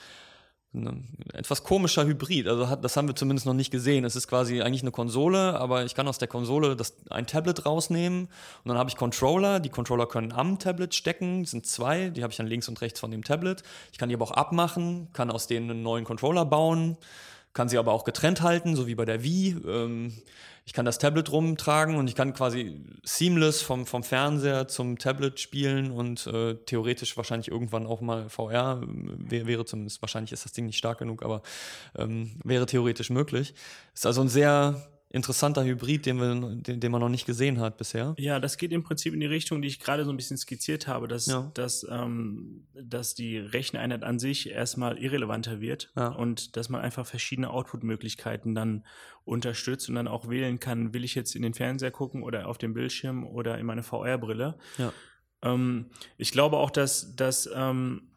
ein 0.75 1.05
etwas 1.35 1.65
komischer 1.65 2.07
Hybrid. 2.07 2.49
Also 2.49 2.69
hat, 2.69 2.83
das 2.83 2.97
haben 2.97 3.07
wir 3.07 3.15
zumindest 3.15 3.47
noch 3.47 3.55
nicht 3.55 3.71
gesehen. 3.71 4.05
Es 4.05 4.17
ist 4.17 4.27
quasi 4.27 4.63
eigentlich 4.63 4.83
eine 4.83 4.91
Konsole, 4.91 5.59
aber 5.59 5.85
ich 5.85 5.95
kann 5.95 6.09
aus 6.09 6.19
der 6.19 6.29
Konsole 6.29 6.77
das, 6.77 6.95
ein 7.11 7.27
Tablet 7.27 7.67
rausnehmen 7.67 8.23
und 8.65 8.69
dann 8.69 8.79
habe 8.79 8.89
ich 8.89 8.97
Controller. 8.97 9.61
Die 9.61 9.69
Controller 9.69 10.07
können 10.07 10.33
am 10.33 10.59
Tablet 10.59 10.95
stecken, 10.95 11.45
sind 11.45 11.67
zwei, 11.67 12.09
die 12.09 12.23
habe 12.23 12.31
ich 12.31 12.39
dann 12.39 12.47
links 12.47 12.69
und 12.69 12.81
rechts 12.81 13.01
von 13.01 13.11
dem 13.11 13.23
Tablet. 13.23 13.63
Ich 13.93 13.99
kann 13.99 14.09
die 14.09 14.15
aber 14.15 14.25
auch 14.25 14.33
abmachen, 14.33 15.09
kann 15.13 15.31
aus 15.31 15.47
denen 15.47 15.71
einen 15.71 15.83
neuen 15.83 16.05
Controller 16.05 16.47
bauen, 16.47 16.97
kann 17.53 17.69
sie 17.69 17.79
aber 17.79 17.93
auch 17.93 18.05
getrennt 18.05 18.43
halten, 18.43 18.77
so 18.77 18.87
wie 18.87 18.95
bei 18.95 19.05
der 19.05 19.23
Wii. 19.23 19.57
Ähm, 19.67 20.13
ich 20.65 20.73
kann 20.73 20.85
das 20.85 20.99
Tablet 20.99 21.33
rumtragen 21.33 21.97
und 21.97 22.07
ich 22.09 22.15
kann 22.15 22.35
quasi 22.35 22.81
seamless 23.03 23.63
vom, 23.63 23.85
vom 23.85 24.05
Fernseher 24.05 24.69
zum 24.69 24.97
Tablet 24.97 25.41
spielen 25.41 25.91
und 25.91 26.27
äh, 26.29 26.55
theoretisch 26.55 27.17
wahrscheinlich 27.17 27.49
irgendwann 27.49 27.87
auch 27.87 28.01
mal 28.01 28.29
VR 28.29 28.81
wär, 28.85 29.47
wäre 29.47 29.65
zumindest, 29.65 30.01
wahrscheinlich 30.03 30.33
ist 30.33 30.45
das 30.45 30.53
Ding 30.53 30.67
nicht 30.67 30.79
stark 30.79 30.99
genug, 30.99 31.25
aber 31.25 31.43
ähm, 31.97 32.37
wäre 32.45 32.67
theoretisch 32.67 33.11
möglich. 33.11 33.55
Ist 33.93 34.07
also 34.07 34.21
ein 34.21 34.29
sehr 34.29 34.81
interessanter 35.13 35.63
Hybrid, 35.63 36.07
den, 36.07 36.17
wir, 36.17 36.35
den, 36.35 36.81
den, 36.81 36.91
man 36.91 37.01
noch 37.01 37.11
nicht 37.11 37.27
gesehen 37.27 37.61
hat 37.61 37.77
bisher. 37.77 38.15
Ja, 38.17 38.41
das 38.41 38.57
geht 38.57 38.73
im 38.73 38.83
Prinzip 38.83 39.13
in 39.13 39.21
die 39.21 39.27
Richtung, 39.27 39.61
die 39.61 39.69
ich 39.69 39.79
gerade 39.79 40.07
so 40.07 40.11
ein 40.11 40.17
bisschen 40.17 40.39
skizziert 40.39 40.87
habe, 40.87 41.07
dass, 41.07 41.27
ja. 41.27 41.51
dass, 41.53 41.87
ähm, 41.89 42.67
dass 42.73 43.15
die 43.15 43.37
Recheneinheit 43.37 44.05
an 44.05 44.19
sich 44.19 44.49
erstmal 44.49 44.97
irrelevanter 44.97 45.61
wird 45.61 45.93
ja. 45.97 46.09
und 46.09 46.57
dass 46.57 46.71
man 46.71 46.81
einfach 46.81 47.07
verschiedene 47.07 47.51
Output-Möglichkeiten 47.51 48.55
dann 48.55 48.87
unterstützt 49.25 49.89
und 49.91 49.97
dann 49.97 50.09
auch 50.09 50.31
wählen 50.31 50.59
kann, 50.59 50.95
will 50.95 51.05
ich 51.05 51.15
jetzt 51.15 51.37
in 51.37 51.43
den 51.43 51.53
Fernseher 51.53 51.91
gucken 51.91 52.23
oder 52.23 52.49
auf 52.49 52.57
dem 52.57 52.73
Bildschirm 52.73 53.27
oder 53.27 53.59
in 53.59 53.67
meine 53.67 53.83
VR-Brille. 53.83 54.57
Ja. 54.79 54.93
Ähm, 55.43 55.91
ich 56.17 56.33
glaube 56.33 56.57
auch, 56.57 56.71
dass, 56.71 57.15
dass 57.17 57.51
ähm, 57.55 58.09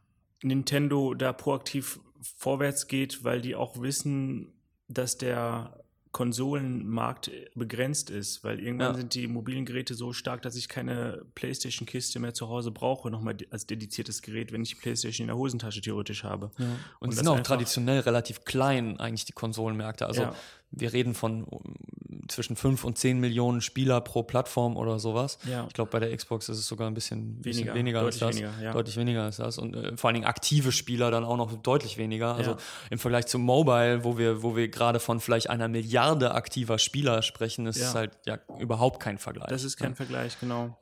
Nintendo 0.42 1.14
da 1.14 1.34
proaktiv 1.34 2.00
vorwärts 2.22 2.88
geht, 2.88 3.26
weil 3.26 3.42
die 3.42 3.56
auch 3.56 3.82
wissen, 3.82 4.54
dass 4.88 5.18
der 5.18 5.85
Konsolenmarkt 6.16 7.30
begrenzt 7.56 8.10
ist, 8.10 8.42
weil 8.46 8.62
irgendwann 8.62 8.94
ja. 8.94 8.98
sind 9.00 9.16
die 9.16 9.28
mobilen 9.28 9.66
Geräte 9.66 9.96
so 9.96 10.14
stark, 10.14 10.42
dass 10.44 10.56
ich 10.56 10.70
keine 10.70 11.26
PlayStation-Kiste 11.36 12.20
mehr 12.20 12.34
zu 12.34 12.48
Hause 12.48 12.72
brauche, 12.72 13.12
nochmal 13.12 13.36
als 13.50 13.68
dediziertes 13.68 14.22
Gerät, 14.22 14.54
wenn 14.54 14.62
ich 14.62 14.70
die 14.70 14.76
PlayStation 14.76 15.26
in 15.26 15.28
der 15.28 15.36
Hosentasche 15.36 15.82
theoretisch 15.82 16.24
habe. 16.24 16.52
Ja. 16.58 16.68
Und, 16.68 16.78
Und 17.00 17.12
die 17.12 17.18
sind 17.18 17.28
auch 17.28 17.42
traditionell 17.42 18.00
relativ 18.00 18.46
klein, 18.46 18.98
eigentlich 18.98 19.26
die 19.26 19.34
Konsolenmärkte. 19.34 20.06
Also 20.06 20.22
ja 20.22 20.36
wir 20.76 20.94
reden 20.94 21.14
von 21.14 21.48
zwischen 22.28 22.56
5 22.56 22.84
und 22.84 22.98
10 22.98 23.20
Millionen 23.20 23.62
Spieler 23.62 24.02
pro 24.02 24.24
Plattform 24.24 24.78
oder 24.78 25.00
sowas. 25.00 25.38
Ja. 25.50 25.66
Ich 25.68 25.74
glaube, 25.74 25.92
bei 25.92 26.00
der 26.00 26.16
Xbox 26.16 26.50
ist 26.50 26.58
es 26.58 26.68
sogar 26.68 26.88
ein 26.88 26.94
bisschen 26.94 27.44
weniger, 27.44 27.44
bisschen 27.44 27.74
weniger 27.76 28.02
als 28.02 28.20
das. 28.20 28.36
Weniger, 28.36 28.54
ja. 28.62 28.74
Deutlich 28.74 28.98
weniger 28.98 29.24
als 29.24 29.38
das. 29.38 29.58
Und 29.58 29.76
äh, 29.76 29.96
vor 29.98 30.10
allen 30.10 30.16
Dingen 30.16 30.28
aktive 30.28 30.72
Spieler 30.72 31.12
dann 31.12 31.24
auch 31.24 31.38
noch 31.38 31.54
deutlich 31.62 31.98
weniger. 31.98 32.36
Also 32.36 32.52
ja. 32.52 32.58
im 32.90 33.00
Vergleich 33.00 33.28
zum 33.28 33.42
Mobile, 33.42 34.04
wo 34.04 34.18
wir, 34.18 34.44
wo 34.44 34.56
wir 34.56 34.68
gerade 34.70 35.00
von 35.00 35.20
vielleicht 35.20 35.50
einer 35.50 35.68
Milliarde 35.68 36.34
aktiver 36.34 36.80
Spieler 36.80 37.22
sprechen, 37.22 37.68
ist 37.68 37.78
es 37.78 37.96
halt 37.96 38.18
ja 38.26 38.40
überhaupt 38.60 39.00
kein 39.00 39.18
Vergleich. 39.18 39.48
Das 39.48 39.64
ist 39.64 39.78
kein 39.78 39.96
Vergleich, 39.96 40.40
genau. 40.40 40.78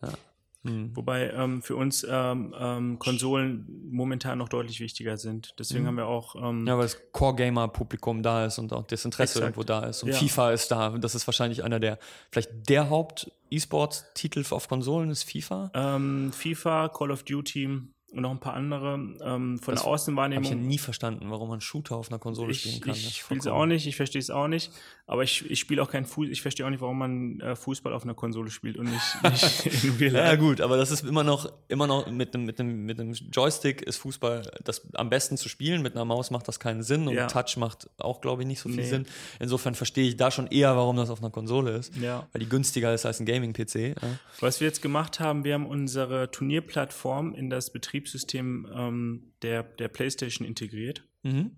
Mhm. 0.64 0.96
Wobei 0.96 1.30
ähm, 1.32 1.62
für 1.62 1.76
uns 1.76 2.06
ähm, 2.10 2.56
ähm, 2.58 3.00
Konsolen 3.00 3.66
momentan 3.92 4.38
noch 4.38 4.50
deutlich 4.50 4.80
wichtiger 4.80 5.18
sind. 5.18 5.54
Deswegen 5.60 5.84
mhm. 5.84 5.88
haben 5.88 5.98
wir 5.98 6.08
auch. 6.08 6.36
Ähm, 6.36 6.66
ja, 6.66 6.78
weil 6.78 6.84
das 6.84 6.98
Core-Gamer-Publikum 7.12 8.24
da 8.24 8.46
ist 8.46 8.58
und 8.60 8.72
auch 8.72 8.88
das 8.88 9.04
Interesse 9.04 9.40
exakt. 9.40 9.58
irgendwo 9.58 9.64
da 9.64 9.86
ist. 9.86 10.04
Und 10.04 10.10
ja. 10.10 10.16
FIFA 10.16 10.52
ist 10.52 10.72
da. 10.72 10.90
Das 10.98 11.16
ist 11.16 11.28
wahrscheinlich 11.28 11.64
einer 11.64 11.80
der, 11.80 12.00
vielleicht 12.32 12.70
der 12.70 12.90
Haupt-E-Sports-Titel 12.90 14.46
auf 14.52 14.70
Konsolen 14.70 15.10
ist 15.10 15.24
FIFA. 15.24 15.72
Ähm, 15.74 16.32
FIFA, 16.32 16.90
Call 16.90 17.12
of 17.12 17.24
Duty, 17.24 17.82
und 18.14 18.22
noch 18.22 18.32
ein 18.32 18.40
paar 18.40 18.54
andere 18.54 18.94
ähm, 18.94 19.58
von 19.60 19.74
das 19.74 19.84
der 19.84 19.92
Außenwahrnehmung. 19.92 20.46
Habe 20.46 20.56
ich 20.56 20.62
ja 20.62 20.68
nie 20.68 20.78
verstanden, 20.78 21.32
warum 21.32 21.50
man 21.50 21.62
Shooter 21.62 21.96
auf 21.96 22.10
einer 22.10 22.20
Konsole 22.20 22.52
ich, 22.52 22.62
spielen 22.62 22.82
kann. 22.82 22.94
Ich 22.94 23.18
spiele 23.18 23.40
es 23.40 23.48
auch 23.48 23.66
nicht, 23.66 23.88
ich 23.88 23.96
verstehe 23.96 24.20
es 24.20 24.30
auch 24.30 24.48
nicht. 24.48 24.72
Aber 25.06 25.24
ich, 25.24 25.50
ich 25.50 25.60
spiele 25.60 25.82
auch 25.82 25.90
kein 25.90 26.06
Fußball. 26.06 26.32
Ich 26.32 26.42
verstehe 26.42 26.66
auch 26.66 26.70
nicht, 26.70 26.80
warum 26.80 26.98
man 26.98 27.40
äh, 27.42 27.56
Fußball 27.56 27.92
auf 27.92 28.04
einer 28.04 28.14
Konsole 28.14 28.50
spielt 28.52 28.78
und 28.78 28.86
nicht, 28.86 29.24
nicht 29.24 29.84
in 29.84 29.96
Real 29.98 30.14
Ja 30.14 30.36
gut, 30.36 30.62
aber 30.62 30.78
das 30.78 30.92
ist 30.92 31.04
immer 31.04 31.24
noch 31.24 31.52
immer 31.68 31.88
noch 31.88 32.10
mit 32.10 32.34
einem 32.34 32.46
mit 32.46 32.60
einem 32.60 32.86
mit 32.86 33.00
einem 33.00 33.14
Joystick 33.14 33.82
ist 33.82 33.98
Fußball 33.98 34.50
das 34.64 34.94
am 34.94 35.10
besten 35.10 35.36
zu 35.36 35.50
spielen. 35.50 35.82
Mit 35.82 35.96
einer 35.96 36.06
Maus 36.06 36.32
macht 36.32 36.48
das 36.48 36.60
keinen 36.60 36.84
Sinn 36.84 37.08
und 37.08 37.16
ja. 37.16 37.28
Touch 37.28 37.58
macht 37.58 37.90
auch 37.98 38.22
glaube 38.22 38.44
ich 38.44 38.48
nicht 38.48 38.60
so 38.60 38.70
viel 38.70 38.78
nee. 38.78 38.90
Sinn. 38.90 39.06
Insofern 39.40 39.76
verstehe 39.76 40.08
ich 40.08 40.18
da 40.18 40.32
schon 40.32 40.48
eher, 40.48 40.76
warum 40.78 40.96
das 40.96 41.10
auf 41.10 41.20
einer 41.20 41.32
Konsole 41.32 41.72
ist, 41.72 41.96
ja. 41.98 42.28
weil 42.32 42.40
die 42.40 42.50
günstiger 42.50 42.94
ist 42.94 43.06
als 43.06 43.20
ein 43.20 43.26
Gaming 43.26 43.54
PC. 43.54 43.76
Ja. 43.76 43.96
Was 44.40 44.62
wir 44.62 44.68
jetzt 44.68 44.82
gemacht 44.82 45.20
haben, 45.20 45.44
wir 45.44 45.56
haben 45.56 45.66
unsere 45.66 46.32
Turnierplattform 46.32 47.34
in 47.34 47.50
das 47.50 47.72
Betriebssystem 48.04 48.66
äh, 48.66 48.88
ähm, 48.88 49.34
der, 49.42 49.64
der 49.64 49.88
PlayStation 49.88 50.48
integriert. 50.48 51.08
Mhm. 51.24 51.56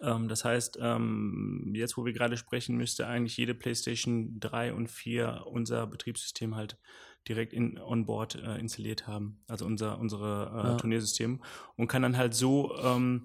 Ähm, 0.00 0.28
das 0.28 0.44
heißt, 0.44 0.78
ähm, 0.80 1.72
jetzt 1.74 1.96
wo 1.96 2.04
wir 2.04 2.12
gerade 2.12 2.36
sprechen, 2.36 2.76
müsste 2.76 3.06
eigentlich 3.06 3.36
jede 3.36 3.54
PlayStation 3.54 4.40
3 4.40 4.72
und 4.72 4.88
4 4.88 5.44
unser 5.46 5.86
Betriebssystem 5.86 6.56
halt 6.56 6.78
direkt 7.28 7.52
in 7.52 7.78
onboard 7.78 8.34
äh, 8.36 8.58
installiert 8.58 9.06
haben, 9.06 9.42
also 9.46 9.64
unser 9.64 9.98
unsere 9.98 10.50
äh, 10.50 10.68
ja. 10.70 10.76
Turniersystem 10.76 11.40
und 11.76 11.86
kann 11.86 12.02
dann 12.02 12.16
halt 12.16 12.34
so 12.34 12.76
ähm, 12.82 13.22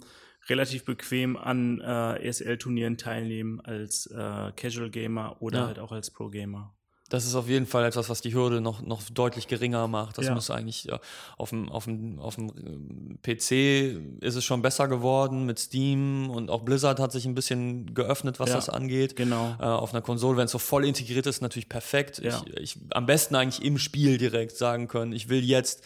relativ 0.49 0.85
bequem 0.85 1.35
an 1.35 1.81
äh, 1.81 2.27
ESL-Turnieren 2.27 2.97
teilnehmen 2.97 3.59
als 3.61 4.05
äh, 4.07 4.51
Casual 4.55 4.91
Gamer 4.91 5.41
oder 5.41 5.59
ja. 5.61 5.67
halt 5.67 5.79
auch 5.79 5.91
als 5.91 6.11
Pro 6.11 6.29
Gamer. 6.29 6.76
Das 7.09 7.25
ist 7.25 7.35
auf 7.35 7.47
jeden 7.47 7.65
Fall 7.65 7.85
etwas, 7.85 8.09
was 8.09 8.21
die 8.21 8.33
Hürde 8.33 8.61
noch, 8.61 8.81
noch 8.81 9.01
deutlich 9.09 9.47
geringer 9.47 9.87
macht. 9.87 10.17
Das 10.17 10.25
ja. 10.25 10.33
muss 10.33 10.49
eigentlich 10.49 10.85
ja, 10.85 10.99
auf, 11.37 11.49
dem, 11.49 11.69
auf, 11.69 11.85
dem, 11.85 12.19
auf 12.19 12.35
dem 12.35 12.51
ähm, 12.57 13.19
PC 13.21 14.21
ist 14.23 14.35
es 14.35 14.43
schon 14.43 14.61
besser 14.61 14.87
geworden 14.87 15.45
mit 15.45 15.59
Steam 15.59 16.29
und 16.29 16.49
auch 16.49 16.63
Blizzard 16.63 16.99
hat 16.99 17.11
sich 17.11 17.25
ein 17.25 17.35
bisschen 17.35 17.93
geöffnet, 17.93 18.39
was 18.39 18.49
ja, 18.49 18.55
das 18.55 18.69
angeht. 18.69 19.15
Genau. 19.15 19.55
Äh, 19.59 19.63
auf 19.63 19.93
einer 19.93 20.01
Konsole, 20.01 20.37
wenn 20.37 20.45
es 20.45 20.51
so 20.51 20.59
voll 20.59 20.85
integriert 20.85 21.25
ist, 21.27 21.41
natürlich 21.41 21.69
perfekt. 21.69 22.19
Ich, 22.19 22.35
ich 22.55 22.79
am 22.91 23.05
besten 23.05 23.35
eigentlich 23.35 23.63
im 23.63 23.77
Spiel 23.77 24.17
direkt 24.17 24.57
sagen 24.57 24.87
können, 24.87 25.13
ich 25.13 25.29
will 25.29 25.43
jetzt 25.43 25.83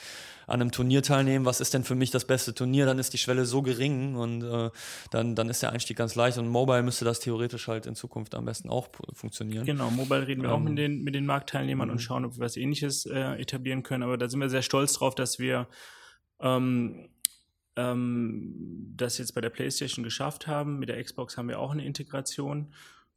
an 0.47 0.61
einem 0.61 0.71
Turnier 0.71 1.03
teilnehmen, 1.03 1.45
was 1.45 1.61
ist 1.61 1.73
denn 1.73 1.83
für 1.83 1.95
mich 1.95 2.11
das 2.11 2.25
beste 2.25 2.53
Turnier, 2.53 2.85
dann 2.85 2.99
ist 2.99 3.13
die 3.13 3.17
Schwelle 3.17 3.45
so 3.45 3.61
gering 3.61 4.15
und 4.15 4.43
äh, 4.43 4.69
dann, 5.11 5.35
dann 5.35 5.49
ist 5.49 5.61
der 5.61 5.71
Einstieg 5.71 5.97
ganz 5.97 6.15
leicht 6.15 6.37
und 6.37 6.47
Mobile 6.47 6.83
müsste 6.83 7.05
das 7.05 7.19
theoretisch 7.19 7.67
halt 7.67 7.85
in 7.85 7.95
Zukunft 7.95 8.35
am 8.35 8.45
besten 8.45 8.69
auch 8.69 8.89
funktionieren. 9.13 9.65
Genau, 9.65 9.89
Mobile 9.91 10.27
reden 10.27 10.41
wir 10.41 10.49
ähm, 10.49 10.55
auch 10.55 10.59
mit 10.59 10.77
den, 10.77 11.03
mit 11.03 11.15
den 11.15 11.25
Marktteilnehmern 11.25 11.89
und 11.89 11.97
mhm. 11.97 12.01
schauen, 12.01 12.25
ob 12.25 12.35
wir 12.37 12.45
was 12.45 12.57
ähnliches 12.57 13.05
äh, 13.05 13.39
etablieren 13.39 13.83
können, 13.83 14.03
aber 14.03 14.17
da 14.17 14.27
sind 14.29 14.39
wir 14.39 14.49
sehr 14.49 14.61
stolz 14.61 14.93
drauf, 14.93 15.15
dass 15.15 15.39
wir 15.39 15.67
ähm, 16.39 17.09
ähm, 17.75 18.93
das 18.97 19.17
jetzt 19.17 19.33
bei 19.33 19.41
der 19.41 19.49
PlayStation 19.49 20.03
geschafft 20.03 20.47
haben. 20.47 20.79
Mit 20.79 20.89
der 20.89 21.01
Xbox 21.01 21.37
haben 21.37 21.47
wir 21.47 21.59
auch 21.59 21.71
eine 21.71 21.85
Integration 21.85 22.73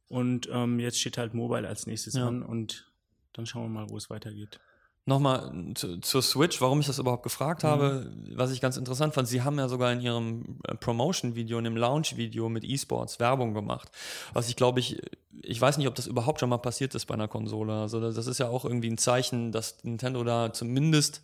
und 0.07 0.49
ähm, 0.51 0.79
jetzt 0.79 0.99
steht 0.99 1.17
halt 1.17 1.33
Mobile 1.33 1.67
als 1.67 1.87
nächstes 1.87 2.15
ja. 2.15 2.27
an 2.27 2.43
und 2.43 2.91
dann 3.33 3.45
schauen 3.45 3.63
wir 3.63 3.81
mal, 3.81 3.89
wo 3.89 3.97
es 3.97 4.09
weitergeht. 4.09 4.59
Nochmal 5.07 5.51
zu, 5.75 5.99
zur 5.99 6.21
Switch, 6.23 6.59
warum 6.61 6.79
ich 6.79 6.87
das 6.87 6.97
überhaupt 6.97 7.21
gefragt 7.21 7.63
mhm. 7.63 7.67
habe, 7.67 8.11
was 8.33 8.51
ich 8.51 8.59
ganz 8.59 8.75
interessant 8.75 9.13
fand, 9.13 9.27
Sie 9.27 9.43
haben 9.43 9.59
ja 9.59 9.67
sogar 9.67 9.93
in 9.93 10.01
Ihrem 10.01 10.59
äh, 10.67 10.73
Promotion-Video, 10.75 11.59
in 11.59 11.63
dem 11.63 11.77
Launch-Video 11.77 12.49
mit 12.49 12.63
E-Sports 12.63 13.19
Werbung 13.19 13.53
gemacht. 13.53 13.91
Was 14.33 14.49
ich 14.49 14.55
glaube 14.55 14.79
ich, 14.79 14.99
ich 15.43 15.61
weiß 15.61 15.77
nicht, 15.77 15.87
ob 15.87 15.93
das 15.93 16.07
überhaupt 16.07 16.39
schon 16.39 16.49
mal 16.49 16.57
passiert 16.57 16.95
ist 16.95 17.05
bei 17.05 17.13
einer 17.13 17.27
Konsole. 17.27 17.73
Also 17.73 17.99
das 17.99 18.25
ist 18.25 18.39
ja 18.39 18.47
auch 18.47 18.65
irgendwie 18.65 18.89
ein 18.89 18.97
Zeichen, 18.97 19.51
dass 19.51 19.83
Nintendo 19.83 20.23
da 20.23 20.51
zumindest 20.51 21.21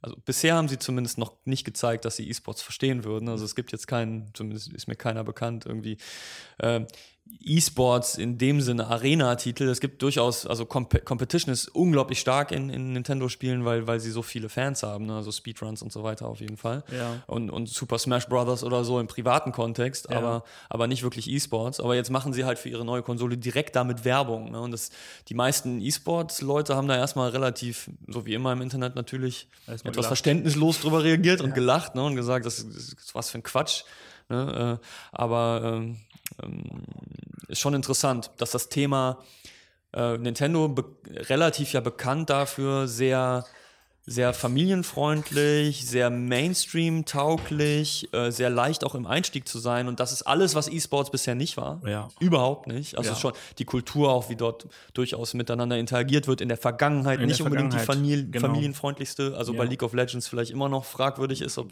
also 0.00 0.16
bisher 0.24 0.56
haben 0.56 0.68
sie 0.68 0.78
zumindest 0.78 1.18
noch 1.18 1.32
nicht 1.44 1.64
gezeigt, 1.64 2.04
dass 2.04 2.16
sie 2.16 2.28
E-Sports 2.28 2.60
verstehen 2.60 3.04
würden. 3.04 3.28
Also 3.28 3.44
es 3.44 3.54
gibt 3.54 3.70
jetzt 3.70 3.86
keinen, 3.86 4.34
zumindest 4.34 4.72
ist 4.72 4.88
mir 4.88 4.96
keiner 4.96 5.22
bekannt, 5.22 5.64
irgendwie 5.64 5.96
äh, 6.58 6.80
E-Sports 7.44 8.16
in 8.16 8.38
dem 8.38 8.60
Sinne 8.60 8.86
Arena-Titel. 8.86 9.64
Es 9.64 9.80
gibt 9.80 10.02
durchaus, 10.02 10.46
also 10.46 10.66
Comp 10.66 11.04
Competition 11.04 11.52
ist 11.52 11.68
unglaublich 11.68 12.20
stark 12.20 12.52
in, 12.52 12.70
in 12.70 12.92
Nintendo-Spielen, 12.92 13.64
weil, 13.64 13.86
weil 13.86 14.00
sie 14.00 14.10
so 14.10 14.22
viele 14.22 14.48
Fans 14.48 14.82
haben, 14.82 15.06
ne? 15.06 15.16
also 15.16 15.32
Speedruns 15.32 15.82
und 15.82 15.92
so 15.92 16.02
weiter 16.02 16.26
auf 16.26 16.40
jeden 16.40 16.56
Fall. 16.56 16.84
Ja. 16.96 17.22
Und, 17.26 17.50
und 17.50 17.68
Super 17.68 17.98
Smash 17.98 18.28
Brothers 18.28 18.64
oder 18.64 18.84
so 18.84 19.00
im 19.00 19.06
privaten 19.06 19.52
Kontext, 19.52 20.08
ja. 20.10 20.18
aber, 20.18 20.44
aber 20.68 20.86
nicht 20.86 21.02
wirklich 21.02 21.28
E-Sports. 21.28 21.80
Aber 21.80 21.94
jetzt 21.94 22.10
machen 22.10 22.32
sie 22.32 22.44
halt 22.44 22.58
für 22.58 22.68
ihre 22.68 22.84
neue 22.84 23.02
Konsole 23.02 23.36
direkt 23.36 23.76
damit 23.76 24.04
Werbung. 24.04 24.52
Ne? 24.52 24.60
Und 24.60 24.70
das, 24.70 24.90
die 25.28 25.34
meisten 25.34 25.80
E-Sports-Leute 25.80 26.76
haben 26.76 26.88
da 26.88 26.96
erstmal 26.96 27.30
relativ, 27.30 27.90
so 28.06 28.26
wie 28.26 28.34
immer 28.34 28.52
im 28.52 28.60
Internet 28.62 28.94
natürlich, 28.94 29.48
etwas 29.66 29.82
gelacht. 29.82 30.06
verständnislos 30.06 30.80
drüber 30.80 31.02
reagiert 31.02 31.40
ja. 31.40 31.46
und 31.46 31.54
gelacht 31.54 31.94
ne? 31.94 32.04
und 32.04 32.16
gesagt, 32.16 32.46
das 32.46 32.60
ist 32.60 33.14
was 33.14 33.30
für 33.30 33.38
ein 33.38 33.42
Quatsch. 33.42 33.84
Ne? 34.28 34.78
Äh, 34.80 34.86
aber 35.12 35.62
ähm, 35.64 35.96
ähm, 36.42 36.82
ist 37.48 37.60
schon 37.60 37.74
interessant, 37.74 38.30
dass 38.38 38.50
das 38.50 38.68
Thema 38.68 39.18
äh, 39.92 40.18
Nintendo 40.18 40.74
relativ 41.28 41.72
ja 41.72 41.80
bekannt 41.80 42.30
dafür, 42.30 42.88
sehr 42.88 43.44
sehr 44.04 44.34
familienfreundlich, 44.34 45.86
sehr 45.86 46.10
Mainstream-tauglich, 46.10 48.12
äh, 48.12 48.32
sehr 48.32 48.50
leicht 48.50 48.82
auch 48.82 48.96
im 48.96 49.06
Einstieg 49.06 49.46
zu 49.46 49.60
sein. 49.60 49.86
Und 49.86 50.00
das 50.00 50.10
ist 50.10 50.22
alles, 50.22 50.56
was 50.56 50.66
E-Sports 50.66 51.10
bisher 51.10 51.36
nicht 51.36 51.56
war. 51.56 51.80
Ja. 51.86 52.08
Überhaupt 52.18 52.66
nicht. 52.66 52.98
Also 52.98 53.10
ja. 53.10 53.16
schon 53.16 53.32
die 53.58 53.64
Kultur 53.64 54.10
auch, 54.10 54.28
wie 54.28 54.34
dort 54.34 54.66
durchaus 54.92 55.34
miteinander 55.34 55.78
interagiert 55.78 56.26
wird. 56.26 56.40
In 56.40 56.48
der 56.48 56.58
Vergangenheit 56.58 57.20
in 57.20 57.26
nicht 57.26 57.38
der 57.38 57.46
unbedingt 57.46 57.74
Vergangenheit. 57.74 57.96
die 57.96 58.02
Familie, 58.02 58.26
genau. 58.26 58.48
familienfreundlichste. 58.48 59.36
Also 59.36 59.52
ja. 59.52 59.58
bei 59.58 59.66
League 59.66 59.84
of 59.84 59.92
Legends 59.92 60.26
vielleicht 60.26 60.50
immer 60.50 60.68
noch 60.68 60.84
fragwürdig 60.84 61.40
ist, 61.40 61.56
ob 61.58 61.70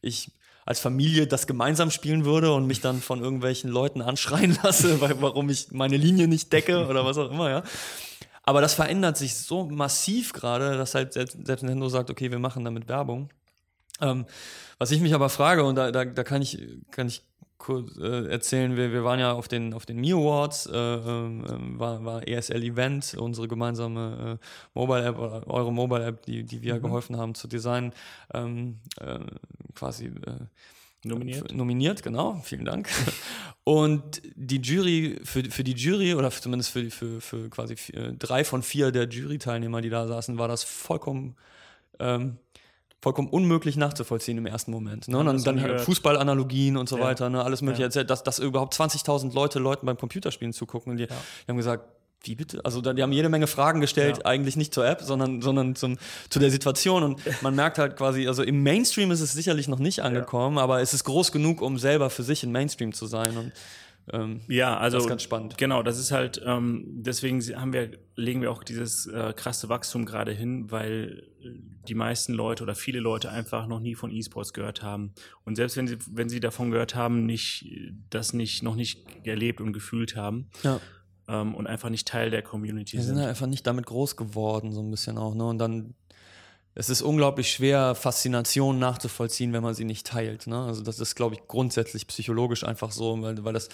ich 0.00 0.30
als 0.66 0.80
Familie 0.80 1.26
das 1.26 1.46
gemeinsam 1.46 1.90
spielen 1.90 2.24
würde 2.24 2.52
und 2.52 2.66
mich 2.66 2.80
dann 2.80 3.00
von 3.00 3.22
irgendwelchen 3.22 3.70
Leuten 3.70 4.02
anschreien 4.02 4.58
lasse, 4.62 5.00
weil, 5.00 5.22
warum 5.22 5.48
ich 5.48 5.70
meine 5.70 5.96
Linie 5.96 6.28
nicht 6.28 6.52
decke 6.52 6.86
oder 6.86 7.06
was 7.06 7.16
auch 7.16 7.30
immer, 7.30 7.48
ja. 7.48 7.62
Aber 8.42 8.60
das 8.60 8.74
verändert 8.74 9.16
sich 9.16 9.36
so 9.36 9.66
massiv 9.66 10.32
gerade, 10.32 10.76
dass 10.76 10.94
halt 10.94 11.14
selbst, 11.14 11.38
selbst 11.44 11.62
Nintendo 11.62 11.88
sagt, 11.88 12.10
okay, 12.10 12.30
wir 12.30 12.38
machen 12.38 12.64
damit 12.64 12.88
Werbung. 12.88 13.30
Ähm, 14.00 14.26
was 14.78 14.90
ich 14.90 15.00
mich 15.00 15.14
aber 15.14 15.30
frage, 15.30 15.64
und 15.64 15.76
da, 15.76 15.90
da, 15.90 16.04
da 16.04 16.24
kann 16.24 16.42
ich, 16.42 16.60
kann 16.90 17.08
ich 17.08 17.22
kurz 17.58 17.96
äh, 17.96 18.28
erzählen, 18.28 18.76
wir, 18.76 18.92
wir 18.92 19.04
waren 19.04 19.18
ja 19.18 19.32
auf 19.32 19.48
den, 19.48 19.72
auf 19.74 19.86
den 19.86 19.98
Mi 19.98 20.12
Awards, 20.12 20.66
äh, 20.66 20.76
äh, 20.76 21.78
war, 21.78 22.04
war 22.04 22.28
ESL 22.28 22.62
Event, 22.62 23.14
unsere 23.18 23.48
gemeinsame 23.48 24.38
äh, 24.40 24.46
Mobile 24.74 25.04
App, 25.04 25.18
oder 25.18 25.46
eure 25.46 25.72
Mobile 25.72 26.04
App, 26.04 26.22
die, 26.22 26.44
die 26.44 26.62
wir 26.62 26.76
mhm. 26.76 26.82
geholfen 26.82 27.16
haben 27.16 27.34
zu 27.34 27.48
designen, 27.48 27.92
ähm, 28.34 28.78
äh, 29.00 29.18
quasi 29.74 30.06
äh, 30.06 30.10
nominiert. 31.04 31.54
nominiert, 31.54 32.02
genau, 32.02 32.40
vielen 32.44 32.64
Dank. 32.64 32.88
Und 33.64 34.22
die 34.36 34.60
Jury, 34.60 35.18
für, 35.24 35.42
für 35.44 35.64
die 35.64 35.74
Jury, 35.74 36.14
oder 36.14 36.30
zumindest 36.30 36.70
für, 36.70 36.90
für, 36.90 37.20
für 37.20 37.50
quasi 37.50 37.76
vier, 37.76 38.12
drei 38.12 38.44
von 38.44 38.62
vier 38.62 38.92
der 38.92 39.08
Jury-Teilnehmer, 39.08 39.80
die 39.80 39.90
da 39.90 40.06
saßen, 40.06 40.38
war 40.38 40.46
das 40.46 40.62
vollkommen 40.62 41.36
ähm, 41.98 42.38
vollkommen 43.02 43.28
unmöglich 43.28 43.76
nachzuvollziehen 43.76 44.38
im 44.38 44.46
ersten 44.46 44.70
Moment. 44.70 45.08
Ne? 45.08 45.18
Und 45.18 45.26
dann, 45.26 45.42
dann 45.42 45.78
Fußballanalogien 45.78 46.76
und 46.76 46.88
so 46.88 46.98
ja. 46.98 47.04
weiter, 47.04 47.30
ne? 47.30 47.44
alles 47.44 47.62
mögliche. 47.62 47.88
Ja. 47.88 48.04
Dass, 48.04 48.22
dass 48.22 48.38
überhaupt 48.38 48.74
20.000 48.74 49.32
Leute 49.34 49.58
Leuten 49.58 49.86
beim 49.86 49.96
Computerspielen 49.96 50.52
zugucken 50.52 50.92
und 50.92 50.96
die, 50.98 51.04
ja. 51.04 51.08
die 51.08 51.50
haben 51.50 51.56
gesagt, 51.56 51.84
wie 52.22 52.34
bitte? 52.34 52.64
Also 52.64 52.80
die 52.80 53.02
haben 53.02 53.12
jede 53.12 53.28
Menge 53.28 53.46
Fragen 53.46 53.80
gestellt, 53.80 54.18
ja. 54.18 54.24
eigentlich 54.24 54.56
nicht 54.56 54.74
zur 54.74 54.86
App, 54.86 55.02
sondern, 55.02 55.42
sondern 55.42 55.76
zum, 55.76 55.98
zu 56.28 56.38
der 56.38 56.50
Situation. 56.50 57.02
Und 57.02 57.20
man 57.42 57.54
merkt 57.54 57.78
halt 57.78 57.96
quasi, 57.96 58.26
also 58.26 58.42
im 58.42 58.62
Mainstream 58.62 59.10
ist 59.10 59.20
es 59.20 59.32
sicherlich 59.32 59.68
noch 59.68 59.78
nicht 59.78 60.02
angekommen, 60.02 60.56
ja. 60.56 60.62
aber 60.62 60.80
es 60.80 60.94
ist 60.94 61.04
groß 61.04 61.32
genug, 61.32 61.60
um 61.62 61.78
selber 61.78 62.10
für 62.10 62.22
sich 62.22 62.42
im 62.42 62.52
Mainstream 62.52 62.92
zu 62.92 63.06
sein. 63.06 63.36
Und 63.36 63.52
ähm, 64.12 64.40
ja, 64.48 64.76
also 64.76 64.98
das 64.98 65.04
ist 65.04 65.08
ganz 65.08 65.22
spannend. 65.22 65.58
Genau, 65.58 65.82
das 65.82 65.98
ist 65.98 66.12
halt, 66.12 66.40
ähm, 66.44 66.84
deswegen 66.86 67.40
haben 67.40 67.72
wir, 67.72 67.90
legen 68.14 68.40
wir 68.40 68.52
auch 68.52 68.62
dieses 68.62 69.06
äh, 69.06 69.32
krasse 69.34 69.68
Wachstum 69.68 70.04
gerade 70.04 70.32
hin, 70.32 70.70
weil 70.70 71.24
die 71.88 71.94
meisten 71.94 72.32
Leute 72.32 72.62
oder 72.62 72.74
viele 72.74 73.00
Leute 73.00 73.30
einfach 73.30 73.66
noch 73.66 73.80
nie 73.80 73.94
von 73.94 74.10
E-Sports 74.10 74.52
gehört 74.52 74.82
haben. 74.82 75.12
Und 75.44 75.56
selbst 75.56 75.76
wenn 75.76 75.88
sie, 75.88 75.98
wenn 76.10 76.28
sie 76.28 76.40
davon 76.40 76.70
gehört 76.70 76.94
haben, 76.94 77.26
nicht, 77.26 77.66
das 78.10 78.32
nicht, 78.32 78.62
noch 78.62 78.76
nicht 78.76 79.04
erlebt 79.24 79.60
und 79.60 79.72
gefühlt 79.72 80.16
haben. 80.16 80.48
Ja. 80.62 80.80
Ähm, 81.28 81.54
und 81.56 81.66
einfach 81.66 81.90
nicht 81.90 82.06
Teil 82.06 82.30
der 82.30 82.42
Community 82.42 82.96
wir 82.96 83.02
sind. 83.02 83.14
sind 83.14 83.18
halt 83.18 83.30
einfach 83.30 83.48
nicht 83.48 83.66
damit 83.66 83.86
groß 83.86 84.16
geworden, 84.16 84.72
so 84.72 84.80
ein 84.80 84.90
bisschen 84.90 85.18
auch, 85.18 85.34
ne? 85.34 85.44
Und 85.44 85.58
dann 85.58 85.94
es 86.78 86.90
ist 86.90 87.00
unglaublich 87.00 87.50
schwer, 87.50 87.94
Faszination 87.94 88.78
nachzuvollziehen, 88.78 89.54
wenn 89.54 89.62
man 89.62 89.74
sie 89.74 89.84
nicht 89.84 90.06
teilt. 90.06 90.46
Ne? 90.46 90.62
Also 90.62 90.82
das 90.82 91.00
ist, 91.00 91.14
glaube 91.14 91.34
ich, 91.34 91.48
grundsätzlich 91.48 92.06
psychologisch 92.06 92.64
einfach 92.64 92.92
so, 92.92 93.20
weil, 93.22 93.42
weil 93.44 93.54
das 93.54 93.70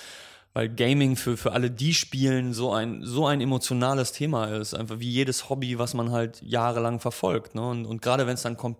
weil 0.54 0.68
Gaming 0.68 1.16
für, 1.16 1.36
für 1.36 1.52
alle, 1.52 1.70
die 1.70 1.94
spielen, 1.94 2.52
so 2.52 2.72
ein, 2.72 3.02
so 3.04 3.26
ein 3.26 3.40
emotionales 3.40 4.12
Thema 4.12 4.46
ist. 4.46 4.74
Einfach 4.74 5.00
wie 5.00 5.08
jedes 5.08 5.48
Hobby, 5.48 5.78
was 5.78 5.94
man 5.94 6.12
halt 6.12 6.42
jahrelang 6.42 7.00
verfolgt. 7.00 7.54
Ne? 7.54 7.66
Und, 7.66 7.86
und 7.86 8.02
gerade 8.02 8.26
wenn 8.26 8.34
es 8.34 8.42
dann 8.42 8.56
kommt, 8.56 8.76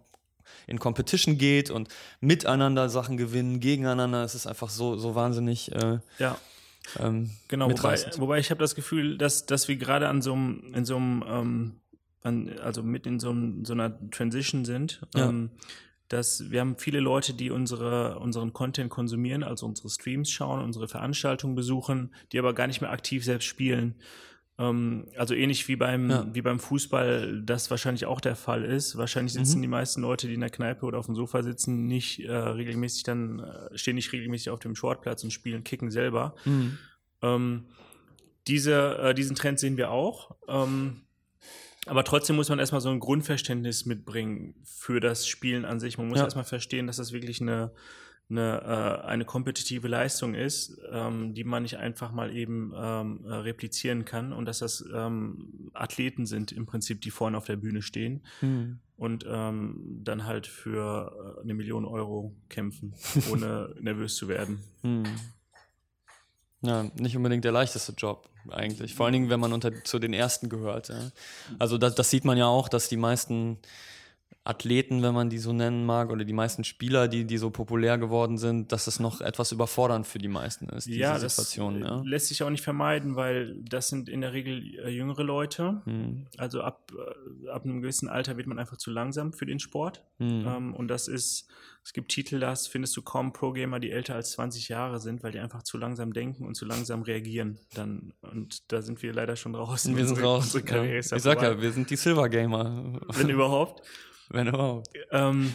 in 0.69 0.79
Competition 0.79 1.37
geht 1.37 1.71
und 1.71 1.89
miteinander 2.21 2.89
Sachen 2.89 3.17
gewinnen, 3.17 3.59
gegeneinander, 3.59 4.23
es 4.23 4.37
ist 4.37 4.47
einfach 4.47 4.71
so, 4.71 4.97
so 4.97 5.17
wahnsinnig. 5.17 5.73
Äh, 5.73 5.99
ja. 6.19 6.39
Ähm, 7.01 7.31
genau, 7.49 7.71
wobei, 7.71 7.99
wobei 8.19 8.39
ich 8.39 8.51
habe 8.51 8.61
das 8.61 8.75
Gefühl, 8.75 9.19
dass, 9.19 9.47
dass 9.47 9.67
wir 9.67 9.77
gerade 9.77 10.09
an 10.09 10.23
so 10.23 10.35
einem, 10.35 10.75
in 10.75 10.85
so 10.85 10.97
einem, 10.97 11.25
ähm, 11.27 11.82
an, 12.23 12.59
also 12.61 12.83
mit 12.83 13.07
in 13.07 13.21
so, 13.21 13.31
einem, 13.31 13.65
so 13.65 13.73
einer 13.73 13.99
Transition 14.11 14.65
sind. 14.65 15.03
Ja. 15.15 15.29
Ähm, 15.29 15.51
dass 16.09 16.51
wir 16.51 16.61
haben 16.61 16.77
viele 16.77 17.01
Leute, 17.01 17.33
die 17.33 17.51
unsere, 17.51 18.18
unseren 18.18 18.53
Content 18.53 18.91
konsumieren, 18.91 19.43
also 19.43 19.64
unsere 19.64 19.89
Streams 19.89 20.31
schauen, 20.31 20.62
unsere 20.62 20.87
Veranstaltungen 20.87 21.55
besuchen, 21.55 22.12
die 22.33 22.39
aber 22.39 22.53
gar 22.53 22.66
nicht 22.66 22.83
mehr 22.83 22.91
aktiv 22.91 23.25
selbst 23.25 23.47
spielen. 23.47 23.95
Ähm, 24.59 25.09
also 25.16 25.35
ähnlich 25.35 25.66
wie 25.68 25.77
beim, 25.77 26.11
ja. 26.11 26.27
wie 26.33 26.43
beim 26.43 26.61
Fußball, 26.61 27.43
das 27.43 27.70
wahrscheinlich 27.70 28.05
auch 28.05 28.20
der 28.20 28.37
Fall 28.37 28.62
ist. 28.62 28.99
Wahrscheinlich 28.99 29.33
sitzen 29.33 29.59
mhm. 29.59 29.62
die 29.62 29.68
meisten 29.68 30.03
Leute, 30.03 30.27
die 30.27 30.35
in 30.35 30.41
der 30.41 30.51
Kneipe 30.51 30.85
oder 30.85 30.99
auf 30.99 31.07
dem 31.07 31.14
Sofa 31.14 31.43
sitzen, 31.43 31.87
nicht 31.87 32.20
äh, 32.20 32.31
regelmäßig 32.31 33.05
dann, 33.05 33.41
äh, 33.41 33.79
stehen 33.79 33.95
nicht 33.95 34.12
regelmäßig 34.12 34.51
auf 34.51 34.61
dem 34.61 34.77
Sportplatz 34.77 35.25
und 35.25 35.31
spielen, 35.31 35.64
kicken 35.64 35.91
selber. 35.91 36.35
Mhm. 36.45 36.79
Ähm, 37.23 37.64
diese, 38.47 38.99
äh, 38.99 39.14
diesen 39.14 39.37
Trend 39.37 39.59
sehen 39.59 39.79
wir 39.79 39.91
auch. 39.91 40.37
Ähm, 40.47 41.03
aber 41.87 42.05
trotzdem 42.05 42.37
muss 42.37 42.49
man 42.49 42.59
erstmal 42.59 42.80
so 42.80 42.91
ein 42.91 43.01
Grundverständnis 43.01 43.87
mitbringen 43.87 44.55
für 44.64 45.01
das 45.01 45.26
Spielen 45.26 45.64
an 45.64 45.80
sich. 45.80 45.99
Man 45.99 46.09
muss 46.09 46.18
ja. 46.18 46.24
erstmal 46.24 46.45
verstehen, 46.45 46.87
dass 46.87 46.97
das 46.97 47.12
wirklich 47.12 47.41
eine, 47.41 47.72
eine, 48.30 49.03
äh, 49.03 49.07
eine 49.07 49.24
kompetitive 49.24 49.89
Leistung 49.89 50.35
ist, 50.35 50.78
ähm, 50.93 51.35
die 51.35 51.43
man 51.43 51.64
nicht 51.64 51.78
einfach 51.78 52.12
mal 52.12 52.35
eben 52.35 52.72
ähm, 52.76 53.24
äh, 53.24 53.35
replizieren 53.35 54.05
kann 54.05 54.33
und 54.33 54.45
dass 54.45 54.61
das 54.61 54.85
ähm, 54.95 55.70
Athleten 55.74 56.24
sind 56.24 56.53
im 56.53 56.66
Prinzip, 56.66 57.01
die 57.01 57.11
vorne 57.11 57.37
auf 57.37 57.47
der 57.47 57.57
Bühne 57.57 57.83
stehen 57.83 58.22
mhm. 58.41 58.78
und 58.97 59.24
dann 59.24 60.24
halt 60.24 60.47
für 60.47 61.37
äh, 61.39 61.43
eine 61.43 61.55
Million 61.55 61.85
Euro 61.85 62.37
kämpfen, 62.49 62.95
ohne 63.33 63.74
nervös 63.80 64.14
zu 64.14 64.28
werden. 64.28 64.61
Mhm. 64.83 65.05
Ja, 66.63 66.85
nicht 66.95 67.17
unbedingt 67.17 67.45
der 67.45 67.53
leichteste 67.53 67.93
Job 67.93 68.29
eigentlich. 68.51 68.95
Vor 68.95 69.07
allen 69.07 69.13
Dingen, 69.13 69.31
wenn 69.31 69.41
man 69.41 69.53
unter, 69.53 69.85
zu 69.85 69.99
den 69.99 70.13
ersten 70.13 70.49
gehört. 70.49 70.89
Ja. 70.89 71.11
Also 71.59 71.77
das, 71.77 71.95
das 71.95 72.11
sieht 72.11 72.25
man 72.25 72.39
ja 72.39 72.47
auch, 72.47 72.69
dass 72.69 72.89
die 72.89 72.97
meisten 72.97 73.59
Athleten, 74.45 75.03
wenn 75.03 75.14
man 75.14 75.30
die 75.30 75.38
so 75.38 75.53
nennen 75.53 75.86
mag, 75.86 76.11
oder 76.11 76.24
die 76.24 76.32
meisten 76.32 76.64
Spieler, 76.64 77.07
die, 77.07 77.24
die 77.24 77.38
so 77.38 77.51
populär 77.51 77.97
geworden 77.97 78.38
sind, 78.38 78.72
dass 78.72 78.86
das 78.86 78.99
noch 78.99 79.20
etwas 79.20 79.53
überfordernd 79.53 80.05
für 80.05 80.18
die 80.18 80.26
meisten 80.26 80.68
ist, 80.70 80.86
diese 80.86 80.99
ja, 80.99 81.16
Situation. 81.16 81.80
Das 81.80 81.90
ja. 81.90 82.03
lässt 82.05 82.26
sich 82.26 82.43
auch 82.43 82.51
nicht 82.51 82.64
vermeiden, 82.64 83.14
weil 83.14 83.55
das 83.62 83.88
sind 83.88 84.09
in 84.09 84.20
der 84.20 84.32
Regel 84.32 84.80
äh, 84.80 84.88
jüngere 84.88 85.22
Leute. 85.22 85.80
Mhm. 85.84 86.26
Also 86.38 86.62
ab, 86.62 86.90
äh, 86.93 87.51
ab 87.51 87.64
einem 87.64 87.82
gewissen 87.82 88.09
Alter 88.09 88.36
wird 88.36 88.49
man 88.49 88.59
einfach 88.59 88.78
zu 88.78 88.90
langsam 88.90 89.32
für 89.32 89.47
den 89.47 89.61
Sport. 89.61 90.03
Mhm. 90.18 90.45
Ähm, 90.45 90.74
und 90.74 90.88
das 90.88 91.07
ist, 91.07 91.49
es 91.84 91.93
gibt 91.93 92.11
Titel, 92.11 92.40
das 92.40 92.66
findest 92.66 92.97
du 92.97 93.03
kaum 93.03 93.32
Pro-Gamer, 93.32 93.78
die 93.78 93.93
älter 93.93 94.16
als 94.16 94.32
20 94.32 94.68
Jahre 94.68 94.99
sind, 94.99 95.22
weil 95.22 95.30
die 95.30 95.38
einfach 95.38 95.62
zu 95.62 95.78
langsam 95.78 96.12
denken 96.12 96.47
und 96.47 96.57
zu 96.57 96.64
langsam 96.64 97.03
reagieren. 97.03 97.61
Dann, 97.74 98.12
und 98.22 98.72
da 98.72 98.82
sind 98.82 99.03
wir 99.05 99.12
leider 99.12 99.36
schon 99.36 99.53
draußen. 99.53 99.97
Wir 99.97 100.07
sind 100.07 100.20
raus. 100.20 100.53
Ja. 100.53 100.82
Ich 100.82 101.07
sag 101.07 101.43
ja, 101.43 101.61
wir 101.61 101.70
sind 101.70 101.90
die 101.90 101.97
Silver 101.97 102.28
Gamer. 102.28 103.01
Wenn 103.09 103.28
überhaupt. 103.28 103.82
Wenn 104.29 104.49
überhaupt. 104.49 104.89
Ähm, 105.11 105.55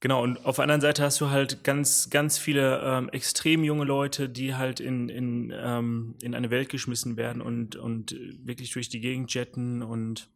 genau, 0.00 0.22
und 0.22 0.44
auf 0.44 0.56
der 0.56 0.64
anderen 0.64 0.80
Seite 0.80 1.02
hast 1.02 1.20
du 1.20 1.30
halt 1.30 1.64
ganz, 1.64 2.10
ganz 2.10 2.38
viele 2.38 2.80
ähm, 2.82 3.08
extrem 3.10 3.64
junge 3.64 3.84
Leute, 3.84 4.28
die 4.28 4.54
halt 4.54 4.80
in, 4.80 5.08
in, 5.08 5.52
ähm, 5.56 6.14
in 6.22 6.34
eine 6.34 6.50
Welt 6.50 6.68
geschmissen 6.68 7.16
werden 7.16 7.42
und, 7.42 7.76
und 7.76 8.16
wirklich 8.44 8.70
durch 8.70 8.88
die 8.88 9.00
Gegend 9.00 9.32
jetten 9.34 9.82
und 9.82 10.28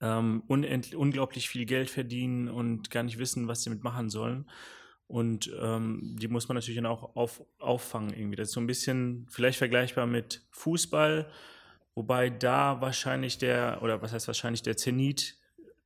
ähm, 0.00 0.42
unglaublich 0.46 1.48
viel 1.48 1.64
Geld 1.64 1.90
verdienen 1.90 2.48
und 2.48 2.90
gar 2.90 3.02
nicht 3.02 3.18
wissen, 3.18 3.48
was 3.48 3.62
sie 3.62 3.70
damit 3.70 3.84
machen 3.84 4.10
sollen. 4.10 4.46
Und 5.06 5.50
ähm, 5.58 6.16
die 6.20 6.28
muss 6.28 6.48
man 6.48 6.56
natürlich 6.56 6.76
dann 6.76 6.86
auch 6.86 7.16
auf, 7.16 7.42
auffangen 7.58 8.12
irgendwie. 8.12 8.36
Das 8.36 8.48
ist 8.48 8.54
so 8.54 8.60
ein 8.60 8.66
bisschen 8.66 9.26
vielleicht 9.30 9.58
vergleichbar 9.58 10.06
mit 10.06 10.46
Fußball, 10.50 11.30
wobei 11.94 12.28
da 12.28 12.82
wahrscheinlich 12.82 13.38
der, 13.38 13.82
oder 13.82 14.02
was 14.02 14.12
heißt 14.12 14.26
wahrscheinlich 14.26 14.62
der 14.62 14.76
Zenit 14.76 15.38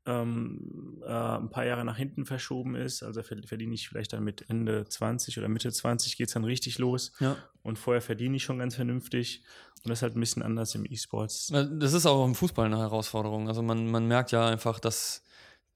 ähm, 0.07 1.03
äh, 1.07 1.11
ein 1.11 1.51
paar 1.51 1.65
Jahre 1.65 1.85
nach 1.85 1.97
hinten 1.97 2.25
verschoben 2.25 2.75
ist. 2.75 3.03
Also 3.03 3.23
verdiene 3.23 3.75
ich 3.75 3.89
vielleicht 3.89 4.13
dann 4.13 4.25
mit 4.25 4.49
Ende 4.49 4.85
20 4.85 5.39
oder 5.39 5.49
Mitte 5.49 5.71
20 5.71 6.17
geht 6.17 6.29
es 6.29 6.35
dann 6.35 6.45
richtig 6.45 6.79
los. 6.79 7.13
Ja. 7.21 7.37
Und 7.63 7.79
vorher 7.79 8.03
verdiene 8.03 8.37
ich 8.37 8.43
schon 8.43 8.59
ganz 8.59 8.75
vernünftig. 8.75 9.45
Und 9.85 9.91
das 9.91 9.99
ist 9.99 10.03
halt 10.03 10.17
ein 10.17 10.21
bisschen 10.21 10.43
anders 10.43 10.75
im 10.75 10.85
E-Sports. 10.85 11.53
Das 11.53 11.93
ist 11.93 12.07
auch 12.07 12.25
im 12.25 12.35
Fußball 12.35 12.67
eine 12.67 12.79
Herausforderung. 12.79 13.49
Also 13.49 13.63
man, 13.63 13.91
man 13.91 14.07
merkt 14.07 14.33
ja 14.33 14.47
einfach, 14.47 14.81
dass 14.81 15.23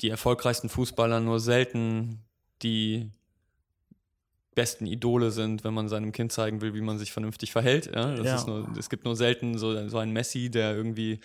die 0.01 0.11
erfolgreichsten 0.11 0.69
Fußballer 0.69 1.21
nur 1.21 1.41
selten 1.41 2.25
die 2.63 3.11
besten 4.55 4.87
Idole 4.87 5.31
sind, 5.31 5.65
wenn 5.65 5.75
man 5.75 5.89
seinem 5.89 6.13
Kind 6.13 6.33
zeigen 6.33 6.63
will, 6.63 6.75
wie 6.75 6.81
man 6.81 6.99
sich 6.99 7.13
vernünftig 7.13 7.53
verhält. 7.53 7.91
Ja, 7.95 8.15
ja. 8.15 8.45
Nur, 8.47 8.67
es 8.77 8.89
gibt 8.89 9.05
nur 9.05 9.15
selten 9.15 9.59
so, 9.59 9.89
so 9.89 9.99
einen 9.99 10.13
Messi, 10.13 10.51
der 10.51 10.75
irgendwie 10.75 11.21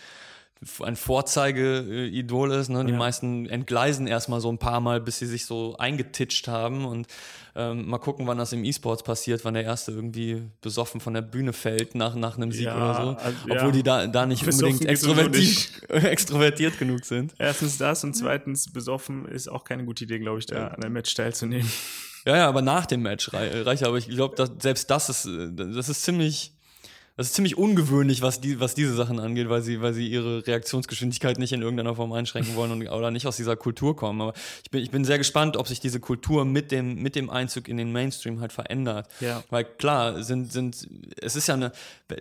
ein 0.81 0.95
Vorzeigeidol 0.95 2.51
ist. 2.51 2.69
Ne? 2.69 2.85
Die 2.85 2.91
ja. 2.91 2.97
meisten 2.97 3.47
entgleisen 3.47 4.05
erstmal 4.05 4.41
so 4.41 4.51
ein 4.51 4.59
paar 4.59 4.79
Mal, 4.79 5.01
bis 5.01 5.17
sie 5.17 5.25
sich 5.25 5.45
so 5.45 5.75
eingetitscht 5.77 6.47
haben 6.47 6.85
und 6.85 7.07
ähm, 7.55 7.89
mal 7.89 7.97
gucken, 7.97 8.27
wann 8.27 8.37
das 8.37 8.53
im 8.53 8.63
E-Sports 8.63 9.03
passiert, 9.03 9.43
wann 9.43 9.55
der 9.55 9.63
Erste 9.63 9.91
irgendwie 9.91 10.43
besoffen 10.61 11.01
von 11.01 11.13
der 11.13 11.23
Bühne 11.23 11.51
fällt 11.51 11.95
nach, 11.95 12.15
nach 12.15 12.37
einem 12.37 12.51
Sieg 12.51 12.65
ja, 12.65 12.75
oder 12.75 12.93
so. 12.93 13.09
Also, 13.17 13.37
Obwohl 13.43 13.57
ja. 13.57 13.71
die 13.71 13.83
da, 13.83 14.07
da 14.07 14.25
nicht 14.25 14.45
besoffen 14.45 14.73
unbedingt 14.73 14.89
extrovertiert, 14.89 15.89
extrovertiert 15.89 16.77
genug 16.77 17.05
sind. 17.05 17.33
Erstens 17.39 17.77
das 17.77 18.03
und 18.03 18.15
zweitens 18.15 18.71
besoffen 18.71 19.25
ist 19.25 19.49
auch 19.49 19.63
keine 19.63 19.83
gute 19.83 20.03
Idee, 20.03 20.19
glaube 20.19 20.39
ich, 20.39 20.45
da 20.45 20.67
an 20.67 20.83
einem 20.83 20.93
Match 20.93 21.13
teilzunehmen. 21.13 21.69
Ja, 22.25 22.37
ja, 22.37 22.47
aber 22.47 22.61
nach 22.61 22.85
dem 22.85 23.01
Match 23.01 23.33
reicht. 23.33 23.83
Aber 23.83 23.97
ich 23.97 24.07
glaube, 24.07 24.35
selbst 24.59 24.91
das 24.91 25.09
ist, 25.09 25.27
das 25.55 25.89
ist 25.89 26.03
ziemlich 26.03 26.53
das 27.21 27.27
ist 27.27 27.35
ziemlich 27.35 27.55
ungewöhnlich, 27.55 28.23
was, 28.23 28.41
die, 28.41 28.59
was 28.59 28.73
diese 28.73 28.95
Sachen 28.95 29.19
angeht, 29.19 29.47
weil 29.47 29.61
sie, 29.61 29.79
weil 29.79 29.93
sie 29.93 30.07
ihre 30.07 30.45
Reaktionsgeschwindigkeit 30.47 31.37
nicht 31.37 31.53
in 31.53 31.61
irgendeiner 31.61 31.95
Form 31.95 32.13
einschränken 32.13 32.55
wollen 32.55 32.71
und, 32.71 32.87
oder 32.87 33.11
nicht 33.11 33.27
aus 33.27 33.37
dieser 33.37 33.55
Kultur 33.55 33.95
kommen. 33.95 34.21
Aber 34.21 34.33
ich 34.63 34.71
bin, 34.71 34.81
ich 34.81 34.89
bin 34.89 35.05
sehr 35.05 35.19
gespannt, 35.19 35.55
ob 35.55 35.67
sich 35.67 35.79
diese 35.79 35.99
Kultur 35.99 36.45
mit 36.45 36.71
dem, 36.71 36.95
mit 36.95 37.15
dem 37.15 37.29
Einzug 37.29 37.67
in 37.67 37.77
den 37.77 37.91
Mainstream 37.91 38.41
halt 38.41 38.51
verändert. 38.51 39.07
Ja. 39.19 39.43
Weil 39.51 39.65
klar, 39.65 40.23
sind, 40.23 40.51
sind, 40.51 40.87
es 41.21 41.35
ist 41.35 41.47
ja 41.47 41.53
eine, 41.53 41.71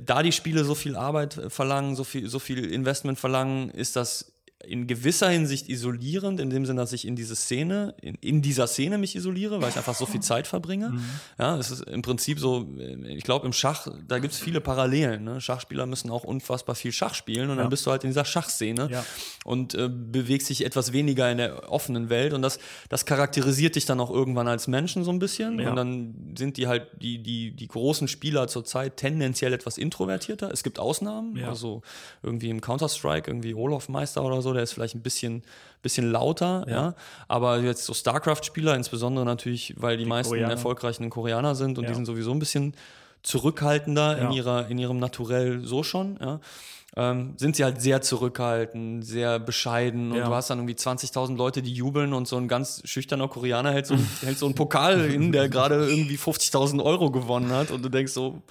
da 0.04 0.22
die 0.22 0.32
Spiele 0.32 0.64
so 0.64 0.74
viel 0.74 0.96
Arbeit 0.96 1.40
verlangen, 1.48 1.96
so 1.96 2.04
viel, 2.04 2.28
so 2.28 2.38
viel 2.38 2.70
Investment 2.70 3.18
verlangen, 3.18 3.70
ist 3.70 3.96
das 3.96 4.29
in 4.66 4.86
gewisser 4.86 5.28
Hinsicht 5.30 5.68
isolierend, 5.68 6.38
in 6.38 6.50
dem 6.50 6.66
Sinne, 6.66 6.80
dass 6.80 6.92
ich 6.92 7.06
in 7.06 7.16
diese 7.16 7.34
Szene, 7.34 7.94
in, 8.02 8.16
in 8.16 8.42
dieser 8.42 8.66
Szene 8.66 8.98
mich 8.98 9.16
isoliere, 9.16 9.62
weil 9.62 9.70
ich 9.70 9.76
einfach 9.76 9.94
so 9.94 10.06
viel 10.06 10.20
Zeit 10.20 10.46
verbringe. 10.46 10.90
Mhm. 10.90 11.04
Ja, 11.38 11.56
es 11.56 11.70
ist 11.70 11.82
im 11.82 12.02
Prinzip 12.02 12.38
so, 12.38 12.68
ich 13.04 13.24
glaube, 13.24 13.46
im 13.46 13.52
Schach, 13.52 13.88
da 14.06 14.18
gibt 14.18 14.34
es 14.34 14.40
viele 14.40 14.60
Parallelen. 14.60 15.24
Ne? 15.24 15.40
Schachspieler 15.40 15.86
müssen 15.86 16.10
auch 16.10 16.24
unfassbar 16.24 16.74
viel 16.74 16.92
Schach 16.92 17.14
spielen 17.14 17.48
und 17.50 17.56
ja. 17.56 17.62
dann 17.62 17.70
bist 17.70 17.86
du 17.86 17.90
halt 17.90 18.04
in 18.04 18.10
dieser 18.10 18.24
Schachszene 18.24 18.88
ja. 18.90 19.04
und 19.44 19.74
äh, 19.74 19.88
bewegst 19.88 20.50
dich 20.50 20.64
etwas 20.64 20.92
weniger 20.92 21.30
in 21.30 21.38
der 21.38 21.70
offenen 21.70 22.10
Welt 22.10 22.32
und 22.34 22.42
das, 22.42 22.58
das 22.88 23.06
charakterisiert 23.06 23.76
dich 23.76 23.86
dann 23.86 23.98
auch 23.98 24.10
irgendwann 24.10 24.48
als 24.48 24.68
Menschen 24.68 25.04
so 25.04 25.10
ein 25.10 25.18
bisschen 25.18 25.58
ja. 25.58 25.70
und 25.70 25.76
dann 25.76 26.34
sind 26.36 26.58
die 26.58 26.66
halt, 26.66 26.88
die, 27.00 27.22
die, 27.22 27.52
die 27.52 27.68
großen 27.68 28.08
Spieler 28.08 28.46
zurzeit 28.46 28.98
tendenziell 28.98 29.52
etwas 29.52 29.78
introvertierter. 29.78 30.50
Es 30.52 30.62
gibt 30.62 30.78
Ausnahmen, 30.78 31.42
also 31.44 31.82
irgendwie 32.22 32.50
im 32.50 32.60
Counter-Strike, 32.60 33.30
irgendwie 33.30 33.54
Olaf 33.54 33.88
Meister 33.88 34.22
oder 34.22 34.42
so, 34.42 34.49
der 34.52 34.62
ist 34.62 34.72
vielleicht 34.72 34.94
ein 34.94 35.02
bisschen, 35.02 35.42
bisschen 35.82 36.10
lauter, 36.10 36.64
ja. 36.68 36.74
ja. 36.74 36.94
Aber 37.28 37.58
jetzt 37.60 37.84
so 37.84 37.94
StarCraft-Spieler, 37.94 38.74
insbesondere 38.74 39.24
natürlich, 39.24 39.74
weil 39.76 39.96
die, 39.96 40.04
die 40.04 40.08
meisten 40.08 40.32
Koreaner. 40.32 40.52
erfolgreichen 40.52 41.10
Koreaner 41.10 41.54
sind 41.54 41.78
und 41.78 41.84
ja. 41.84 41.90
die 41.90 41.94
sind 41.94 42.06
sowieso 42.06 42.32
ein 42.32 42.38
bisschen 42.38 42.74
zurückhaltender 43.22 44.18
ja. 44.18 44.24
in, 44.26 44.32
ihrer, 44.32 44.68
in 44.68 44.78
ihrem 44.78 44.98
Naturell 44.98 45.64
so 45.64 45.82
schon, 45.82 46.18
ja. 46.20 46.40
Ähm, 46.96 47.34
sind 47.36 47.54
sie 47.54 47.62
halt 47.62 47.80
sehr 47.80 48.02
zurückhaltend, 48.02 49.06
sehr 49.06 49.38
bescheiden 49.38 50.10
und 50.10 50.18
ja. 50.18 50.26
du 50.26 50.34
hast 50.34 50.50
dann 50.50 50.58
irgendwie 50.58 50.74
20.000 50.74 51.36
Leute, 51.36 51.62
die 51.62 51.72
jubeln 51.72 52.12
und 52.12 52.26
so 52.26 52.36
ein 52.36 52.48
ganz 52.48 52.82
schüchterner 52.84 53.28
Koreaner 53.28 53.70
hält 53.72 53.86
so, 53.86 53.94
hält 54.22 54.38
so 54.38 54.46
einen 54.46 54.56
Pokal 54.56 55.08
hin, 55.08 55.30
der 55.30 55.48
gerade 55.48 55.88
irgendwie 55.88 56.16
50.000 56.16 56.82
Euro 56.82 57.12
gewonnen 57.12 57.52
hat 57.52 57.70
und 57.70 57.84
du 57.84 57.88
denkst 57.88 58.12
so, 58.12 58.42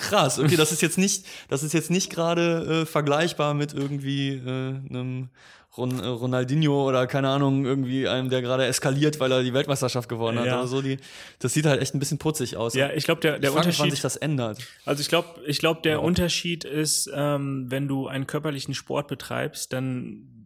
krass. 0.00 0.38
Okay, 0.38 0.56
das 0.56 0.72
ist 0.72 0.82
jetzt 0.82 0.98
nicht, 0.98 1.26
das 1.48 1.62
ist 1.62 1.74
jetzt 1.74 1.90
nicht 1.90 2.10
gerade 2.10 2.82
äh, 2.82 2.86
vergleichbar 2.86 3.54
mit 3.54 3.74
irgendwie 3.74 4.34
äh, 4.34 4.74
einem 4.90 5.28
Ron, 5.76 6.00
äh, 6.00 6.06
Ronaldinho 6.06 6.86
oder 6.86 7.06
keine 7.06 7.28
Ahnung, 7.28 7.64
irgendwie 7.64 8.08
einem, 8.08 8.30
der 8.30 8.42
gerade 8.42 8.66
eskaliert, 8.66 9.20
weil 9.20 9.32
er 9.32 9.42
die 9.42 9.54
Weltmeisterschaft 9.54 10.08
gewonnen 10.08 10.38
hat 10.38 10.46
ja. 10.46 10.58
oder 10.58 10.66
so. 10.66 10.82
Die, 10.82 10.98
das 11.38 11.52
sieht 11.54 11.66
halt 11.66 11.80
echt 11.80 11.94
ein 11.94 11.98
bisschen 11.98 12.18
putzig 12.18 12.56
aus. 12.56 12.74
Ja, 12.74 12.90
ich 12.90 13.04
glaube, 13.04 13.20
der, 13.20 13.38
der 13.38 13.50
ich 13.50 13.56
Unterschied. 13.56 13.80
Wann 13.80 13.90
sich 13.90 14.00
das 14.00 14.16
ändert. 14.16 14.58
Also 14.84 15.00
ich 15.00 15.08
glaube, 15.08 15.40
ich 15.46 15.58
glaube, 15.58 15.80
der 15.82 15.92
ja. 15.92 15.98
Unterschied 15.98 16.64
ist, 16.64 17.10
ähm, 17.14 17.66
wenn 17.68 17.88
du 17.88 18.08
einen 18.08 18.26
körperlichen 18.26 18.74
Sport 18.74 19.08
betreibst, 19.08 19.72
dann 19.72 20.37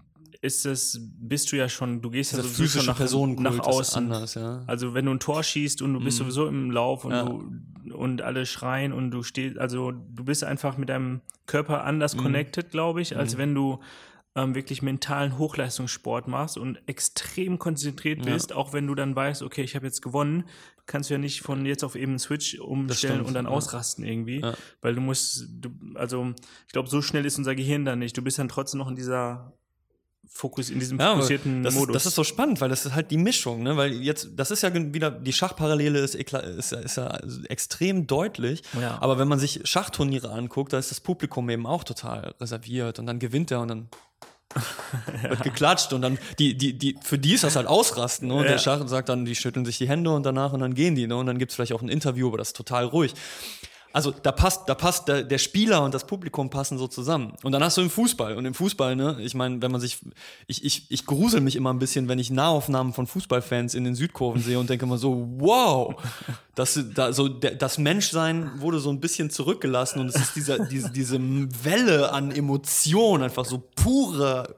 ist 0.43 0.66
es, 0.66 0.99
bist 1.01 1.51
du 1.53 1.57
ja 1.57 1.68
schon, 1.68 2.03
du 2.03 2.11
gehst 2.11 2.32
ja 2.32 2.43
sowieso 2.43 2.78
schon 2.80 2.86
nach, 2.86 2.97
Personenkult 2.97 3.57
nach 3.59 3.64
außen. 3.64 4.12
anders, 4.12 4.34
ja. 4.34 4.62
Also 4.66 4.93
wenn 4.93 5.07
du 5.07 5.12
ein 5.12 5.20
Tor 5.20 5.43
schießt 5.43 5.80
und 5.82 5.95
du 5.95 6.01
bist 6.01 6.18
sowieso 6.18 6.47
im 6.49 6.70
Lauf 6.70 7.05
und 7.05 7.12
Ja. 7.12 7.24
du 7.24 7.49
und 7.95 8.22
alle 8.22 8.45
schreien 8.45 8.93
und 8.93 9.11
du 9.12 9.22
stehst, 9.22 9.57
also 9.59 9.93
du 9.93 10.24
bist 10.24 10.43
einfach 10.45 10.76
mit 10.76 10.88
deinem 10.88 11.20
Körper 11.47 11.84
anders 11.84 12.16
connected, 12.16 12.70
glaube 12.70 13.01
ich, 13.03 13.16
als 13.16 13.38
wenn 13.38 13.55
du 13.55 13.78
ähm, 14.34 14.55
wirklich 14.55 14.80
mentalen 14.82 15.36
Hochleistungssport 15.36 16.26
machst 16.26 16.57
und 16.59 16.80
extrem 16.86 17.59
konzentriert 17.59 18.24
bist, 18.24 18.53
auch 18.55 18.72
wenn 18.72 18.86
du 18.86 18.95
dann 18.95 19.14
weißt, 19.14 19.43
okay, 19.43 19.62
ich 19.62 19.76
habe 19.76 19.84
jetzt 19.86 20.01
gewonnen, 20.01 20.45
kannst 20.86 21.11
du 21.11 21.14
ja 21.14 21.18
nicht 21.18 21.43
von 21.43 21.66
jetzt 21.66 21.84
auf 21.84 21.95
eben 21.97 22.12
einen 22.12 22.18
Switch 22.18 22.59
umstellen 22.59 23.14
stimmt, 23.16 23.28
und 23.28 23.34
dann 23.34 23.45
ja. 23.45 23.51
ausrasten 23.51 24.05
irgendwie, 24.05 24.40
Ja. 24.40 24.55
weil 24.80 24.95
du 24.95 25.03
musst, 25.03 25.47
du, 25.61 25.70
also 25.95 26.32
ich 26.66 26.72
glaube, 26.72 26.88
so 26.88 27.03
schnell 27.03 27.26
ist 27.26 27.36
unser 27.38 27.55
Gehirn 27.55 27.84
dann 27.84 27.99
nicht. 27.99 28.16
Du 28.16 28.22
bist 28.22 28.38
dann 28.38 28.49
trotzdem 28.49 28.78
noch 28.78 28.88
in 28.88 28.97
dieser 28.97 29.53
Fokus, 30.34 30.70
in 30.70 30.78
diesem 30.80 30.98
Ja, 30.98 31.12
fokussierten 31.14 31.62
das 31.62 31.74
Modus. 31.74 31.88
Ist, 31.88 31.94
das 31.94 32.06
ist 32.06 32.14
so 32.16 32.24
spannend, 32.24 32.60
weil 32.60 32.68
das 32.70 32.86
ist 32.86 32.94
halt 32.94 33.10
die 33.10 33.18
Mischung, 33.18 33.62
ne? 33.62 33.76
Weil 33.76 33.92
jetzt, 33.92 34.30
das 34.34 34.50
ist 34.50 34.62
ja 34.62 34.72
wieder, 34.74 35.10
die 35.10 35.32
Schachparallele 35.32 35.98
ist, 35.98 36.14
ist, 36.14 36.32
ja- 36.32 36.38
ist 36.78 36.96
ja 36.96 37.18
extrem 37.48 38.06
deutlich. 38.06 38.62
Ja. 38.80 38.96
Aber 39.00 39.18
wenn 39.18 39.28
man 39.28 39.38
sich 39.38 39.60
Schachturniere 39.64 40.30
anguckt, 40.30 40.72
da 40.72 40.78
ist 40.78 40.90
das 40.90 41.00
Publikum 41.00 41.48
eben 41.50 41.66
auch 41.66 41.84
total 41.84 42.34
reserviert 42.40 42.98
und 42.98 43.06
dann 43.06 43.18
gewinnt 43.18 43.50
er 43.50 43.60
und 43.60 43.68
dann 43.68 43.88
wird 45.22 45.42
geklatscht 45.42 45.92
und 45.94 46.02
dann 46.02 46.18
die 46.38 46.54
die 46.56 46.74
die 46.76 46.98
für 47.02 47.18
die 47.18 47.32
ist 47.34 47.42
das 47.44 47.56
halt 47.56 47.66
ausrasten 47.66 48.28
ne? 48.28 48.34
und 48.34 48.44
Ja. 48.44 48.50
der 48.52 48.58
Schach 48.58 48.86
sagt 48.86 49.08
dann 49.08 49.24
die 49.24 49.34
schütteln 49.34 49.64
sich 49.64 49.78
die 49.78 49.88
Hände 49.88 50.10
und 50.10 50.24
danach 50.26 50.52
und 50.52 50.60
dann 50.60 50.74
gehen 50.74 50.94
die 50.94 51.06
ne? 51.06 51.16
und 51.16 51.24
dann 51.26 51.38
gibt's 51.38 51.54
vielleicht 51.54 51.72
auch 51.72 51.80
ein 51.80 51.88
Interview 51.88 52.28
aber 52.28 52.36
das 52.36 52.48
ist 52.48 52.56
total 52.56 52.84
ruhig 52.84 53.14
also 53.93 54.11
da 54.11 54.32
passt 54.32 54.68
da 54.68 54.74
passt 54.74 55.09
der, 55.09 55.22
der 55.22 55.38
Spieler 55.38 55.82
und 55.82 55.95
das 55.95 56.07
Publikum 56.07 56.51
passen 56.51 56.78
so 56.78 56.86
zusammen 56.86 57.34
und 57.43 57.53
dann 57.53 57.62
hast 57.62 57.76
du 57.76 57.82
im 57.82 57.90
Fußball 57.90 58.36
und 58.36 58.45
im 58.45 58.55
Fußball 58.55 58.97
ne 58.97 59.16
ich 59.20 59.34
meine 59.34 59.61
wenn 59.62 59.70
man 59.70 59.80
sich 59.80 59.99
ich, 60.47 60.64
ich 60.64 60.90
ich 60.90 61.07
grusel 61.07 61.40
mich 61.40 61.57
immer 61.57 61.72
ein 61.72 61.78
bisschen 61.78 62.09
wenn 62.09 62.18
ich 62.18 62.30
Nahaufnahmen 62.30 62.93
von 62.93 63.07
Fußballfans 63.07 63.74
in 63.74 63.84
den 63.84 63.95
Südkurven 63.95 64.43
sehe 64.43 64.59
und 64.59 64.70
denke 64.70 64.86
immer 64.86 64.99
so 64.99 65.28
wow 65.38 65.95
das 66.55 66.78
da 66.95 67.12
so 67.12 67.28
der, 67.28 67.55
das 67.55 67.78
Menschsein 67.78 68.61
wurde 68.61 68.78
so 68.78 68.90
ein 68.90 69.01
bisschen 69.01 69.30
zurückgelassen 69.30 70.01
und 70.01 70.09
es 70.09 70.16
ist 70.16 70.36
dieser 70.36 70.59
diese 70.66 70.90
diese 70.90 71.18
Welle 71.20 72.12
an 72.12 72.30
Emotionen 72.30 73.24
einfach 73.24 73.45
so 73.45 73.62
pure 73.76 74.55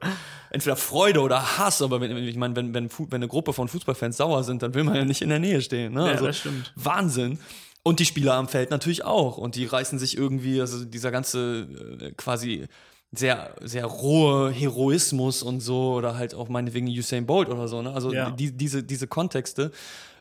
entweder 0.55 0.77
Freude 0.77 1.19
oder 1.19 1.57
Hass, 1.57 1.81
aber 1.81 1.99
wenn, 1.99 2.15
ich 2.15 2.37
meine, 2.37 2.55
wenn, 2.55 2.73
wenn, 2.73 2.89
wenn 2.89 3.13
eine 3.13 3.27
Gruppe 3.27 3.51
von 3.51 3.67
Fußballfans 3.67 4.15
sauer 4.15 4.43
sind, 4.45 4.63
dann 4.63 4.73
will 4.73 4.85
man 4.85 4.95
ja 4.95 5.03
nicht 5.03 5.21
in 5.21 5.27
der 5.27 5.39
Nähe 5.39 5.61
stehen. 5.61 5.93
Ne? 5.93 6.07
Ja, 6.07 6.13
das 6.15 6.37
stimmt. 6.37 6.71
Wahnsinn. 6.75 7.39
Und 7.87 7.99
die 7.99 8.05
Spieler 8.05 8.33
am 8.33 8.47
Feld 8.47 8.71
natürlich 8.71 9.05
auch. 9.05 9.37
Und 9.37 9.55
die 9.55 9.65
reißen 9.65 9.99
sich 9.99 10.17
irgendwie, 10.17 10.59
also 10.59 10.83
dieser 10.85 11.11
ganze 11.11 11.67
äh, 12.01 12.11
quasi 12.17 12.65
sehr, 13.11 13.53
sehr 13.61 13.85
rohe 13.85 14.49
Heroismus 14.51 15.43
und 15.43 15.59
so, 15.61 15.93
oder 15.93 16.17
halt 16.17 16.33
auch 16.33 16.49
meinetwegen 16.49 16.87
Usain 16.87 17.27
Bolt 17.27 17.47
oder 17.47 17.67
so. 17.67 17.83
Ne? 17.83 17.93
Also 17.93 18.11
Ja. 18.11 18.31
die, 18.31 18.51
diese, 18.51 18.81
diese 18.81 19.05
Kontexte 19.07 19.71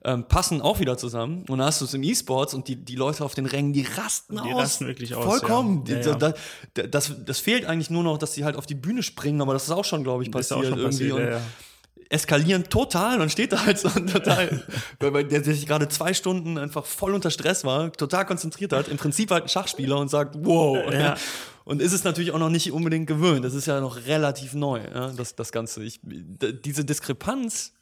ähm, 0.04 0.24
passen 0.28 0.60
auch 0.60 0.78
wieder 0.78 0.98
zusammen. 0.98 1.46
Und 1.48 1.56
dann 1.58 1.66
hast 1.66 1.80
du 1.80 1.86
es 1.86 1.94
im 1.94 2.02
E-Sports 2.02 2.52
und 2.52 2.68
die, 2.68 2.76
die 2.76 2.96
Leute 2.96 3.24
auf 3.24 3.34
den 3.34 3.46
Rängen, 3.46 3.72
die 3.72 3.86
rasten 3.96 4.34
Die 4.44 4.52
aus. 4.52 4.60
rasten 4.60 4.86
wirklich 4.86 5.14
aus, 5.14 5.24
Vollkommen. 5.24 5.84
ja. 5.86 5.94
Ja, 5.96 6.00
Die- 6.02 6.08
ja. 6.10 6.14
da- 6.16 6.34
da- 6.74 6.82
Das, 6.86 7.12
das 7.24 7.38
fehlt 7.38 7.64
eigentlich 7.64 7.88
nur 7.88 8.02
noch, 8.02 8.18
dass 8.18 8.34
sie 8.34 8.44
halt 8.44 8.56
auf 8.56 8.66
die 8.66 8.74
Bühne 8.74 9.02
springen, 9.02 9.40
aber 9.40 9.54
das 9.54 9.64
ist 9.64 9.70
auch 9.70 9.86
schon, 9.86 10.04
glaube 10.04 10.22
ich, 10.22 10.30
Das 10.30 10.48
passiert 10.50 10.68
schon 10.68 10.78
irgendwie. 10.78 11.08
passiert, 11.08 11.12
und 11.14 11.24
ja, 11.24 11.30
ja. 11.38 11.40
Eskalieren 12.10 12.64
total 12.64 13.20
und 13.20 13.30
steht 13.30 13.52
da 13.52 13.64
halt 13.64 13.78
so 13.78 13.88
total, 13.88 14.62
weil, 15.00 15.12
weil 15.12 15.24
der 15.24 15.42
sich 15.44 15.66
gerade 15.66 15.88
zwei 15.88 16.14
Stunden 16.14 16.58
einfach 16.58 16.84
voll 16.84 17.14
unter 17.14 17.30
Stress 17.30 17.64
war, 17.64 17.92
total 17.92 18.26
konzentriert 18.26 18.72
hat, 18.72 18.88
im 18.88 18.96
Prinzip 18.96 19.30
halt 19.30 19.44
ein 19.44 19.48
Schachspieler 19.48 19.98
und 19.98 20.08
sagt, 20.08 20.36
wow. 20.38 20.92
Ja. 20.92 21.16
Und 21.64 21.80
ist 21.80 21.92
es 21.92 22.04
natürlich 22.04 22.32
auch 22.32 22.38
noch 22.38 22.50
nicht 22.50 22.70
unbedingt 22.72 23.06
gewöhnt. 23.06 23.44
Das 23.44 23.54
ist 23.54 23.66
ja 23.66 23.80
noch 23.80 24.04
relativ 24.06 24.52
neu, 24.52 24.80
ja, 24.94 25.12
das, 25.12 25.34
das 25.34 25.50
Ganze. 25.50 25.82
Ich, 25.82 26.00
diese 26.02 26.84
Diskrepanz, 26.84 27.72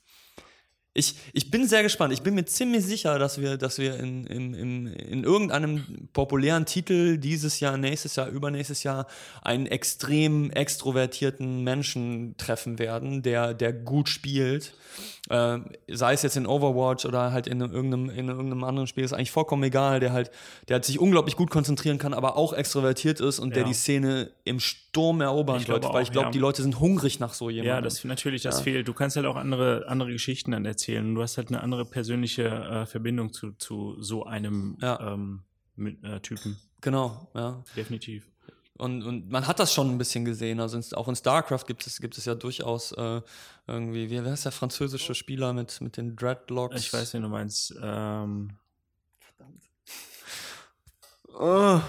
ich, 0.95 1.15
ich 1.33 1.51
bin 1.51 1.67
sehr 1.67 1.83
gespannt. 1.83 2.13
Ich 2.13 2.23
bin 2.23 2.35
mir 2.35 2.45
ziemlich 2.45 2.85
sicher, 2.85 3.19
dass 3.19 3.41
wir, 3.41 3.57
dass 3.57 3.79
wir 3.79 3.99
in, 3.99 4.27
in, 4.27 4.53
in, 4.53 4.87
in 4.87 5.25
irgendeinem 5.25 6.09
populären 6.13 6.67
Titel 6.67 7.17
dieses 7.17 7.61
Jahr, 7.61 7.79
nächstes 7.79 8.17
Jahr, 8.17 8.29
übernächstes 8.29 8.83
Jahr 8.83 9.07
einen 9.41 9.65
extrem 9.67 10.51
extrovertierten 10.51 11.65
Menschen 11.65 12.37
treffen 12.37 12.79
werden, 12.79 13.23
der, 13.23 13.55
der 13.55 13.73
gut 13.73 14.11
spielt. 14.11 14.75
Äh, 15.31 15.61
sei 15.89 16.13
es 16.13 16.23
jetzt 16.23 16.37
in 16.37 16.47
Overwatch 16.47 17.07
oder 17.07 17.33
halt 17.33 17.47
in 17.47 17.61
irgendeinem, 17.61 18.11
in 18.11 18.29
irgendeinem 18.29 18.65
anderen 18.65 18.87
Spiel, 18.87 19.05
ist 19.05 19.15
eigentlich 19.15 19.31
vollkommen 19.31 19.63
egal, 19.63 19.99
der 19.99 20.13
halt, 20.13 20.31
der 20.69 20.75
halt 20.75 20.85
sich 20.85 20.99
unglaublich 20.99 21.37
gut 21.37 21.49
konzentrieren 21.49 21.97
kann, 21.97 22.13
aber 22.13 22.37
auch 22.37 22.53
extrovertiert 22.53 23.21
ist 23.21 23.39
und 23.39 23.57
der 23.57 23.63
Ja. 23.63 23.69
die 23.69 23.75
Szene 23.75 24.31
im 24.45 24.61
Sturm 24.61 25.23
erobern 25.23 25.67
wird, 25.67 25.85
weil 25.85 26.03
ich 26.03 26.11
glaube, 26.11 26.27
ja. 26.27 26.33
die 26.33 26.39
Leute 26.39 26.61
sind 26.61 26.81
hungrig 26.81 27.19
nach 27.19 27.33
so 27.33 27.49
jemandem. 27.49 27.77
Ja, 27.77 27.81
das 27.81 28.05
natürlich, 28.05 28.43
das 28.43 28.61
fehlt. 28.61 28.87
Du 28.87 28.93
kannst 28.93 29.17
halt 29.17 29.25
auch 29.25 29.37
andere, 29.37 29.87
andere 29.89 30.13
Geschichten 30.13 30.51
dann 30.51 30.67
erzählen. 30.67 30.82
Du 30.87 31.23
hast 31.23 31.37
halt 31.37 31.49
eine 31.49 31.61
andere 31.63 31.85
persönliche 31.85 32.45
äh, 32.47 32.87
Verbindung 32.87 33.33
zu, 33.33 33.53
zu 33.53 33.97
so 34.01 34.25
einem 34.25 34.77
Ja. 34.81 35.13
ähm, 35.13 35.43
mit, 35.77 36.03
äh, 36.05 36.21
Typen. 36.21 36.59
Genau, 36.81 37.31
ja. 37.35 37.63
Definitiv. 37.77 38.29
Und, 38.79 39.03
und 39.05 39.31
man 39.31 39.47
hat 39.47 39.61
das 39.61 39.73
schon 39.73 39.91
ein 39.91 39.99
bisschen 39.99 40.25
gesehen. 40.25 40.59
Also 40.59 40.77
in, 40.77 40.85
auch 40.95 41.07
in 41.07 41.15
StarCraft 41.15 41.65
gibt 41.67 41.87
es, 41.87 42.01
gibt 42.01 42.19
es 42.19 42.25
ja 42.25 42.35
durchaus 42.35 42.93
äh, 42.93 43.21
irgendwie, 43.67 44.11
wie, 44.11 44.25
wer 44.25 44.33
ist 44.33 44.45
der 44.45 44.53
französische 44.53 45.15
Spieler 45.15 45.53
mit, 45.53 45.81
mit 45.81 45.97
den 45.97 46.17
Dreadlocks? 46.17 46.81
Ich 46.81 46.93
weiß, 46.93 47.15
wen 47.15 47.23
du 47.23 47.29
meinst. 47.29 47.75
Ähm, 47.81 48.57
Oh. 51.35 51.81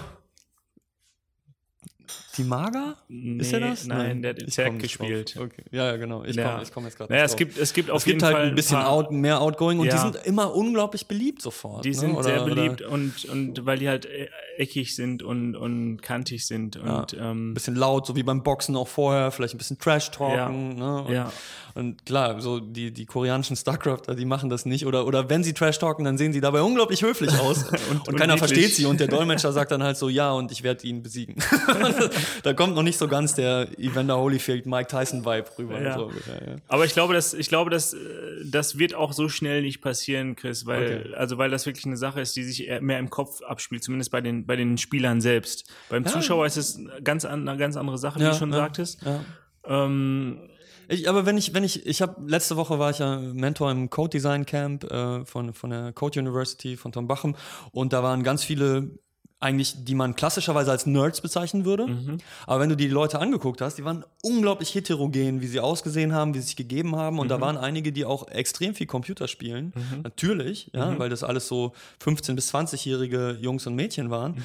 Die 2.36 2.44
Maga? 2.44 2.96
nee, 3.08 3.40
ist 3.40 3.52
er 3.52 3.60
das? 3.60 3.86
Nein, 3.86 4.22
der 4.22 4.30
hat 4.30 4.42
ich 4.42 4.54
drauf. 4.56 4.78
gespielt. 4.78 5.36
Okay. 5.38 5.62
Ja, 5.70 5.86
ja, 5.86 5.96
genau. 5.96 6.24
Ich 6.24 6.34
Ja. 6.36 6.54
komme 6.54 6.66
komm 6.72 6.84
jetzt 6.84 6.96
gerade 6.96 7.12
Naja, 7.12 7.24
es 7.24 7.36
gibt, 7.36 7.56
es 7.58 7.72
gibt 7.72 7.90
auf 7.90 7.98
es 7.98 8.04
gibt 8.04 8.14
jeden 8.22 8.24
halt 8.24 8.36
Fall 8.36 8.46
ein 8.48 8.54
bisschen 8.54 8.78
paar- 8.78 8.88
out, 8.90 9.12
mehr 9.12 9.40
Outgoing 9.40 9.78
und 9.78 9.84
die 9.86 9.90
Ja. 9.90 9.98
sind 9.98 10.16
immer 10.24 10.54
unglaublich 10.54 11.06
beliebt 11.06 11.42
sofort. 11.42 11.84
Die 11.84 11.90
ne? 11.90 11.94
sind 11.94 12.14
Oder- 12.14 12.22
sehr 12.24 12.42
oder 12.44 12.54
beliebt 12.54 12.80
und, 12.82 13.24
und 13.26 13.64
weil 13.66 13.78
die 13.78 13.88
halt 13.88 14.06
äh, 14.06 14.28
eckig 14.58 14.94
sind 14.94 15.22
und, 15.22 15.56
und 15.56 16.02
kantig 16.02 16.46
sind. 16.46 16.76
Und 16.76 17.14
Ein 17.14 17.20
ähm, 17.20 17.54
bisschen 17.54 17.74
laut, 17.76 18.06
so 18.06 18.16
wie 18.16 18.22
beim 18.22 18.42
Boxen 18.42 18.76
auch 18.76 18.88
vorher, 18.88 19.30
vielleicht 19.30 19.54
ein 19.54 19.58
bisschen 19.58 19.78
Trash-Talken. 19.78 20.76
Ne? 20.76 21.02
Und, 21.02 21.12
Ja. 21.12 21.32
und 21.74 22.04
klar, 22.06 22.40
so 22.40 22.60
die, 22.60 22.90
die 22.92 23.06
koreanischen 23.06 23.56
StarCrafter, 23.56 24.14
die 24.14 24.24
machen 24.24 24.50
das 24.50 24.64
nicht. 24.66 24.86
Oder, 24.86 25.06
oder 25.06 25.28
wenn 25.30 25.42
sie 25.44 25.52
Trash-Talken, 25.54 26.04
dann 26.04 26.18
sehen 26.18 26.32
sie 26.32 26.40
dabei 26.40 26.62
unglaublich 26.62 27.02
höflich 27.02 27.38
aus. 27.38 27.64
und, 27.90 28.08
und 28.08 28.16
keiner 28.16 28.38
versteht 28.38 28.74
sie. 28.74 28.86
Und 28.86 29.00
der 29.00 29.08
Dolmetscher 29.08 29.52
sagt 29.52 29.70
dann 29.72 29.82
halt 29.82 29.96
so, 29.96 30.08
ja, 30.08 30.32
und 30.32 30.52
ich 30.52 30.62
werde 30.62 30.86
ihn 30.86 31.02
besiegen. 31.02 31.36
da 32.42 32.52
kommt 32.52 32.74
noch 32.74 32.82
nicht 32.82 32.98
so 32.98 33.08
ganz 33.08 33.34
der 33.34 33.68
Evander 33.78 34.18
Holyfield, 34.18 34.66
Mike 34.66 34.88
Tyson-Vibe 34.88 35.46
rüber. 35.58 35.80
Ja. 35.80 35.94
So 35.98 36.10
ja. 36.10 36.56
Aber 36.68 36.84
ich 36.84 36.92
glaube, 36.92 37.14
dass 37.14 37.34
ich 37.34 37.48
glaube, 37.48 37.70
dass 37.70 37.94
äh, 37.94 37.98
das 38.44 38.78
wird 38.78 38.94
auch 38.94 39.12
so 39.12 39.28
schnell 39.28 39.62
nicht 39.62 39.80
passieren, 39.80 40.36
Chris, 40.36 40.66
weil 40.66 40.84
Okay. 40.84 41.14
also 41.14 41.38
weil 41.38 41.50
das 41.50 41.66
wirklich 41.66 41.86
eine 41.86 41.96
Sache 41.96 42.20
ist, 42.20 42.36
die 42.36 42.42
sich 42.42 42.68
mehr 42.80 42.98
im 42.98 43.10
Kopf 43.10 43.42
abspielt, 43.42 43.82
zumindest 43.84 44.10
bei 44.10 44.20
den 44.20 44.43
bei 44.46 44.56
den 44.56 44.78
Spielern 44.78 45.20
selbst. 45.20 45.70
Beim 45.88 46.06
Zuschauer 46.06 46.46
ist 46.46 46.56
es 46.56 46.80
ganz 47.02 47.24
an, 47.24 47.48
eine 47.48 47.58
ganz 47.58 47.76
andere 47.76 47.98
Sache, 47.98 48.18
wie 48.20 48.24
Ja, 48.24 48.30
du 48.30 48.36
schon 48.36 48.50
ja, 48.50 48.56
sagtest. 48.58 49.02
Ja. 49.02 49.20
Ähm, 49.66 50.50
Ich, 50.88 51.08
aber 51.08 51.24
wenn 51.24 51.38
ich, 51.38 51.54
wenn 51.54 51.64
ich, 51.64 51.86
ich 51.86 52.02
habe 52.02 52.16
letzte 52.26 52.56
Woche 52.56 52.78
war 52.78 52.90
ich 52.90 52.98
ja 52.98 53.18
Mentor 53.18 53.70
im 53.70 53.88
Code 53.88 54.10
Design 54.10 54.44
Camp 54.44 54.84
äh, 54.84 55.24
von, 55.24 55.54
von 55.54 55.70
der 55.70 55.92
Code 55.94 56.20
University 56.20 56.76
von 56.76 56.92
Tom 56.92 57.06
Bachem 57.08 57.34
und 57.72 57.94
da 57.94 58.02
waren 58.02 58.22
ganz 58.22 58.44
viele 58.44 58.90
eigentlich, 59.44 59.84
die 59.84 59.94
man 59.94 60.16
klassischerweise 60.16 60.70
als 60.70 60.86
Nerds 60.86 61.20
bezeichnen 61.20 61.64
würde. 61.64 62.18
Aber 62.46 62.60
wenn 62.60 62.70
du 62.70 62.76
die 62.76 62.88
Leute 62.88 63.20
angeguckt 63.20 63.60
hast, 63.60 63.76
die 63.76 63.84
waren 63.84 64.04
unglaublich 64.22 64.74
heterogen, 64.74 65.40
wie 65.42 65.46
sie 65.46 65.60
ausgesehen 65.60 66.12
haben, 66.12 66.34
wie 66.34 66.38
sie 66.38 66.46
sich 66.46 66.56
gegeben 66.56 66.96
haben. 66.96 67.18
Und 67.18 67.28
da 67.28 67.40
waren 67.40 67.56
einige, 67.56 67.92
die 67.92 68.04
auch 68.04 68.26
extrem 68.28 68.74
viel 68.74 68.86
Computer 68.86 69.28
spielen. 69.28 69.72
Natürlich, 70.02 70.70
ja, 70.72 70.98
weil 70.98 71.10
das 71.10 71.22
alles 71.22 71.46
so 71.46 71.72
15- 72.04 72.34
bis 72.34 72.52
20-jährige 72.54 73.38
Jungs 73.40 73.66
und 73.66 73.74
Mädchen 73.74 74.10
waren. 74.10 74.42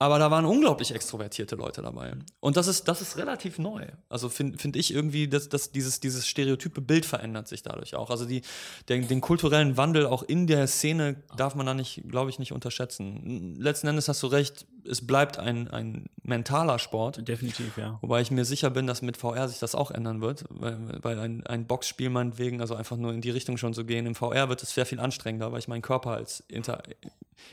Aber 0.00 0.18
da 0.18 0.30
waren 0.30 0.44
unglaublich 0.44 0.92
extrovertierte 0.92 1.54
Leute 1.54 1.80
dabei. 1.80 2.14
Und 2.40 2.56
das 2.56 2.66
ist, 2.66 2.88
das 2.88 3.00
ist 3.00 3.16
relativ 3.16 3.58
neu. 3.58 3.86
Also 4.08 4.28
finde 4.28 4.58
find 4.58 4.74
ich 4.74 4.92
irgendwie, 4.92 5.28
dass, 5.28 5.48
dass 5.48 5.70
dieses, 5.70 6.00
dieses 6.00 6.26
stereotype 6.26 6.80
Bild 6.80 7.06
verändert 7.06 7.46
sich 7.46 7.62
dadurch 7.62 7.94
auch. 7.94 8.10
Also 8.10 8.24
die, 8.24 8.42
den, 8.88 9.06
den 9.06 9.20
kulturellen 9.20 9.76
Wandel 9.76 10.06
auch 10.06 10.24
in 10.24 10.48
der 10.48 10.66
Szene 10.66 11.22
darf 11.36 11.54
man 11.54 11.66
da 11.66 11.74
nicht, 11.74 12.02
glaube 12.08 12.28
ich, 12.28 12.40
nicht 12.40 12.52
unterschätzen. 12.52 13.54
Letzten 13.56 13.86
Endes 13.86 14.08
hast 14.08 14.22
du 14.24 14.26
recht, 14.26 14.66
es 14.88 15.06
bleibt 15.06 15.38
ein, 15.38 15.68
ein 15.68 16.06
mentaler 16.22 16.78
Sport. 16.78 17.26
definitiv, 17.26 17.76
ja. 17.78 17.98
Wobei 18.02 18.20
ich 18.20 18.30
mir 18.30 18.44
sicher 18.44 18.70
bin, 18.70 18.86
dass 18.86 19.02
mit 19.02 19.16
VR 19.16 19.48
sich 19.48 19.58
das 19.58 19.74
auch 19.74 19.90
ändern 19.90 20.20
wird, 20.20 20.44
weil, 20.50 20.78
weil 21.02 21.18
ein, 21.18 21.46
ein 21.46 21.66
Boxspiel 21.66 22.10
meinetwegen, 22.10 22.60
also 22.60 22.74
einfach 22.74 22.96
nur 22.96 23.12
in 23.12 23.20
die 23.20 23.30
Richtung 23.30 23.56
schon 23.56 23.74
zu 23.74 23.84
gehen, 23.84 24.06
im 24.06 24.14
VR 24.14 24.48
wird 24.48 24.62
es 24.62 24.74
sehr 24.74 24.86
viel 24.86 25.00
anstrengender, 25.00 25.52
weil 25.52 25.58
ich 25.58 25.68
meinen 25.68 25.82
Körper 25.82 26.10
als 26.12 26.40
Inter 26.48 26.82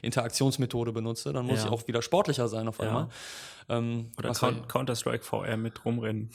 Interaktionsmethode 0.02 0.92
benutze. 0.92 1.34
Dann 1.34 1.46
muss 1.46 1.60
Ja. 1.60 1.66
ich 1.66 1.72
auch 1.72 1.88
wieder 1.88 2.02
sportlicher 2.02 2.48
sein 2.48 2.68
auf 2.68 2.80
Ja. 2.80 2.86
einmal. 2.88 3.08
Ähm, 3.70 4.12
Oder 4.18 4.32
Coun- 4.32 4.68
Counter-Strike 4.68 5.24
VR 5.24 5.58
mit 5.58 5.84
rumrennen. 5.86 6.30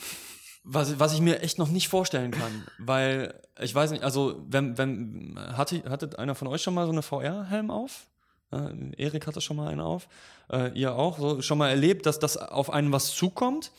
was, 0.69 0.99
was 0.99 1.13
ich 1.15 1.21
mir 1.21 1.41
echt 1.43 1.59
noch 1.59 1.69
nicht 1.69 1.89
vorstellen 1.89 2.33
kann, 2.33 2.65
weil 2.79 3.41
ich 3.61 3.73
weiß 3.75 3.93
nicht, 3.93 4.03
also 4.03 4.45
wenn, 4.49 4.77
wenn 4.79 5.39
hatte, 5.57 5.85
hattet 5.89 6.19
einer 6.19 6.35
von 6.35 6.49
euch 6.49 6.61
schon 6.63 6.75
mal 6.75 6.87
so 6.87 6.93
eine 6.93 7.03
VR-Helm 7.03 7.71
auf? 7.71 8.07
Äh, 8.53 9.03
Erik 9.03 9.27
hatte 9.27 9.41
schon 9.41 9.57
mal 9.57 9.69
einen 9.69 9.81
auf. 9.81 10.09
Äh, 10.51 10.79
ihr 10.79 10.95
auch, 10.95 11.19
so 11.19 11.43
schon 11.43 11.59
mal 11.59 11.69
erlebt, 11.69 12.07
dass 12.07 12.19
das 12.19 12.37
auf 12.37 12.71
einen 12.71 12.93
was 12.93 13.15
zukommt. 13.15 13.73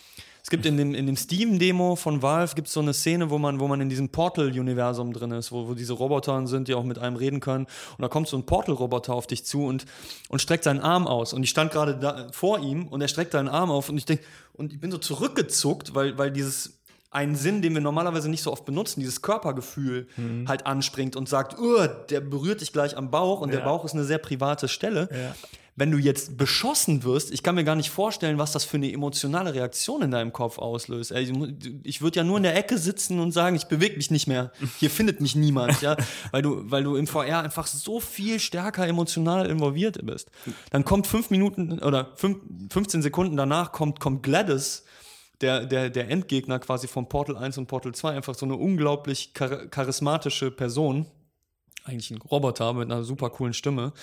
Es 0.47 0.49
gibt 0.49 0.65
in 0.65 0.77
dem, 0.77 0.95
in 0.95 1.05
dem 1.05 1.17
Steam-Demo 1.17 1.97
von 1.97 2.21
Valve 2.21 2.55
gibt 2.55 2.69
so 2.69 2.79
eine 2.79 2.93
Szene, 2.93 3.29
wo 3.29 3.37
man, 3.37 3.59
wo 3.59 3.67
man 3.67 3.81
in 3.81 3.89
diesem 3.89 4.07
Portal-Universum 4.07 5.11
drin 5.11 5.31
ist, 5.31 5.51
wo, 5.51 5.67
wo 5.67 5.73
diese 5.73 5.91
Roboter 5.91 6.47
sind, 6.47 6.69
die 6.69 6.73
auch 6.73 6.85
mit 6.85 6.99
einem 6.99 7.17
reden 7.17 7.41
können. 7.41 7.65
Und 7.65 8.01
da 8.01 8.07
kommt 8.07 8.29
so 8.29 8.37
ein 8.37 8.45
Portal-Roboter 8.45 9.13
auf 9.13 9.27
dich 9.27 9.43
zu 9.43 9.65
und, 9.65 9.85
und 10.29 10.41
streckt 10.41 10.63
seinen 10.63 10.79
Arm 10.79 11.05
aus. 11.05 11.33
Und 11.33 11.43
ich 11.43 11.49
stand 11.49 11.73
gerade 11.73 12.29
vor 12.31 12.59
ihm 12.59 12.87
und 12.87 13.01
er 13.01 13.09
streckt 13.09 13.33
seinen 13.33 13.49
Arm 13.49 13.69
auf 13.69 13.89
und 13.89 13.97
ich 13.97 14.05
denke, 14.05 14.23
und 14.53 14.71
ich 14.71 14.79
bin 14.79 14.89
so 14.89 14.97
zurückgezuckt, 14.97 15.93
weil, 15.93 16.17
weil 16.17 16.31
dieses 16.31 16.76
einen 17.09 17.35
Sinn, 17.35 17.61
den 17.61 17.73
wir 17.73 17.81
normalerweise 17.81 18.29
nicht 18.29 18.43
so 18.43 18.51
oft 18.51 18.65
benutzen, 18.65 18.99
dieses 18.99 19.21
Körpergefühl 19.21 20.07
Mhm. 20.17 20.47
halt 20.47 20.65
anspringt 20.65 21.15
und 21.15 21.29
sagt, 21.29 21.57
"Uah, 21.59 21.87
der 21.87 22.19
berührt 22.19 22.61
dich 22.61 22.73
gleich 22.73 22.97
am 22.97 23.09
Bauch 23.11 23.41
und 23.41 23.51
der 23.51 23.59
Ja. 23.61 23.65
Bauch 23.65 23.85
ist 23.85 23.93
eine 23.93 24.03
sehr 24.03 24.17
private 24.17 24.67
Stelle. 24.67 25.07
Ja. 25.11 25.35
Wenn 25.79 25.91
du 25.91 25.99
jetzt 25.99 26.37
beschossen 26.37 27.03
wirst, 27.03 27.31
ich 27.31 27.43
kann 27.43 27.53
mir 27.53 27.63
gar 27.63 27.75
nicht 27.75 27.91
vorstellen, 27.91 28.39
was 28.39 28.51
das 28.51 28.65
für 28.65 28.77
eine 28.77 28.91
emotionale 28.91 29.53
Reaktion 29.53 30.01
in 30.01 30.09
deinem 30.09 30.33
Kopf 30.33 30.57
auslöst. 30.57 31.11
Ich 31.83 32.01
würde 32.01 32.17
ja 32.17 32.23
nur 32.23 32.37
in 32.37 32.43
der 32.43 32.55
Ecke 32.57 32.79
sitzen 32.79 33.19
und 33.19 33.31
sagen, 33.31 33.55
ich 33.55 33.65
bewege 33.65 33.95
mich 33.95 34.09
nicht 34.09 34.25
mehr. 34.25 34.51
Hier 34.79 34.89
findet 34.89 35.21
mich 35.21 35.35
niemand, 35.35 35.79
ja, 35.83 35.95
weil 36.31 36.41
du, 36.41 36.63
weil 36.71 36.83
du 36.83 36.95
im 36.95 37.05
VR 37.05 37.43
einfach 37.43 37.67
so 37.67 37.99
viel 37.99 38.39
stärker 38.39 38.87
emotional 38.87 39.45
involviert 39.51 40.03
bist. 40.03 40.31
Dann 40.71 40.83
kommt 40.83 41.05
fünf 41.05 41.29
Minuten 41.29 41.77
oder 41.79 42.11
fünf, 42.15 42.39
15 42.71 43.03
Sekunden 43.03 43.37
danach 43.37 43.71
kommt, 43.71 43.99
kommt 43.99 44.23
Gladys, 44.23 44.83
der, 45.41 45.65
der, 45.65 45.89
der 45.89 46.09
Endgegner 46.09 46.59
quasi 46.59 46.87
von 46.87 47.07
Portal 47.07 47.37
1 47.37 47.57
und 47.57 47.67
Portal 47.67 47.93
2, 47.93 48.11
einfach 48.11 48.35
so 48.35 48.45
eine 48.45 48.55
unglaublich 48.55 49.31
char 49.37 49.67
charismatische 49.67 50.51
Person, 50.51 51.05
eigentlich 51.83 52.11
ein 52.11 52.17
Roboter 52.17 52.73
mit 52.73 52.91
einer 52.91 53.03
super 53.03 53.29
coolen 53.29 53.53
Stimme, 53.53 53.93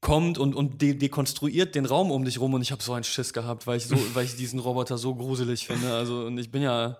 kommt 0.00 0.38
und, 0.38 0.54
und 0.54 0.80
de 0.80 0.94
dekonstruiert 0.94 1.74
den 1.74 1.84
Raum 1.84 2.10
um 2.10 2.24
dich 2.24 2.40
rum 2.40 2.54
und 2.54 2.62
ich 2.62 2.72
habe 2.72 2.82
so 2.82 2.92
einen 2.92 3.04
Schiss 3.04 3.32
gehabt, 3.32 3.66
weil 3.66 3.78
ich, 3.78 3.86
so, 3.86 3.96
weil 4.14 4.24
ich 4.24 4.36
diesen 4.36 4.60
Roboter 4.60 4.98
so 4.98 5.14
gruselig 5.14 5.66
finde. 5.66 5.92
Also 5.92 6.26
und 6.26 6.38
ich 6.38 6.50
bin 6.50 6.62
ja 6.62 6.98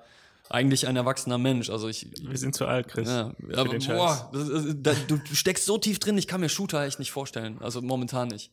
eigentlich 0.51 0.87
ein 0.87 0.97
erwachsener 0.97 1.39
Mensch. 1.39 1.71
Also 1.71 1.89
ich. 1.89 2.09
Wir 2.21 2.39
sind 2.39 2.55
zu 2.55 2.67
alt, 2.67 2.89
Chris. 2.89 3.09
Ja, 3.09 3.33
aber 3.55 3.79
boah, 3.79 4.31
das 4.33 4.49
ist, 4.49 4.77
da, 4.81 4.93
du, 5.07 5.19
du 5.19 5.35
steckst 5.35 5.65
so 5.65 5.79
tief 5.79 5.99
drin, 5.99 6.19
ich 6.19 6.27
kann 6.27 6.41
mir 6.41 6.49
Shooter 6.49 6.85
echt 6.85 6.99
nicht 6.99 7.13
vorstellen. 7.13 7.59
Also 7.61 7.83
momentan 7.83 8.29
nicht. 8.29 8.51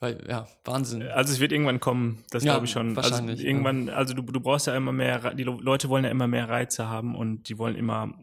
Weil, 0.00 0.24
ja, 0.28 0.46
Wahnsinn. 0.64 1.02
Also 1.02 1.32
es 1.32 1.40
wird 1.40 1.52
irgendwann 1.52 1.78
kommen, 1.78 2.24
das 2.30 2.42
Ja, 2.42 2.52
glaube 2.54 2.64
ich 2.64 2.72
schon. 2.72 2.96
wahrscheinlich, 2.96 3.36
Also 3.40 3.46
irgendwann, 3.46 3.90
also 3.90 4.14
du, 4.14 4.22
du 4.22 4.40
brauchst 4.40 4.66
ja 4.66 4.74
immer 4.74 4.92
mehr, 4.92 5.34
die 5.34 5.44
Leute 5.44 5.90
wollen 5.90 6.04
ja 6.04 6.10
immer 6.10 6.26
mehr 6.26 6.48
Reize 6.48 6.88
haben 6.88 7.14
und 7.14 7.48
die 7.50 7.58
wollen 7.58 7.76
immer 7.76 8.14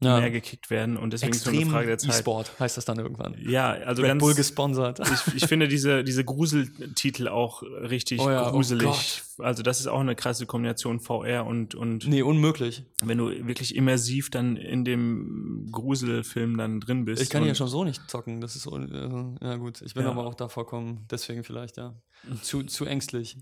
Ja. 0.00 0.20
mehr 0.20 0.30
gekickt 0.30 0.68
werden 0.68 0.98
und 0.98 1.12
deswegen 1.14 1.32
ist 1.32 1.38
es 1.40 1.46
Extrem 1.46 1.62
eine 1.68 1.70
Frage 1.70 1.86
der 1.86 1.98
Zeit. 1.98 2.10
E-Sport 2.16 2.60
heißt 2.60 2.76
das 2.76 2.84
dann 2.84 2.98
irgendwann. 2.98 3.34
Ja, 3.40 3.70
also 3.70 4.02
Red 4.02 4.10
ganz, 4.10 4.20
Bull 4.20 4.34
gesponsert. 4.34 5.00
ich, 5.00 5.34
ich 5.36 5.46
finde 5.46 5.68
diese, 5.68 6.04
diese 6.04 6.22
Gruseltitel 6.22 7.28
auch 7.28 7.62
richtig 7.62 8.20
Oh 8.20 8.28
ja, 8.30 8.46
oh 8.48 8.50
gruselig. 8.52 9.22
also 9.38 9.62
das 9.62 9.80
ist 9.80 9.86
auch 9.86 10.00
eine 10.00 10.14
krasse 10.14 10.44
Kombination 10.44 11.00
VR 11.00 11.46
und, 11.46 11.74
und 11.74 12.06
Nee, 12.06 12.20
unmöglich. 12.22 12.84
wenn 13.02 13.16
du 13.16 13.30
wirklich 13.46 13.74
immersiv 13.74 14.30
dann 14.30 14.56
in 14.56 14.84
dem 14.84 15.68
Gruselfilm 15.72 16.58
dann 16.58 16.80
drin 16.80 17.06
bist. 17.06 17.22
Ich 17.22 17.30
kann 17.30 17.46
ja 17.46 17.54
schon 17.54 17.68
so 17.68 17.82
nicht 17.84 18.02
zocken. 18.10 18.40
Das 18.42 18.54
ist 18.54 18.64
so, 18.64 18.72
also, 18.72 19.34
ja 19.40 19.56
gut. 19.56 19.80
Ich 19.82 19.94
bin 19.94 20.04
Ja. 20.04 20.10
aber 20.10 20.26
auch 20.26 20.34
da 20.34 20.48
vollkommen, 20.50 21.06
deswegen 21.10 21.42
vielleicht, 21.42 21.78
ja. 21.78 21.94
Zu, 22.42 22.64
zu 22.64 22.84
ängstlich. 22.84 23.38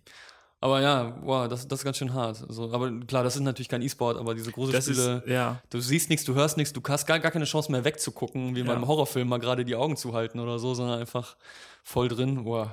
Aber 0.65 0.81
ja, 0.81 1.15
wow, 1.23 1.47
das, 1.47 1.69
das 1.69 1.81
ist 1.81 1.85
ganz 1.85 1.99
schön 1.99 2.15
hart. 2.15 2.43
Also, 2.49 2.73
aber 2.73 2.91
klar, 3.01 3.23
das 3.23 3.35
ist 3.37 3.43
natürlich 3.43 3.69
kein 3.69 3.83
E-Sport, 3.83 4.17
aber 4.17 4.35
diese 4.35 4.51
große 4.51 4.73
Das 4.73 4.89
ist, 4.89 4.97
Spiele, 4.97 5.23
ja. 5.27 5.61
du 5.69 5.79
siehst 5.79 6.09
nichts, 6.09 6.25
du 6.25 6.33
hörst 6.35 6.57
nichts, 6.57 6.73
du 6.73 6.81
hast 6.89 7.05
gar, 7.05 7.21
gar 7.21 7.31
keine 7.31 7.45
Chance 7.45 7.71
mehr 7.71 7.85
wegzugucken, 7.85 8.55
wie 8.57 8.61
Ja. 8.61 8.65
beim 8.65 8.87
Horrorfilm 8.87 9.29
mal 9.29 9.37
gerade 9.39 9.67
die 9.67 9.77
Augen 9.77 9.99
zuhalten 9.99 10.41
oder 10.41 10.59
so, 10.59 10.73
sondern 10.73 11.01
einfach 11.01 11.37
voll 11.83 12.09
drin. 12.09 12.47
Wow, 12.47 12.69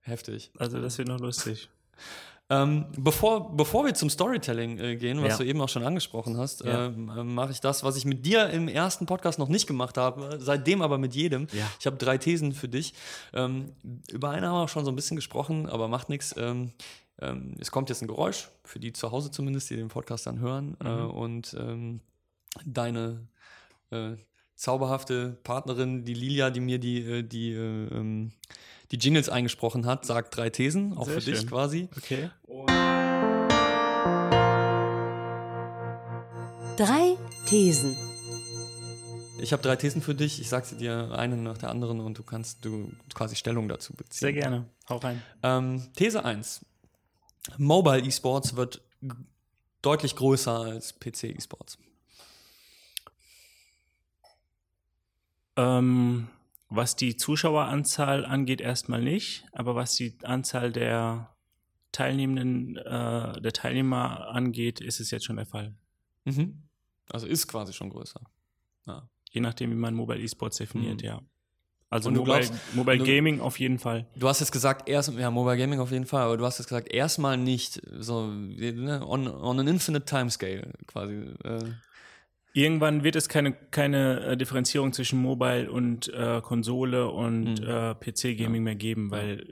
heftig. 0.00 0.50
Also 0.58 0.80
das 0.80 0.98
wird 0.98 1.06
noch 1.06 1.20
lustig. 1.20 1.68
Ähm, 2.52 2.86
bevor, 2.98 3.56
bevor 3.56 3.84
wir 3.86 3.94
zum 3.94 4.10
Storytelling 4.10 4.76
äh, 4.80 4.96
gehen, 4.96 5.22
was 5.22 5.28
Ja. 5.28 5.36
du 5.36 5.44
eben 5.44 5.60
auch 5.60 5.68
schon 5.68 5.84
angesprochen 5.84 6.36
hast, 6.36 6.64
Ja. 6.64 6.86
ähm, 6.86 7.08
äh, 7.16 7.22
mache 7.22 7.52
ich 7.52 7.60
das, 7.60 7.84
was 7.84 7.94
ich 7.94 8.04
mit 8.04 8.26
dir 8.26 8.50
im 8.50 8.66
ersten 8.66 9.06
Podcast 9.06 9.38
noch 9.38 9.46
nicht 9.46 9.68
gemacht 9.68 9.96
habe, 9.96 10.36
seitdem 10.40 10.82
aber 10.82 10.98
mit 10.98 11.14
jedem. 11.14 11.46
Ja. 11.52 11.64
Ich 11.78 11.86
habe 11.86 11.96
drei 11.96 12.18
Thesen 12.18 12.50
für 12.52 12.68
dich. 12.68 12.92
Ähm, 13.32 13.72
über 14.10 14.30
eine 14.30 14.48
haben 14.48 14.54
wir 14.56 14.62
auch 14.64 14.68
schon 14.68 14.84
so 14.84 14.90
ein 14.90 14.96
bisschen 14.96 15.14
gesprochen, 15.14 15.68
aber 15.68 15.86
macht 15.86 16.08
nichts. 16.08 16.34
Ähm, 17.20 17.54
es 17.58 17.70
kommt 17.70 17.88
jetzt 17.88 18.02
ein 18.02 18.08
Geräusch, 18.08 18.48
für 18.64 18.78
die 18.80 18.92
zu 18.92 19.10
Hause 19.12 19.30
zumindest, 19.30 19.70
die 19.70 19.76
den 19.76 19.88
Podcast 19.88 20.26
dann 20.26 20.40
hören. 20.40 20.76
Äh, 20.82 20.88
und 20.88 21.54
ähm, 21.58 22.00
deine 22.64 23.26
äh, 23.90 24.16
zauberhafte 24.56 25.38
Partnerin, 25.42 26.04
die 26.04 26.14
Lilia, 26.14 26.50
die 26.50 26.60
mir 26.60 26.78
die, 26.78 26.98
äh, 26.98 27.22
die, 27.22 27.52
äh, 27.52 27.86
ähm, 27.88 28.32
die 28.90 28.96
Jingles 28.96 29.28
eingesprochen 29.28 29.86
hat, 29.86 30.04
sagt 30.04 30.36
drei 30.36 30.50
Thesen, 30.50 30.96
auch 30.96 31.06
Sehr 31.06 31.14
für 31.14 31.30
dich 31.30 31.38
schön. 31.40 31.48
quasi. 31.48 31.88
Okay. 31.96 32.30
Drei 36.76 37.16
Thesen. 37.46 37.96
Ich 39.40 39.52
habe 39.52 39.62
drei 39.62 39.76
Thesen 39.76 40.02
für 40.02 40.14
dich. 40.14 40.40
Ich 40.40 40.48
sage 40.48 40.66
sie 40.66 40.76
dir 40.76 41.12
eine 41.12 41.36
nach 41.36 41.56
der 41.56 41.70
anderen 41.70 42.00
und 42.00 42.18
du 42.18 42.22
kannst 42.22 42.64
du 42.64 42.90
quasi 43.14 43.36
Stellung 43.36 43.68
dazu 43.68 43.94
beziehen. 43.94 44.18
Sehr 44.20 44.32
gerne. 44.32 44.66
Hau 44.88 44.96
rein. 44.96 45.22
Ähm, 45.42 45.82
These 45.96 46.24
1. 46.24 46.60
Mobile 47.58 48.02
Esports 48.06 48.56
wird 48.56 48.82
deutlich 49.82 50.14
größer 50.16 50.58
als 50.60 50.98
PC 50.98 51.24
Esports. 51.36 51.78
Ähm, 55.56 56.28
was 56.68 56.96
die 56.96 57.16
Zuschaueranzahl 57.16 58.24
angeht, 58.24 58.60
erstmal 58.60 59.02
nicht, 59.02 59.44
aber 59.52 59.74
was 59.74 59.94
die 59.96 60.16
Anzahl 60.22 60.70
der 60.72 61.34
Teilnehmenden, 61.92 62.76
äh, 62.76 63.40
der 63.40 63.52
Teilnehmer 63.52 64.28
angeht, 64.28 64.80
ist 64.80 65.00
es 65.00 65.10
jetzt 65.10 65.24
schon 65.24 65.36
der 65.36 65.46
Fall. 65.46 65.74
Mhm. 66.24 66.62
Also 67.10 67.26
ist 67.26 67.48
quasi 67.48 67.72
schon 67.72 67.90
größer. 67.90 68.20
Ja. 68.86 69.08
Je 69.32 69.40
nachdem, 69.40 69.70
wie 69.70 69.74
man 69.76 69.94
Mobile 69.94 70.22
Esports 70.22 70.58
definiert, 70.58 71.00
Mhm. 71.00 71.06
ja. 71.06 71.20
Also 71.92 72.08
Und 72.08 72.14
du 72.14 72.20
Mobile, 72.20 72.38
glaubst- 72.46 72.74
Mobile 72.76 72.98
du- 72.98 73.04
Gaming 73.04 73.40
auf 73.40 73.58
jeden 73.58 73.80
Fall. 73.80 74.06
Du 74.14 74.28
hast 74.28 74.38
jetzt 74.38 74.52
gesagt, 74.52 74.88
erst, 74.88 75.12
ja, 75.18 75.28
Mobile 75.30 75.56
Gaming 75.56 75.80
auf 75.80 75.90
jeden 75.90 76.06
Fall, 76.06 76.22
aber 76.22 76.36
du 76.36 76.44
hast 76.46 76.58
jetzt 76.58 76.68
gesagt, 76.68 76.92
erstmal 76.92 77.36
nicht 77.36 77.82
so 77.98 78.28
ne, 78.28 79.04
on, 79.04 79.26
on 79.26 79.58
an 79.58 79.66
infinite 79.66 80.04
timescale 80.04 80.72
quasi. 80.86 81.14
Äh, 81.44 81.58
Irgendwann 82.52 83.04
wird 83.04 83.14
es 83.14 83.28
keine, 83.28 83.52
keine 83.52 84.20
äh, 84.24 84.36
Differenzierung 84.36 84.92
zwischen 84.92 85.20
Mobile 85.22 85.70
und 85.70 86.08
äh, 86.12 86.40
Konsole 86.42 87.08
und 87.08 87.60
Mhm. 87.60 87.66
äh, 87.66 87.94
PC-Gaming 87.94 88.62
mehr 88.64 88.74
geben, 88.74 89.10
weil, 89.12 89.46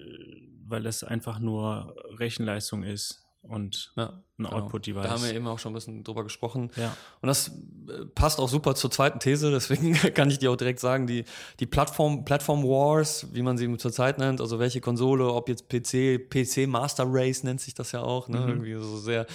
weil 0.66 0.82
das 0.82 1.04
einfach 1.04 1.38
nur 1.38 1.94
Rechenleistung 2.18 2.82
ist 2.82 3.24
und 3.42 3.92
ja, 3.96 4.08
ein 4.08 4.22
genau. 4.36 4.50
Output-Device. 4.50 5.04
Da 5.04 5.10
haben 5.10 5.22
wir 5.22 5.34
eben 5.34 5.46
auch 5.46 5.58
schon 5.58 5.72
ein 5.72 5.74
bisschen 5.74 6.04
drüber 6.04 6.24
gesprochen. 6.24 6.70
ja. 6.76 6.96
Und 7.20 7.28
das 7.28 7.48
äh, 7.48 8.04
passt 8.14 8.38
auch 8.38 8.48
super 8.48 8.74
zur 8.74 8.90
zweiten 8.90 9.20
These, 9.20 9.50
deswegen 9.50 9.92
kann 10.14 10.30
ich 10.30 10.38
dir 10.38 10.50
auch 10.50 10.56
direkt 10.56 10.80
sagen, 10.80 11.06
die, 11.06 11.24
die 11.60 11.66
Plattform, 11.66 12.24
Plattform 12.24 12.62
Wars, 12.64 13.26
wie 13.32 13.42
man 13.42 13.56
sie 13.56 13.74
zurzeit 13.78 14.18
nennt, 14.18 14.40
also 14.40 14.58
welche 14.58 14.80
Konsole, 14.80 15.32
ob 15.32 15.48
jetzt 15.48 15.68
PC, 15.68 16.28
PC 16.28 16.68
Master 16.68 17.04
Race 17.06 17.42
nennt 17.42 17.60
sich 17.60 17.74
das 17.74 17.92
ja 17.92 18.02
auch, 18.02 18.28
ne? 18.28 18.40
Mhm. 18.40 18.48
irgendwie 18.48 18.74
so 18.74 18.98
sehr 18.98 19.26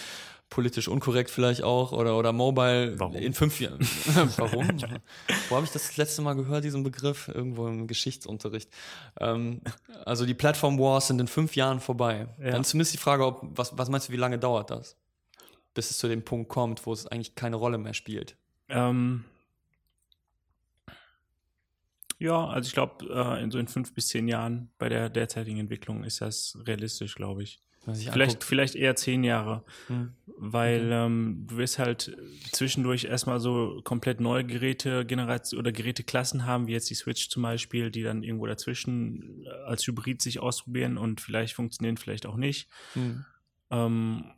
politisch 0.53 0.87
unkorrekt 0.87 1.31
vielleicht 1.31 1.63
auch, 1.63 1.91
oder, 1.93 2.15
oder 2.15 2.31
Mobile 2.31 2.99
Warum? 2.99 3.15
in 3.15 3.33
fünf 3.33 3.59
Jahren. 3.59 3.79
Warum? 4.37 4.67
Wo 5.49 5.55
habe 5.55 5.65
ich 5.65 5.71
das, 5.71 5.87
das 5.87 5.97
letzte 5.97 6.21
Mal 6.21 6.35
gehört, 6.35 6.63
diesen 6.63 6.83
Begriff? 6.83 7.27
Irgendwo 7.27 7.67
im 7.67 7.87
Geschichtsunterricht. 7.87 8.69
Ähm, 9.19 9.61
also 10.05 10.27
die 10.27 10.35
Plattform 10.35 10.77
Wars 10.77 11.07
sind 11.07 11.19
in 11.19 11.27
fünf 11.27 11.55
Jahren 11.55 11.79
vorbei. 11.79 12.27
Ja. 12.39 12.51
Dann 12.51 12.63
zumindest 12.63 12.93
die 12.93 12.99
Frage, 12.99 13.25
ob, 13.25 13.41
was, 13.57 13.75
was 13.79 13.89
meinst 13.89 14.09
du, 14.09 14.13
wie 14.13 14.17
lange 14.17 14.37
dauert 14.37 14.69
das? 14.69 14.95
Bis 15.73 15.89
es 15.89 15.97
zu 15.97 16.07
dem 16.07 16.23
Punkt 16.23 16.49
kommt, 16.49 16.85
wo 16.85 16.93
es 16.93 17.07
eigentlich 17.07 17.33
keine 17.33 17.55
Rolle 17.55 17.79
mehr 17.79 17.95
spielt. 17.95 18.37
Ähm, 18.69 19.25
ja, 22.19 22.45
also 22.45 22.67
ich 22.67 22.73
glaube, 22.73 23.05
äh, 23.11 23.41
in 23.41 23.49
so 23.49 23.57
in 23.57 23.67
fünf 23.67 23.91
bis 23.95 24.09
zehn 24.09 24.27
Jahren 24.27 24.69
bei 24.77 24.87
der 24.87 25.09
derzeitigen 25.09 25.57
Entwicklung 25.57 26.03
ist 26.03 26.21
das 26.21 26.59
realistisch, 26.67 27.15
glaube 27.15 27.41
ich. 27.41 27.59
Vielleicht, 27.91 28.43
vielleicht 28.43 28.75
eher 28.75 28.95
zehn 28.95 29.23
Jahre, 29.23 29.63
Hm. 29.87 30.13
weil 30.37 30.89
ähm, 30.91 31.45
du 31.47 31.57
wirst 31.57 31.79
halt 31.79 32.15
zwischendurch 32.51 33.05
erstmal 33.05 33.39
so 33.39 33.81
komplett 33.83 34.21
neue 34.21 34.45
Geräte 34.45 35.05
Generation 35.05 35.59
oder 35.59 35.71
Geräteklassen 35.71 36.45
haben, 36.45 36.67
wie 36.67 36.71
jetzt 36.71 36.89
die 36.89 36.95
Switch 36.95 37.29
zum 37.29 37.43
Beispiel, 37.43 37.91
die 37.91 38.03
dann 38.03 38.23
irgendwo 38.23 38.45
dazwischen 38.45 39.45
äh, 39.45 39.49
als 39.65 39.85
Hybrid 39.85 40.21
sich 40.21 40.39
ausprobieren 40.39 40.97
und 40.97 41.19
vielleicht 41.19 41.55
funktionieren, 41.55 41.97
vielleicht 41.97 42.25
auch 42.25 42.37
nicht. 42.37 42.69
Hm. 42.93 43.25
Ähm, 43.69 44.31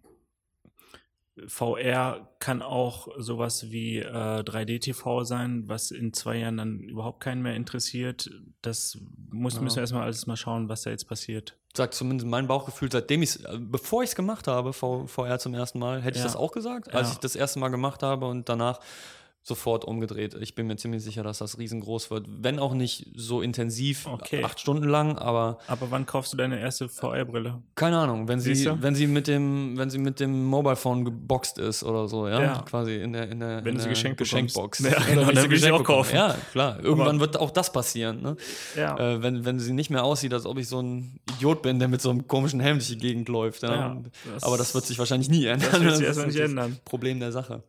VR 1.48 2.30
kann 2.40 2.62
auch 2.62 3.10
sowas 3.18 3.70
wie 3.70 4.00
äh, 4.00 4.40
3D-TV 4.44 5.24
sein, 5.26 5.64
was 5.68 5.92
in 5.92 6.14
zwei 6.14 6.38
Jahren 6.38 6.58
dann 6.58 6.80
überhaupt 6.80 7.20
keinen 7.20 7.42
mehr 7.42 7.56
interessiert. 7.56 8.30
Das 8.62 8.98
muss, 9.32 9.56
Ja. 9.56 9.62
müssen 9.62 9.76
wir 9.76 9.82
erstmal 9.82 10.04
alles 10.04 10.26
mal 10.28 10.38
schauen, 10.38 10.70
was 10.70 10.84
da 10.84 10.92
jetzt 10.92 11.08
passiert. 11.08 11.58
Sagt 11.76 11.94
zumindest 11.94 12.28
mein 12.30 12.48
Bauchgefühl, 12.48 12.90
seitdem 12.90 13.22
ich 13.22 13.32
es, 13.32 13.44
bevor 13.60 14.02
ich 14.04 14.12
es 14.12 14.16
gemacht 14.16 14.48
habe, 14.48 14.72
VR 14.72 15.40
zum 15.40 15.54
ersten 15.54 15.78
Mal, 15.80 16.02
hätte 16.02 16.18
ich 16.18 16.24
Ja. 16.24 16.28
das 16.30 16.38
auch 16.38 16.54
gesagt, 16.54 16.94
als 16.94 17.10
Ja. 17.10 17.14
ich 17.16 17.20
das 17.20 17.36
erste 17.36 17.60
Mal 17.60 17.68
gemacht 17.70 18.02
habe 18.02 18.28
und 18.28 18.48
danach 18.48 18.80
sofort 19.48 19.86
umgedreht. 19.86 20.34
Ich 20.42 20.56
bin 20.56 20.66
mir 20.66 20.76
ziemlich 20.76 21.04
sicher, 21.04 21.22
dass 21.22 21.38
das 21.38 21.60
riesengroß 21.60 22.10
wird. 22.10 22.26
Wenn 22.28 22.58
auch 22.58 22.74
nicht 22.74 23.06
so 23.16 23.44
intensiv, 23.44 24.08
Okay. 24.08 24.44
acht 24.44 24.60
Stunden 24.60 24.90
lang, 24.90 25.20
aber 25.20 25.60
Aber 25.68 25.92
wann 25.92 26.08
kaufst 26.08 26.34
du 26.34 26.38
deine 26.38 26.60
erste 26.60 26.90
VR-Brille? 26.90 27.62
keine 27.76 28.00
Ahnung, 28.00 28.28
wenn 28.28 28.40
sie, 28.40 28.66
wenn 28.82 28.96
sie 28.96 29.06
mit 29.06 29.28
dem, 29.28 29.78
wenn 29.78 29.92
sie 29.92 30.00
mit 30.00 30.20
dem 30.20 30.46
Mobile 30.46 30.76
Phone 30.76 31.06
geboxt 31.06 31.60
ist 31.60 31.84
oder 31.84 32.08
so, 32.08 32.28
ja, 32.28 32.42
Ja. 32.42 32.62
quasi 32.64 32.96
in 32.96 33.14
der, 33.14 33.30
in 33.30 33.40
der, 33.40 33.64
Wenn 33.64 33.74
in 33.74 33.78
der 33.78 33.88
geschenkt 33.90 34.18
Geschenkbox. 34.18 34.80
Ja, 34.80 34.90
genau, 35.08 35.28
wenn 35.28 35.36
dann 35.36 35.44
sie 35.44 35.50
will 35.52 35.58
ich 35.58 35.72
auch 35.72 35.84
kaufen. 35.84 36.16
Ja, 36.16 36.36
klar. 36.52 36.80
Irgendwann 36.84 37.20
wird 37.20 37.38
auch 37.40 37.52
das 37.52 37.72
passieren. 37.72 38.24
Ne? 38.24 38.38
Ja. 38.76 38.98
Äh, 38.98 39.22
wenn, 39.22 39.46
wenn 39.46 39.60
sie 39.60 39.74
nicht 39.74 39.92
mehr 39.92 40.04
aussieht, 40.04 40.34
als 40.34 40.48
ob 40.48 40.58
ich 40.58 40.68
so 40.68 40.82
ein 40.82 41.20
Idiot 41.38 41.62
bin, 41.62 41.78
der 41.78 41.88
mit 41.88 42.02
so 42.02 42.10
einem 42.10 42.28
komischen 42.28 42.60
Helm 42.62 42.80
durch 42.80 42.88
die 42.88 42.98
Gegend 42.98 43.30
läuft. 43.30 43.62
Ja. 43.62 43.76
Ja, 43.76 44.02
das- 44.34 44.42
Aber 44.44 44.58
das 44.58 44.74
wird 44.74 44.86
sich 44.88 44.98
wahrscheinlich 44.98 45.30
nie 45.30 45.46
ändern. 45.46 45.70
Das 45.72 45.82
wird 45.84 45.96
sich 45.98 46.06
erstmal 46.08 46.28
nicht 46.28 46.40
das 46.40 46.50
ändern. 46.50 46.80
Problem 46.84 47.20
der 47.20 47.32
Sache. 47.32 47.62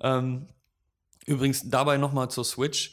Ähm, 0.00 0.46
übrigens, 1.26 1.68
dabei 1.68 1.96
nochmal 1.96 2.30
zur 2.30 2.44
Switch. 2.44 2.90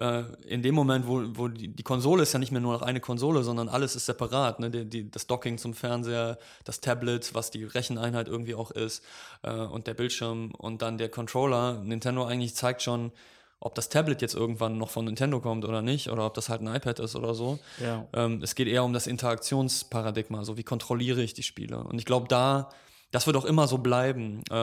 Äh, 0.00 0.22
in 0.46 0.62
dem 0.62 0.74
Moment, 0.74 1.06
wo, 1.06 1.22
wo 1.34 1.48
die, 1.48 1.68
die 1.68 1.82
Konsole 1.82 2.22
ist 2.22 2.32
ja 2.32 2.38
nicht 2.38 2.50
mehr 2.50 2.62
nur 2.62 2.72
noch 2.72 2.82
eine 2.82 3.00
Konsole, 3.00 3.42
sondern 3.42 3.68
alles 3.68 3.94
ist 3.94 4.06
separat. 4.06 4.58
Ne? 4.58 4.70
Die, 4.70 4.84
die, 4.88 5.10
das 5.10 5.26
Docking 5.26 5.58
zum 5.58 5.74
Fernseher, 5.74 6.38
das 6.64 6.80
Tablet, 6.80 7.34
was 7.34 7.50
die 7.50 7.64
Recheneinheit 7.64 8.26
irgendwie 8.26 8.54
auch 8.54 8.70
ist, 8.70 9.04
äh, 9.42 9.52
und 9.52 9.86
der 9.86 9.94
Bildschirm 9.94 10.52
und 10.56 10.80
dann 10.80 10.96
der 10.96 11.10
Controller. 11.10 11.82
Nintendo 11.82 12.24
eigentlich 12.24 12.54
zeigt 12.54 12.82
schon, 12.82 13.12
ob 13.60 13.74
das 13.76 13.88
Tablet 13.88 14.22
jetzt 14.22 14.34
irgendwann 14.34 14.76
noch 14.76 14.90
von 14.90 15.04
Nintendo 15.04 15.40
kommt 15.40 15.64
oder 15.64 15.82
nicht, 15.82 16.10
oder 16.10 16.26
ob 16.26 16.34
das 16.34 16.48
halt 16.48 16.62
ein 16.62 16.74
iPad 16.74 16.98
ist 16.98 17.14
oder 17.14 17.34
so. 17.34 17.60
Ja. 17.78 18.06
Ähm, 18.12 18.40
es 18.42 18.54
geht 18.54 18.66
eher 18.66 18.82
um 18.82 18.92
das 18.92 19.06
Interaktionsparadigma, 19.06 20.44
so 20.44 20.56
wie 20.56 20.64
kontrolliere 20.64 21.22
ich 21.22 21.34
die 21.34 21.44
Spiele. 21.44 21.78
Und 21.78 21.98
ich 21.98 22.04
glaube, 22.04 22.26
da, 22.28 22.70
das 23.12 23.26
wird 23.26 23.36
auch 23.36 23.44
immer 23.44 23.68
so 23.68 23.78
bleiben. 23.78 24.42
Äh, 24.50 24.56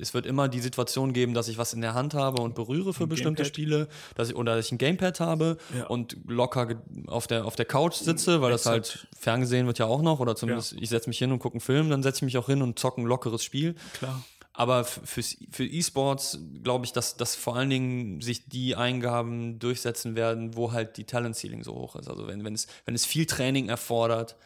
es 0.00 0.12
wird 0.14 0.26
immer 0.26 0.48
die 0.48 0.58
Situation 0.60 1.12
geben, 1.12 1.34
dass 1.34 1.46
ich 1.48 1.58
was 1.58 1.72
in 1.74 1.80
der 1.82 1.94
Hand 1.94 2.14
habe 2.14 2.42
und 2.42 2.54
berühre 2.56 2.92
für 2.92 3.06
bestimmte 3.06 3.42
Gamepad. 3.42 3.46
Spiele, 3.46 3.88
dass 4.16 4.30
ich, 4.30 4.34
oder 4.36 4.56
dass 4.56 4.66
ich 4.66 4.72
ein 4.72 4.78
Gamepad 4.78 5.20
habe 5.20 5.58
Ja. 5.76 5.86
und 5.86 6.16
locker 6.26 6.82
auf 7.06 7.26
der, 7.28 7.44
auf 7.44 7.54
der 7.56 7.66
Couch 7.66 7.94
sitze, 7.94 8.40
weil 8.40 8.50
das 8.50 8.66
halt 8.66 9.06
ferngesehen 9.18 9.66
wird 9.66 9.78
ja 9.78 9.86
auch 9.86 10.02
noch, 10.02 10.18
oder 10.18 10.34
zumindest 10.34 10.72
ich 10.80 10.88
setze 10.88 11.08
mich 11.08 11.18
hin 11.18 11.30
und 11.30 11.38
gucke 11.38 11.54
einen 11.54 11.60
Film, 11.60 11.90
dann 11.90 12.02
setze 12.02 12.18
ich 12.18 12.22
mich 12.22 12.38
auch 12.38 12.46
hin 12.46 12.62
und 12.62 12.78
zocke 12.78 13.00
ein 13.00 13.04
lockeres 13.06 13.44
Spiel. 13.44 13.74
Klar. 13.94 14.24
Aber 14.52 14.84
fürs, 14.84 15.36
für 15.50 15.64
E-Sports 15.64 16.38
glaube 16.64 16.84
ich, 16.84 16.92
dass, 16.92 17.16
dass 17.16 17.34
vor 17.36 17.56
allen 17.56 17.70
Dingen 17.70 18.20
sich 18.20 18.46
die 18.48 18.76
Eingaben 18.76 19.58
durchsetzen 19.58 20.16
werden, 20.16 20.56
wo 20.56 20.72
halt 20.72 20.96
die 20.96 21.04
Talent 21.04 21.36
Ceiling 21.36 21.62
so 21.62 21.74
hoch 21.74 21.96
ist. 21.96 22.08
Also 22.08 22.26
wenn, 22.26 22.44
wenn, 22.44 22.54
es, 22.54 22.66
wenn 22.84 22.94
es 22.94 23.06
viel 23.06 23.26
Training 23.26 23.68
erfordert, 23.68 24.36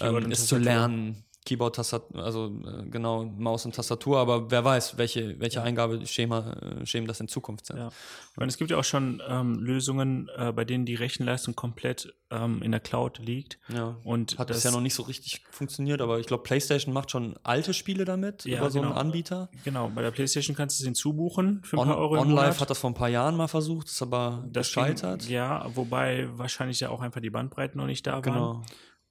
ähm, 0.00 0.30
es 0.32 0.46
zu 0.48 0.58
lernen, 0.58 1.24
Keyboard, 1.44 1.76
Tastatur, 1.76 2.24
also 2.24 2.46
äh, 2.66 2.88
genau, 2.88 3.24
Maus 3.24 3.66
und 3.66 3.74
Tastatur, 3.74 4.18
aber 4.18 4.50
wer 4.50 4.64
weiß, 4.64 4.96
welche, 4.96 5.38
welche 5.40 5.62
Eingabeschema 5.62 6.52
äh, 6.80 6.86
Schemen 6.86 7.06
das 7.06 7.20
in 7.20 7.28
Zukunft 7.28 7.66
sind. 7.66 7.76
Ja. 7.76 7.88
Ich 8.30 8.36
meine, 8.38 8.48
es 8.48 8.56
gibt 8.56 8.70
ja 8.70 8.78
auch 8.78 8.84
schon 8.84 9.22
ähm, 9.28 9.58
Lösungen, 9.60 10.30
äh, 10.36 10.52
bei 10.52 10.64
denen 10.64 10.86
die 10.86 10.94
Rechenleistung 10.94 11.54
komplett 11.54 12.14
ähm, 12.30 12.62
in 12.62 12.70
der 12.70 12.80
Cloud 12.80 13.18
liegt. 13.18 13.58
Ja. 13.68 13.96
Und 14.04 14.38
Hat 14.38 14.48
das 14.48 14.56
bisher 14.58 14.70
noch 14.72 14.80
nicht 14.80 14.94
so 14.94 15.02
richtig 15.02 15.44
funktioniert, 15.50 16.00
aber 16.00 16.18
ich 16.18 16.26
glaube, 16.26 16.42
PlayStation 16.44 16.94
macht 16.94 17.10
schon 17.10 17.34
alte 17.42 17.74
Spiele 17.74 18.06
damit 18.06 18.46
Ja, 18.46 18.58
über 18.60 18.70
so 18.70 18.78
einen 18.80 18.88
genau. 18.88 19.00
Anbieter. 19.00 19.50
Genau, 19.64 19.90
bei 19.94 20.00
der 20.00 20.12
PlayStation 20.12 20.56
kannst 20.56 20.78
du 20.80 20.82
es 20.82 20.86
hinzubuchen 20.86 21.60
für 21.62 21.76
ein 21.76 21.80
On, 21.80 21.88
paar 21.88 21.98
Euro 21.98 22.18
OnLive 22.20 22.58
hat 22.60 22.70
das 22.70 22.78
vor 22.78 22.88
ein 22.90 22.94
paar 22.94 23.08
Jahren 23.10 23.36
mal 23.36 23.48
versucht, 23.48 23.88
ist 23.88 24.00
aber 24.00 24.44
Das 24.50 24.66
gescheitert. 24.68 25.20
ging- 25.22 25.30
Ja, 25.32 25.66
wobei 25.74 26.26
wahrscheinlich 26.38 26.80
ja 26.80 26.88
auch 26.88 27.02
einfach 27.02 27.20
die 27.20 27.30
Bandbreiten 27.30 27.78
noch 27.78 27.86
nicht 27.86 28.06
da 28.06 28.24
waren. 28.24 28.64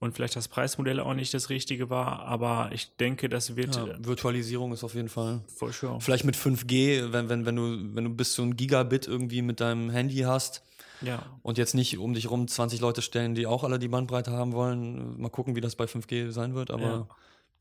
Und 0.03 0.13
vielleicht 0.15 0.35
das 0.35 0.47
Preismodell 0.49 0.99
auch 0.99 1.13
nicht 1.13 1.33
das 1.33 1.49
richtige 1.49 1.89
war. 1.89 2.23
Aber 2.25 2.69
ich 2.73 2.95
denke, 2.97 3.29
das 3.29 3.55
wird 3.55 3.75
Ja, 3.75 3.87
Virtualisierung 3.99 4.73
ist 4.73 4.83
auf 4.83 4.95
jeden 4.95 5.09
Fall. 5.09 5.41
for 5.47 5.71
sure. 5.71 6.01
Vielleicht 6.01 6.25
mit 6.25 6.35
5G, 6.35 7.11
wenn, 7.13 7.29
wenn, 7.29 7.45
wenn, 7.45 7.55
du, 7.55 7.95
wenn 7.95 8.03
du 8.03 8.09
bis 8.09 8.33
zu 8.33 8.41
ein 8.43 8.55
Gigabit 8.57 9.07
irgendwie 9.07 9.41
mit 9.41 9.59
deinem 9.61 9.89
Handy 9.89 10.17
hast 10.19 10.61
Ja, 11.01 11.23
und 11.41 11.57
jetzt 11.57 11.73
nicht 11.73 11.97
um 11.97 12.13
dich 12.13 12.29
rum 12.29 12.47
20 12.47 12.81
Leute 12.81 13.01
stellen, 13.01 13.33
die 13.35 13.47
auch 13.47 13.63
alle 13.63 13.79
die 13.79 13.87
Bandbreite 13.87 14.31
haben 14.31 14.51
wollen. 14.53 15.19
Mal 15.21 15.29
gucken, 15.29 15.55
wie 15.55 15.61
das 15.61 15.75
bei 15.75 15.85
5G 15.85 16.31
sein 16.31 16.53
wird, 16.53 16.69
aber 16.71 16.83
Ja. 16.83 17.07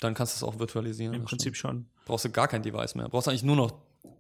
dann 0.01 0.15
kannst 0.15 0.35
du 0.35 0.45
es 0.45 0.53
auch 0.53 0.59
virtualisieren. 0.59 1.15
im 1.15 1.25
Prinzip 1.25 1.55
stimmt. 1.57 1.75
schon. 1.75 1.87
Brauchst 2.07 2.25
du 2.25 2.31
gar 2.31 2.49
kein 2.49 2.63
Device 2.63 2.95
mehr. 2.97 3.09
Brauchst 3.09 3.29
eigentlich 3.29 3.45
nur 3.45 3.57
noch 3.57 3.73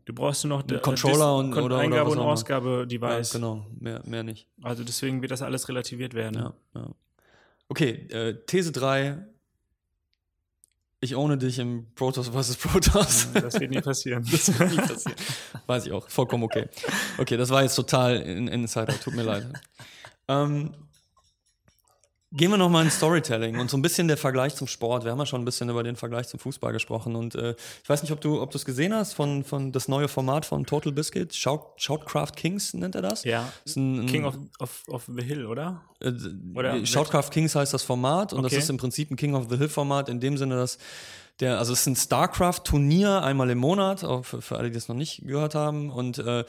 Du 0.04 0.12
brauchst 0.12 0.44
nur 0.44 0.58
noch 0.58 0.68
äh, 0.68 0.78
Controller 0.78 1.36
und- 1.36 1.52
oder- 1.54 1.64
oder 1.64 1.78
Eingabe 1.78 2.06
was 2.10 2.12
und 2.12 2.18
immer. 2.18 2.26
ja, 2.26 2.32
Ausgabe-Device. 2.32 3.32
genau, 3.32 3.66
mehr, 3.78 4.00
mehr 4.04 4.22
nicht. 4.24 4.48
Also 4.62 4.82
deswegen 4.84 5.22
wird 5.22 5.30
das 5.32 5.42
alles 5.42 5.68
relativiert 5.68 6.14
werden. 6.14 6.34
Ja, 6.36 6.54
ja. 6.74 6.88
Okay, 7.68 8.06
äh, 8.10 8.34
These 8.46 8.72
3. 8.72 9.26
Ich 11.00 11.16
ohne 11.16 11.36
dich 11.36 11.58
im 11.58 11.92
Protoss 11.96 12.28
vs. 12.28 12.56
Protoss. 12.56 13.28
Das 13.32 13.58
wird 13.58 13.70
nie 13.70 13.80
passieren. 13.80 14.24
Das 14.30 14.56
wird 14.56 14.70
nie 14.70 14.76
passieren. 14.76 15.18
Weiß 15.66 15.86
ich 15.86 15.92
auch. 15.92 16.08
Vollkommen 16.08 16.44
okay. 16.44 16.68
Okay, 17.18 17.36
das 17.36 17.50
war 17.50 17.62
jetzt 17.62 17.74
total 17.74 18.20
in 18.20 18.46
Insider. 18.46 18.98
Tut 19.00 19.14
mir 19.14 19.24
leid. 19.24 19.48
Ähm, 20.28 20.74
gehen 22.34 22.50
wir 22.50 22.56
nochmal 22.56 22.84
ins 22.84 22.96
Storytelling 22.96 23.58
und 23.58 23.70
so 23.70 23.76
ein 23.76 23.82
bisschen 23.82 24.08
der 24.08 24.16
Vergleich 24.16 24.54
zum 24.54 24.66
Sport. 24.66 25.04
Wir 25.04 25.10
haben 25.12 25.18
ja 25.18 25.26
schon 25.26 25.42
ein 25.42 25.44
bisschen 25.44 25.68
über 25.68 25.82
den 25.82 25.96
Vergleich 25.96 26.28
zum 26.28 26.40
Fußball 26.40 26.72
gesprochen. 26.72 27.14
Und 27.14 27.34
äh, 27.34 27.54
ich 27.82 27.88
weiß 27.88 28.02
nicht, 28.02 28.12
ob 28.12 28.20
du 28.20 28.40
ob 28.40 28.50
du 28.50 28.56
es 28.58 28.64
gesehen 28.64 28.94
hast 28.94 29.12
von, 29.12 29.44
von 29.44 29.70
das 29.72 29.88
neue 29.88 30.08
Format 30.08 30.46
von 30.46 30.64
Total 30.64 30.92
Biscuit. 30.92 31.34
Shout, 31.34 31.60
Shoutcraft 31.76 32.32
Kings 32.36 32.72
nennt 32.74 32.94
er 32.94 33.02
das. 33.02 33.24
Ja. 33.24 33.52
Ist 33.64 33.76
ein, 33.76 34.06
King 34.06 34.24
of, 34.24 34.36
of, 34.58 34.82
of 34.88 35.04
the 35.14 35.22
Hill, 35.22 35.46
oder? 35.46 35.82
äh, 36.00 36.12
Oder- 36.54 36.84
Shoutcraft 36.86 37.30
Kings 37.30 37.54
heißt 37.54 37.74
das 37.74 37.82
Format 37.82 38.32
und 38.32 38.40
Okay. 38.44 38.54
das 38.56 38.64
ist 38.64 38.70
im 38.70 38.76
Prinzip 38.78 39.10
ein 39.10 39.16
King 39.16 39.34
of 39.34 39.46
the 39.50 39.56
Hill 39.56 39.68
Format 39.68 40.08
in 40.08 40.18
dem 40.20 40.36
Sinne, 40.36 40.56
dass 40.56 40.78
der, 41.40 41.58
also 41.58 41.72
es 41.72 41.80
ist 41.80 41.86
ein 41.86 41.96
StarCraft-Turnier 41.96 43.22
einmal 43.22 43.48
im 43.50 43.58
Monat, 43.58 44.04
auch 44.04 44.24
für, 44.24 44.42
für 44.42 44.58
alle, 44.58 44.68
die 44.68 44.74
das 44.74 44.88
noch 44.88 44.94
nicht 44.96 45.26
gehört 45.26 45.54
haben. 45.54 45.90
Und 45.90 46.18
äh, 46.18 46.44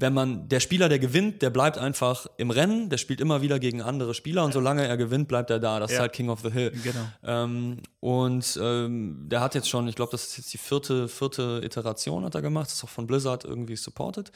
wenn 0.00 0.14
man, 0.14 0.48
der 0.48 0.60
Spieler, 0.60 0.88
der 0.88 1.00
gewinnt, 1.00 1.42
der 1.42 1.50
bleibt 1.50 1.76
einfach 1.76 2.26
im 2.36 2.50
Rennen, 2.52 2.88
der 2.88 2.98
spielt 2.98 3.20
immer 3.20 3.42
wieder 3.42 3.58
gegen 3.58 3.82
andere 3.82 4.14
Spieler 4.14 4.44
und 4.44 4.52
solange 4.52 4.86
er 4.86 4.96
gewinnt, 4.96 5.26
bleibt 5.26 5.50
er 5.50 5.58
da. 5.58 5.80
Das 5.80 5.90
ist 5.90 5.96
Ja. 5.96 6.02
halt 6.02 6.12
King 6.12 6.30
of 6.30 6.40
the 6.40 6.50
Hill. 6.52 6.70
Genau. 6.70 7.00
Ähm, 7.24 7.78
und 7.98 8.58
ähm, 8.62 9.26
der 9.28 9.40
hat 9.40 9.56
jetzt 9.56 9.68
schon, 9.68 9.88
ich 9.88 9.96
glaube, 9.96 10.12
das 10.12 10.24
ist 10.28 10.36
jetzt 10.38 10.52
die 10.52 10.58
vierte, 10.58 11.08
vierte 11.08 11.60
Iteration 11.64 12.24
hat 12.24 12.36
er 12.36 12.42
gemacht, 12.42 12.66
das 12.68 12.74
ist 12.74 12.84
auch 12.84 12.88
von 12.88 13.08
Blizzard 13.08 13.44
irgendwie 13.44 13.74
supported. 13.74 14.30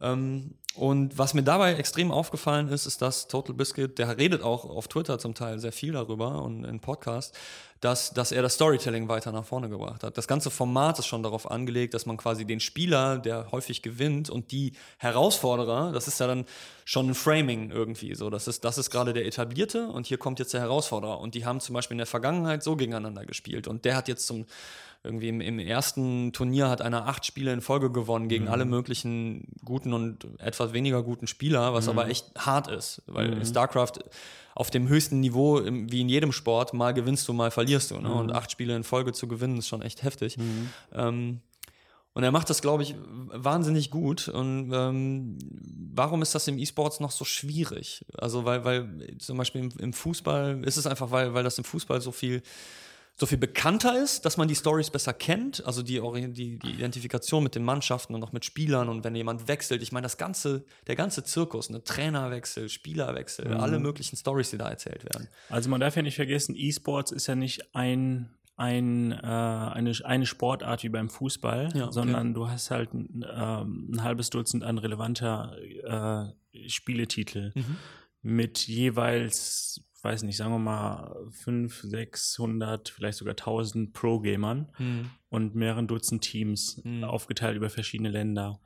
Ähm, 0.00 0.54
und 0.76 1.18
was 1.18 1.34
mir 1.34 1.42
dabei 1.42 1.74
extrem 1.74 2.12
aufgefallen 2.12 2.68
ist, 2.68 2.86
ist, 2.86 3.02
dass 3.02 3.26
Total 3.26 3.52
Biscuit, 3.56 3.98
der 3.98 4.16
redet 4.16 4.42
auch 4.42 4.64
auf 4.64 4.86
Twitter 4.86 5.18
zum 5.18 5.34
Teil 5.34 5.58
sehr 5.58 5.72
viel 5.72 5.94
darüber 5.94 6.40
und 6.42 6.62
in 6.62 6.78
Podcasts, 6.78 7.36
dass, 7.80 8.12
dass 8.12 8.32
er 8.32 8.42
das 8.42 8.54
Storytelling 8.54 9.08
weiter 9.08 9.30
nach 9.30 9.44
vorne 9.44 9.68
gebracht 9.68 10.02
hat. 10.02 10.18
Das 10.18 10.26
ganze 10.26 10.50
Format 10.50 10.98
ist 10.98 11.06
schon 11.06 11.22
darauf 11.22 11.50
angelegt, 11.50 11.94
dass 11.94 12.06
man 12.06 12.16
quasi 12.16 12.44
den 12.44 12.60
Spieler, 12.60 13.18
der 13.18 13.52
häufig 13.52 13.82
gewinnt, 13.82 14.30
und 14.30 14.50
die 14.50 14.72
Herausforderer, 14.98 15.92
das 15.92 16.08
ist 16.08 16.18
ja 16.20 16.26
dann 16.26 16.44
schon 16.84 17.10
ein 17.10 17.14
Framing 17.14 17.70
irgendwie. 17.70 18.14
So, 18.14 18.30
das 18.30 18.48
ist, 18.48 18.64
das 18.64 18.78
ist 18.78 18.90
gerade 18.90 19.12
der 19.12 19.26
Etablierte 19.26 19.88
und 19.88 20.06
hier 20.06 20.18
kommt 20.18 20.38
jetzt 20.38 20.54
der 20.54 20.60
Herausforderer. 20.60 21.20
Und 21.20 21.34
die 21.34 21.44
haben 21.44 21.60
zum 21.60 21.74
Beispiel 21.74 21.94
in 21.94 21.98
der 21.98 22.06
Vergangenheit 22.06 22.62
so 22.62 22.76
gegeneinander 22.76 23.24
gespielt. 23.24 23.68
Und 23.68 23.84
der 23.84 23.96
hat 23.96 24.08
jetzt 24.08 24.26
zum 24.26 24.46
irgendwie 25.04 25.28
im, 25.28 25.40
im 25.40 25.58
ersten 25.58 26.32
Turnier 26.32 26.68
hat 26.68 26.82
einer 26.82 27.06
acht 27.06 27.24
Spiele 27.24 27.52
in 27.52 27.60
Folge 27.60 27.90
gewonnen 27.90 28.28
gegen 28.28 28.48
alle 28.48 28.64
möglichen 28.64 29.48
guten 29.64 29.92
und 29.92 30.26
etwas 30.38 30.72
weniger 30.72 31.02
guten 31.02 31.26
Spieler, 31.26 31.72
was 31.72 31.88
aber 31.88 32.08
echt 32.08 32.32
hart 32.36 32.68
ist, 32.68 33.02
weil 33.06 33.32
in 33.32 33.46
StarCraft 33.46 33.92
auf 34.54 34.70
dem 34.70 34.88
höchsten 34.88 35.20
Niveau, 35.20 35.62
wie 35.64 36.00
in 36.00 36.08
jedem 36.08 36.32
Sport, 36.32 36.74
mal 36.74 36.92
gewinnst 36.92 37.28
du, 37.28 37.32
mal 37.32 37.52
verlierst 37.52 37.92
du. 37.92 38.00
Ne? 38.00 38.12
Und 38.12 38.32
acht 38.32 38.50
Spiele 38.50 38.74
in 38.74 38.82
Folge 38.82 39.12
zu 39.12 39.28
gewinnen, 39.28 39.58
ist 39.58 39.68
schon 39.68 39.82
echt 39.82 40.02
heftig. 40.02 40.36
Ähm, 40.92 41.40
und 42.12 42.24
er 42.24 42.32
macht 42.32 42.50
das, 42.50 42.60
glaube 42.60 42.82
ich, 42.82 42.96
wahnsinnig 43.32 43.92
gut. 43.92 44.26
Und 44.26 44.72
ähm, 44.74 45.38
warum 45.94 46.22
ist 46.22 46.34
das 46.34 46.48
im 46.48 46.58
E-Sports 46.58 46.98
noch 46.98 47.12
so 47.12 47.24
schwierig? 47.24 48.04
Also, 48.16 48.44
weil, 48.44 48.64
weil 48.64 49.16
zum 49.18 49.38
Beispiel 49.38 49.60
im, 49.60 49.70
im 49.78 49.92
Fußball 49.92 50.64
ist 50.64 50.76
es 50.76 50.88
einfach, 50.88 51.12
weil, 51.12 51.34
weil 51.34 51.44
das 51.44 51.58
im 51.58 51.64
Fußball 51.64 52.00
so 52.00 52.10
viel 52.10 52.42
so 53.20 53.26
viel 53.26 53.38
bekannter 53.38 54.00
ist, 54.00 54.24
dass 54.24 54.36
man 54.36 54.46
die 54.46 54.54
Stories 54.54 54.90
besser 54.90 55.12
kennt, 55.12 55.64
also 55.66 55.82
die, 55.82 56.00
die, 56.32 56.58
die 56.58 56.70
Identifikation 56.70 57.42
mit 57.42 57.56
den 57.56 57.64
Mannschaften 57.64 58.14
und 58.14 58.22
auch 58.22 58.30
mit 58.32 58.44
Spielern 58.44 58.88
und 58.88 59.02
wenn 59.02 59.14
jemand 59.16 59.48
wechselt, 59.48 59.82
ich 59.82 59.90
meine, 59.90 60.04
das 60.04 60.18
ganze, 60.18 60.64
der 60.86 60.94
ganze 60.94 61.24
Zirkus, 61.24 61.68
ne, 61.68 61.82
Trainerwechsel, 61.82 62.68
Spielerwechsel, 62.68 63.54
alle 63.54 63.80
möglichen 63.80 64.16
Stories, 64.16 64.50
die 64.50 64.58
da 64.58 64.68
erzählt 64.70 65.04
werden. 65.04 65.28
Also 65.48 65.68
man 65.68 65.80
darf 65.80 65.96
ja 65.96 66.02
nicht 66.02 66.14
vergessen, 66.14 66.54
E-Sports 66.56 67.10
ist 67.10 67.26
ja 67.26 67.34
nicht 67.34 67.74
ein, 67.74 68.30
ein, 68.56 69.10
äh, 69.10 69.16
eine, 69.16 69.92
eine 70.04 70.26
Sportart 70.26 70.84
wie 70.84 70.88
beim 70.88 71.10
Fußball, 71.10 71.70
Ja, 71.74 71.84
okay. 71.84 71.92
sondern 71.92 72.34
du 72.34 72.48
hast 72.48 72.70
halt 72.70 72.94
ein, 72.94 73.24
ähm, 73.34 73.90
ein 73.94 74.02
halbes 74.04 74.30
Dutzend 74.30 74.62
an 74.62 74.78
relevanter 74.78 75.56
äh, 76.54 76.68
Spieletitel 76.68 77.52
mit 78.22 78.66
jeweils, 78.66 79.80
weiß 80.02 80.22
nicht, 80.24 80.36
sagen 80.36 80.52
wir 80.52 80.58
mal 80.58 81.14
5, 81.30 81.82
600, 81.82 82.88
vielleicht 82.88 83.18
sogar 83.18 83.32
1000 83.34 83.92
Pro-Gamern 83.92 84.70
und 85.28 85.54
mehreren 85.54 85.86
Dutzend 85.86 86.22
Teams 86.22 86.80
Mhm. 86.84 87.04
aufgeteilt 87.04 87.56
über 87.56 87.70
verschiedene 87.70 88.10
Länder. 88.10 88.60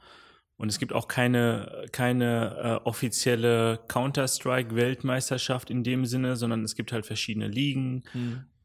Und 0.57 0.68
es 0.68 0.78
gibt 0.78 0.92
auch 0.92 1.09
keine, 1.09 1.86
keine 1.92 2.80
äh, 2.84 2.86
offizielle 2.86 3.80
Counter-Strike-Weltmeisterschaft 3.88 5.70
in 5.70 5.82
dem 5.82 6.07
Sinne, 6.07 6.36
sondern 6.36 6.62
es 6.62 6.74
gibt 6.74 6.92
halt 6.92 7.07
verschiedene 7.07 7.48
Ligen. 7.48 8.05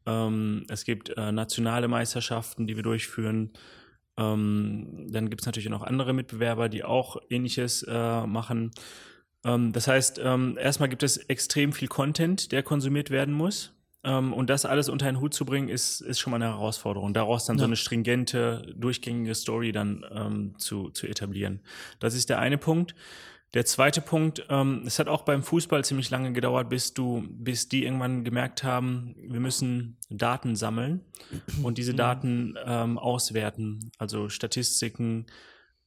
Ähm, 0.06 0.64
es 0.68 0.84
gibt 0.84 1.10
äh, 1.16 1.32
nationale 1.32 1.88
Meisterschaften, 1.88 2.66
die 2.66 2.76
wir 2.76 2.82
durchführen. 2.82 3.50
Ähm, 4.16 5.06
dann 5.10 5.28
gibt 5.30 5.42
es 5.42 5.46
natürlich 5.46 5.68
noch 5.68 5.82
andere 5.82 6.12
Mitbewerber, 6.12 6.68
die 6.68 6.84
auch 6.84 7.16
ähnliches 7.30 7.82
äh, 7.88 8.26
machen. 8.26 8.70
Ähm, 9.44 9.72
das 9.72 9.88
heißt, 9.88 10.20
ähm, 10.22 10.58
erstmal 10.60 10.88
gibt 10.88 11.02
es 11.02 11.16
extrem 11.16 11.72
viel 11.72 11.88
Content, 11.88 12.52
der 12.52 12.62
konsumiert 12.62 13.10
werden 13.10 13.34
muss. 13.34 13.72
Ähm, 14.04 14.32
und 14.32 14.48
das 14.48 14.64
alles 14.64 14.88
unter 14.88 15.06
einen 15.06 15.20
Hut 15.20 15.34
zu 15.34 15.44
bringen, 15.44 15.68
ist, 15.68 16.00
ist 16.00 16.20
schon 16.20 16.30
mal 16.30 16.36
eine 16.36 16.52
Herausforderung. 16.52 17.14
Daraus 17.14 17.46
dann 17.46 17.56
ja. 17.56 17.60
so 17.60 17.66
eine 17.66 17.76
stringente, 17.76 18.74
durchgängige 18.76 19.34
Story 19.34 19.72
dann 19.72 20.04
ähm, 20.12 20.54
zu, 20.58 20.90
zu 20.90 21.06
etablieren. 21.06 21.60
Das 21.98 22.14
ist 22.14 22.28
der 22.28 22.38
eine 22.38 22.58
Punkt. 22.58 22.94
Der 23.54 23.64
zweite 23.64 24.02
Punkt, 24.02 24.44
ähm, 24.50 24.82
es 24.86 24.98
hat 24.98 25.08
auch 25.08 25.22
beim 25.22 25.42
Fußball 25.42 25.82
ziemlich 25.82 26.10
lange 26.10 26.32
gedauert, 26.32 26.68
bis 26.68 26.92
du, 26.92 27.24
bis 27.30 27.68
die 27.68 27.84
irgendwann 27.84 28.22
gemerkt 28.22 28.62
haben, 28.62 29.14
wir 29.16 29.40
müssen 29.40 29.96
Daten 30.10 30.54
sammeln 30.54 31.00
und 31.62 31.78
diese 31.78 31.94
mhm. 31.94 31.96
Daten 31.96 32.54
ähm, 32.66 32.98
auswerten, 32.98 33.90
also 33.96 34.28
Statistiken, 34.28 35.26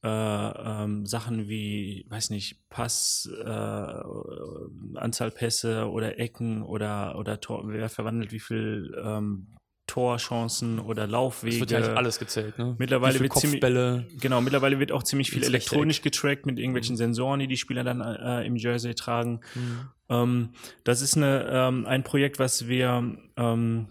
äh, 0.02 0.08
ähm, 0.08 1.06
Sachen 1.06 1.48
wie, 1.48 2.06
weiß 2.08 2.30
nicht, 2.30 2.68
Pass, 2.68 3.30
äh, 3.44 3.48
Anzahl 3.48 5.30
Pässe 5.30 5.88
oder 5.88 6.18
Ecken 6.18 6.62
oder 6.62 7.16
oder 7.18 7.40
Tor, 7.40 7.62
wer 7.66 7.88
verwandelt 7.88 8.32
wie 8.32 8.40
viel 8.40 8.94
ähm, 9.02 9.46
Torchancen 9.86 10.78
oder 10.78 11.06
Laufwege. 11.06 11.66
Das 11.66 11.70
wird 11.70 11.86
ja 11.86 11.94
alles 11.94 12.18
gezählt, 12.18 12.56
ne? 12.58 12.74
Mittlerweile 12.78 13.20
wird 13.20 13.30
Kopfbälle. 13.30 14.04
Ziemlich, 14.06 14.22
genau, 14.22 14.40
mittlerweile 14.40 14.78
wird 14.78 14.90
auch 14.90 15.02
ziemlich 15.02 15.30
viel 15.30 15.44
elektronisch 15.44 16.02
getrackt 16.02 16.46
mit 16.46 16.58
irgendwelchen 16.58 16.94
mhm. 16.94 16.98
Sensoren, 16.98 17.40
die 17.40 17.46
die 17.46 17.56
Spieler 17.56 17.84
dann 17.84 18.00
äh, 18.00 18.46
im 18.46 18.56
Jersey 18.56 18.94
tragen. 18.94 19.40
Mhm. 19.54 19.80
Ähm, 20.08 20.48
das 20.84 21.02
ist 21.02 21.16
eine, 21.16 21.46
ähm, 21.48 21.86
ein 21.86 22.04
Projekt, 22.04 22.38
was 22.38 22.68
wir 22.68 23.18
ähm, 23.36 23.88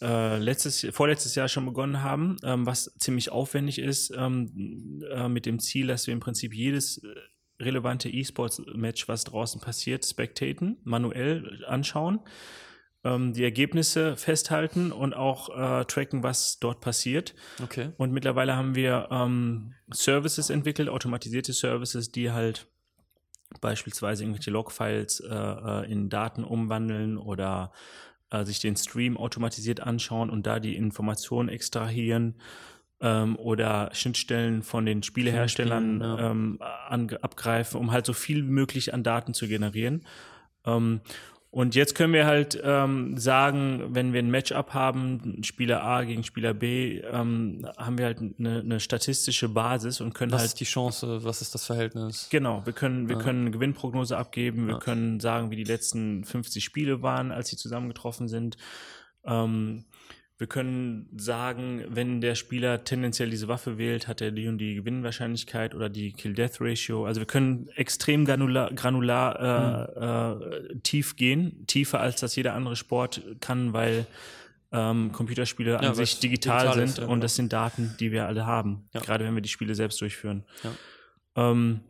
äh, 0.00 0.38
letztes, 0.38 0.86
vorletztes 0.90 1.34
Jahr 1.34 1.48
schon 1.48 1.66
begonnen 1.66 2.02
haben, 2.02 2.36
ähm, 2.42 2.66
was 2.66 2.92
ziemlich 2.98 3.30
aufwendig 3.30 3.78
ist, 3.78 4.12
ähm, 4.16 5.02
äh, 5.10 5.28
mit 5.28 5.46
dem 5.46 5.58
Ziel, 5.58 5.86
dass 5.86 6.06
wir 6.06 6.14
im 6.14 6.20
Prinzip 6.20 6.54
jedes 6.54 6.98
äh, 6.98 7.62
relevante 7.62 8.08
E-Sports-Match, 8.08 9.08
was 9.08 9.24
draußen 9.24 9.60
passiert, 9.60 10.04
spectaten, 10.04 10.78
manuell 10.84 11.64
anschauen 11.66 12.20
ähm, 13.06 13.32
die 13.32 13.44
Ergebnisse 13.44 14.16
festhalten 14.16 14.92
und 14.92 15.14
auch 15.14 15.48
äh, 15.56 15.84
tracken, 15.84 16.22
was 16.22 16.58
dort 16.58 16.80
passiert. 16.80 17.34
Okay. 17.62 17.90
Und 17.96 18.12
mittlerweile 18.12 18.56
haben 18.56 18.74
wir 18.74 19.08
ähm, 19.10 19.74
Services 19.92 20.50
entwickelt, 20.50 20.88
automatisierte 20.88 21.52
Services, 21.52 22.10
die 22.10 22.32
halt 22.32 22.66
beispielsweise 23.60 24.24
irgendwelche 24.24 24.50
Logfiles 24.50 25.20
äh, 25.20 25.34
äh, 25.34 25.90
in 25.90 26.08
Daten 26.08 26.42
umwandeln 26.42 27.16
oder 27.16 27.72
äh, 28.30 28.44
sich 28.44 28.58
den 28.60 28.76
Stream 28.76 29.16
automatisiert 29.16 29.80
anschauen 29.80 30.30
und 30.30 30.46
da 30.46 30.60
die 30.60 30.76
Informationen 30.76 31.48
extrahieren 31.48 32.34
ähm, 33.00 33.36
oder 33.36 33.90
Schnittstellen 33.92 34.62
von 34.62 34.86
den 34.86 35.02
Spieleherstellern 35.02 36.00
ja. 36.00 36.30
ähm, 36.30 36.58
abgreifen, 36.60 37.78
um 37.78 37.92
halt 37.92 38.06
so 38.06 38.12
viel 38.12 38.44
wie 38.46 38.50
möglich 38.50 38.94
an 38.94 39.02
Daten 39.02 39.34
zu 39.34 39.48
generieren. 39.48 40.04
Ähm, 40.64 41.00
und 41.56 41.74
jetzt 41.74 41.94
können 41.94 42.12
wir 42.12 42.26
halt 42.26 42.60
ähm, 42.62 43.16
sagen, 43.16 43.82
wenn 43.94 44.12
wir 44.12 44.20
ein 44.20 44.30
Matchup 44.30 44.74
haben, 44.74 45.42
Spieler 45.42 45.82
A 45.82 46.04
gegen 46.04 46.22
Spieler 46.22 46.52
B, 46.52 46.98
ähm, 46.98 47.66
haben 47.78 47.96
wir 47.96 48.04
halt 48.04 48.18
eine, 48.20 48.60
eine 48.60 48.78
statistische 48.78 49.48
Basis 49.48 50.02
und 50.02 50.12
können 50.12 50.32
was 50.32 50.40
halt. 50.40 50.48
ist 50.48 50.60
die 50.60 50.66
Chance, 50.66 51.24
was 51.24 51.40
ist 51.40 51.54
das 51.54 51.64
Verhältnis? 51.64 52.28
Genau, 52.30 52.60
wir 52.66 52.74
können, 52.74 53.08
wir 53.08 53.16
ja. 53.16 53.22
können 53.22 53.40
eine 53.40 53.52
Gewinnprognose 53.52 54.18
abgeben, 54.18 54.66
wir 54.66 54.74
ja. 54.74 54.80
können 54.80 55.18
sagen, 55.18 55.50
wie 55.50 55.56
die 55.56 55.64
letzten 55.64 56.24
50 56.24 56.62
Spiele 56.62 57.00
waren, 57.00 57.32
als 57.32 57.48
sie 57.48 57.56
zusammengetroffen 57.56 58.28
sind. 58.28 58.58
Ähm, 59.24 59.86
wir 60.38 60.46
können 60.46 61.08
sagen, 61.16 61.84
wenn 61.88 62.20
der 62.20 62.34
Spieler 62.34 62.84
tendenziell 62.84 63.30
diese 63.30 63.48
Waffe 63.48 63.78
wählt, 63.78 64.06
hat 64.06 64.20
er 64.20 64.32
die 64.32 64.48
und 64.48 64.58
die 64.58 64.74
Gewinnwahrscheinlichkeit 64.74 65.74
oder 65.74 65.88
die 65.88 66.12
Kill-Death-Ratio. 66.12 67.06
Also 67.06 67.20
wir 67.20 67.26
können 67.26 67.70
extrem 67.74 68.26
granular, 68.26 68.70
granular 68.74 69.40
äh, 69.40 70.34
mhm. 70.34 70.74
äh, 70.74 70.78
tief 70.82 71.16
gehen, 71.16 71.66
tiefer 71.66 72.00
als 72.00 72.20
das 72.20 72.36
jeder 72.36 72.52
andere 72.52 72.76
Sport 72.76 73.22
kann, 73.40 73.72
weil 73.72 74.06
ähm, 74.72 75.10
Computerspiele 75.12 75.72
ja, 75.72 75.78
an 75.78 75.94
sich 75.94 76.18
digital, 76.20 76.64
digital 76.64 76.74
sind 76.74 76.84
ist, 76.84 76.98
ja, 76.98 77.06
und 77.06 77.20
das 77.22 77.34
sind 77.34 77.52
Daten, 77.52 77.94
die 77.98 78.12
wir 78.12 78.26
alle 78.26 78.44
haben, 78.44 78.88
ja. 78.92 79.00
gerade 79.00 79.24
wenn 79.24 79.34
wir 79.34 79.42
die 79.42 79.48
Spiele 79.48 79.74
selbst 79.74 80.00
durchführen. 80.02 80.44
Ähm, 81.36 81.80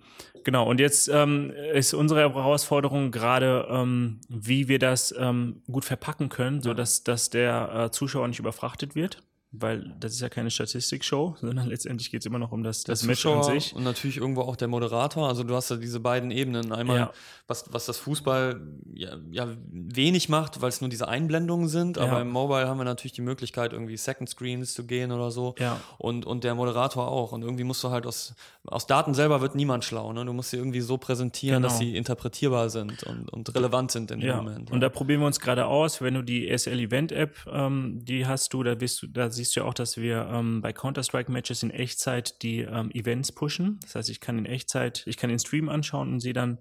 Genau, 0.45 0.71
und 0.71 0.79
jetzt 0.79 1.09
ähm, 1.09 1.51
ist 1.75 1.93
unsere 1.93 2.21
Herausforderung 2.21 3.11
gerade, 3.11 3.67
ähm, 3.69 4.21
wie 4.29 4.69
wir 4.69 4.79
das 4.79 5.13
ähm, 5.19 5.61
gut 5.69 5.85
verpacken 5.85 6.29
können, 6.29 6.63
sodass 6.63 7.03
dass 7.03 7.31
der 7.31 7.87
äh, 7.87 7.91
Zuschauer 7.91 8.29
nicht 8.29 8.39
überfrachtet 8.39 8.95
wird 8.95 9.25
weil 9.53 9.95
das 10.01 10.13
ist 10.13 10.21
ja 10.21 10.29
keine 10.29 10.51
Statistikshow, 10.51 11.37
sondern 11.41 11.69
letztendlich 11.69 12.11
geht 12.11 12.21
es 12.21 12.27
immer 12.27 12.39
noch 12.39 12.53
um 12.53 12.63
das, 12.63 12.85
das 12.85 13.03
Match 13.05 13.25
an 13.27 13.43
sich. 13.43 13.75
Und 13.75 13.85
natürlich 13.85 14.17
irgendwo 14.19 14.43
auch 14.43 14.57
der 14.57 14.69
Moderator. 14.69 15.29
Also 15.29 15.45
du 15.45 15.55
hast 15.55 15.71
ja 15.71 15.77
diese 15.77 16.01
beiden 16.01 16.31
Ebenen. 16.31 16.73
Einmal, 16.73 16.97
ja. 16.97 17.13
was, 17.47 17.73
was 17.73 17.87
das 17.87 17.99
Fußball 17.99 18.61
ja, 18.95 19.17
ja 19.31 19.49
wenig 19.71 20.29
macht, 20.29 20.61
weil 20.61 20.69
es 20.69 20.81
nur 20.81 20.91
diese 20.91 21.09
Einblendungen 21.09 21.69
sind. 21.69 21.99
Aber 21.99 22.15
ja. 22.15 22.21
im 22.21 22.31
Mobile 22.31 22.67
haben 22.69 22.79
wir 22.79 22.85
natürlich 22.85 23.13
die 23.13 23.23
Möglichkeit, 23.23 23.73
irgendwie 23.73 23.97
Second 23.97 24.29
Screens 24.29 24.75
zu 24.75 24.85
gehen 24.85 25.13
oder 25.13 25.31
so. 25.31 25.55
Ja. 25.59 25.81
Und, 25.99 26.27
und 26.27 26.45
der 26.45 26.55
Moderator 26.55 27.09
auch. 27.09 27.33
Und 27.33 27.43
irgendwie 27.43 27.65
musst 27.65 27.83
du 27.85 27.91
halt 27.91 28.07
aus, 28.07 28.35
aus 28.67 28.87
Daten 28.87 29.15
selber 29.15 29.41
wird 29.41 29.55
niemand 29.55 29.85
schlau. 29.85 30.13
Ne? 30.13 30.25
Du 30.25 30.33
musst 30.33 30.51
sie 30.51 30.57
irgendwie 30.57 30.81
so 30.81 30.99
präsentieren, 30.99 31.63
genau. 31.63 31.69
dass 31.69 31.79
sie 31.79 31.97
interpretierbar 31.97 32.71
sind 32.71 33.05
und, 33.05 33.31
und 33.31 33.55
relevant 33.55 33.93
sind 33.93 34.11
in 34.11 34.21
dem 34.21 34.37
Moment. 34.37 34.71
Und 34.71 34.81
da 34.81 34.89
probieren 34.89 35.21
wir 35.21 35.27
uns 35.27 35.41
gerade 35.41 35.67
aus. 35.67 36.01
Wenn 36.01 36.15
du 36.15 36.23
die 36.23 36.49
ESL 36.49 36.81
Event 36.81 37.13
App, 37.13 37.37
ähm, 37.51 38.01
die 38.05 38.27
hast 38.27 38.53
du, 38.53 38.63
da 38.63 38.75
bist 38.75 39.03
du, 39.03 39.07
da 39.07 39.31
siehst 39.37 39.55
du 39.57 39.61
ja 39.61 39.67
auch, 39.67 39.75
dass 39.75 39.97
wir 39.97 40.29
ähm, 40.31 40.61
bei 40.61 40.73
Counter-Strike-Matches 40.73 41.63
in 41.63 41.71
Echtzeit 41.71 42.43
die 42.43 42.61
ähm, 42.61 42.91
Events 42.91 43.33
pushen. 43.33 43.79
Das 43.83 43.95
heißt, 43.95 44.11
ich 44.11 44.21
kann 44.21 44.39
in 44.39 44.47
Echtzeit, 44.47 45.05
ich 45.07 45.17
kann 45.17 45.31
den 45.31 45.39
Stream 45.39 45.69
anschauen 45.69 46.13
und 46.13 46.21
sehe 46.21 46.33
dann, 46.33 46.59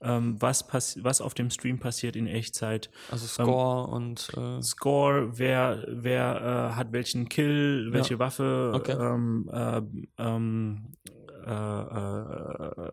ähm, 0.00 0.36
was, 0.40 0.66
was 1.02 1.20
auf 1.20 1.34
dem 1.34 1.50
Stream 1.50 1.78
passiert 1.78 2.16
in 2.16 2.26
Echtzeit. 2.26 2.90
Also 3.10 3.26
Score 3.26 3.86
ähm, 3.86 3.92
und 3.94 4.30
äh 4.36 4.62
Score, 4.62 5.38
wer, 5.38 5.84
wer 5.88 6.70
äh, 6.72 6.76
hat 6.76 6.92
welchen 6.92 7.28
Kill, 7.28 7.88
welche 7.92 8.14
ja. 8.14 8.18
Waffe, 8.18 8.72
okay. 8.74 8.92
ähm, 8.92 9.50
äh, 9.52 9.80
ähm, 10.18 10.94
äh, 11.46 11.50
äh, 11.50 12.90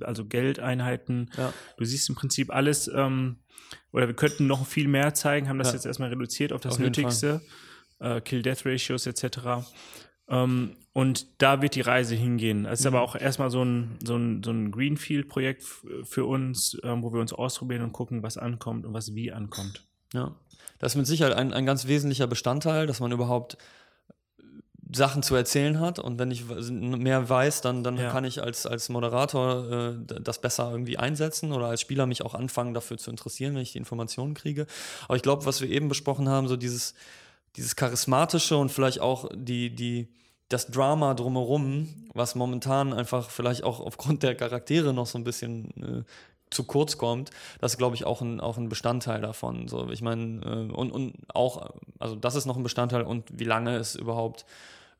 also 0.00 0.24
Geldeinheiten. 0.26 1.30
Ja. 1.36 1.52
Du 1.76 1.84
siehst 1.84 2.08
im 2.08 2.14
Prinzip 2.14 2.54
alles, 2.54 2.88
ähm, 2.88 3.36
oder 3.90 4.06
wir 4.06 4.14
könnten 4.14 4.46
noch 4.46 4.66
viel 4.66 4.86
mehr 4.88 5.14
zeigen, 5.14 5.48
haben 5.48 5.58
das 5.58 5.68
ja. 5.68 5.74
jetzt 5.74 5.86
erstmal 5.86 6.10
reduziert 6.10 6.52
auf 6.52 6.60
das 6.60 6.74
auf 6.74 6.78
Nötigste. 6.78 7.40
Fall 7.40 7.48
äh, 8.02 8.20
Kill-Death-Ratios 8.20 9.06
etc. 9.06 9.66
Ähm, 10.28 10.76
und 10.92 11.26
da 11.40 11.62
wird 11.62 11.74
die 11.74 11.80
Reise 11.80 12.14
hingehen. 12.14 12.66
Es 12.66 12.80
ist 12.80 12.86
mhm. 12.86 12.96
aber 12.96 13.02
auch 13.02 13.16
erstmal 13.16 13.50
so 13.50 13.64
ein, 13.64 13.98
so 14.04 14.16
ein, 14.16 14.42
so 14.42 14.50
ein 14.50 14.70
Greenfield-Projekt 14.70 15.64
für 16.04 16.26
uns, 16.26 16.76
ähm, 16.82 17.02
wo 17.02 17.12
wir 17.12 17.20
uns 17.20 17.32
ausprobieren 17.32 17.82
und 17.82 17.92
gucken, 17.92 18.22
was 18.22 18.36
ankommt 18.36 18.84
und 18.84 18.92
was 18.92 19.14
wie 19.14 19.32
ankommt. 19.32 19.84
Ja, 20.12 20.34
das 20.78 20.92
ist 20.92 20.96
mit 20.96 21.06
Sicherheit 21.06 21.34
ein, 21.34 21.52
ein 21.52 21.64
ganz 21.64 21.86
wesentlicher 21.86 22.26
Bestandteil, 22.26 22.86
dass 22.86 23.00
man 23.00 23.12
überhaupt 23.12 23.56
Sachen 24.94 25.22
zu 25.22 25.34
erzählen 25.34 25.80
hat 25.80 25.98
und 25.98 26.18
wenn 26.18 26.30
ich 26.30 26.44
mehr 26.44 27.28
weiß, 27.28 27.62
dann, 27.62 27.82
dann 27.82 27.96
ja. 27.96 28.10
kann 28.10 28.24
ich 28.24 28.42
als, 28.42 28.66
als 28.66 28.88
Moderator 28.90 29.70
äh, 29.70 30.20
das 30.20 30.40
besser 30.40 30.70
irgendwie 30.70 30.98
einsetzen 30.98 31.52
oder 31.52 31.66
als 31.66 31.80
Spieler 31.80 32.06
mich 32.06 32.22
auch 32.22 32.34
anfangen 32.34 32.74
dafür 32.74 32.98
zu 32.98 33.10
interessieren, 33.10 33.54
wenn 33.54 33.62
ich 33.62 33.72
die 33.72 33.78
Informationen 33.78 34.34
kriege. 34.34 34.66
Aber 35.04 35.16
ich 35.16 35.22
glaube, 35.22 35.46
was 35.46 35.60
wir 35.62 35.70
eben 35.70 35.88
besprochen 35.88 36.28
haben, 36.28 36.46
so 36.46 36.56
dieses 36.56 36.94
dieses 37.56 37.76
Charismatische 37.76 38.56
und 38.56 38.70
vielleicht 38.70 39.00
auch 39.00 39.28
die, 39.34 39.74
die, 39.74 40.08
das 40.48 40.66
Drama 40.66 41.14
drumherum, 41.14 41.88
was 42.14 42.34
momentan 42.34 42.92
einfach 42.92 43.30
vielleicht 43.30 43.64
auch 43.64 43.80
aufgrund 43.80 44.22
der 44.22 44.34
Charaktere 44.34 44.92
noch 44.92 45.06
so 45.06 45.18
ein 45.18 45.24
bisschen 45.24 45.70
äh, 45.82 46.04
zu 46.50 46.64
kurz 46.64 46.98
kommt, 46.98 47.30
das 47.60 47.72
ist, 47.72 47.78
glaube 47.78 47.96
ich, 47.96 48.04
auch 48.04 48.20
ein, 48.20 48.40
auch 48.40 48.58
ein 48.58 48.68
Bestandteil 48.68 49.20
davon. 49.20 49.68
So, 49.68 49.90
ich 49.90 50.02
meine, 50.02 50.40
äh, 50.44 50.72
und, 50.72 50.92
und 50.92 51.14
auch, 51.32 51.70
also 51.98 52.14
das 52.14 52.34
ist 52.34 52.46
noch 52.46 52.56
ein 52.56 52.62
Bestandteil 52.62 53.02
und 53.02 53.24
wie 53.32 53.44
lange 53.44 53.76
es 53.76 53.94
überhaupt 53.94 54.44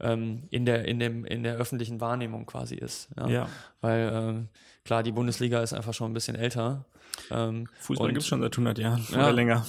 ähm, 0.01 0.45
in, 0.51 0.67
der, 0.67 0.87
in, 0.87 0.99
dem, 0.99 1.25
in 1.25 1.43
der 1.43 1.57
öffentlichen 1.57 2.01
Wahrnehmung 2.01 2.47
quasi 2.47 2.75
ist. 2.75 3.09
Ja. 3.17 3.29
ja. 3.29 3.49
Weil, 3.81 4.47
äh, 4.49 4.85
klar, 4.85 5.03
die 5.03 5.13
Bundesliga 5.13 5.63
ist 5.63 5.73
einfach 5.73 5.95
schon 5.95 6.11
ein 6.11 6.15
bisschen 6.15 6.37
älter. 6.37 6.85
Ähm, 7.31 7.69
Fußball 7.81 8.09
gibt 8.09 8.23
es 8.23 8.27
schon 8.27 8.41
seit 8.41 8.53
100 8.53 8.79
Jahren 8.79 9.07
ja, 9.11 9.19
oder 9.19 9.33
länger. 9.33 9.67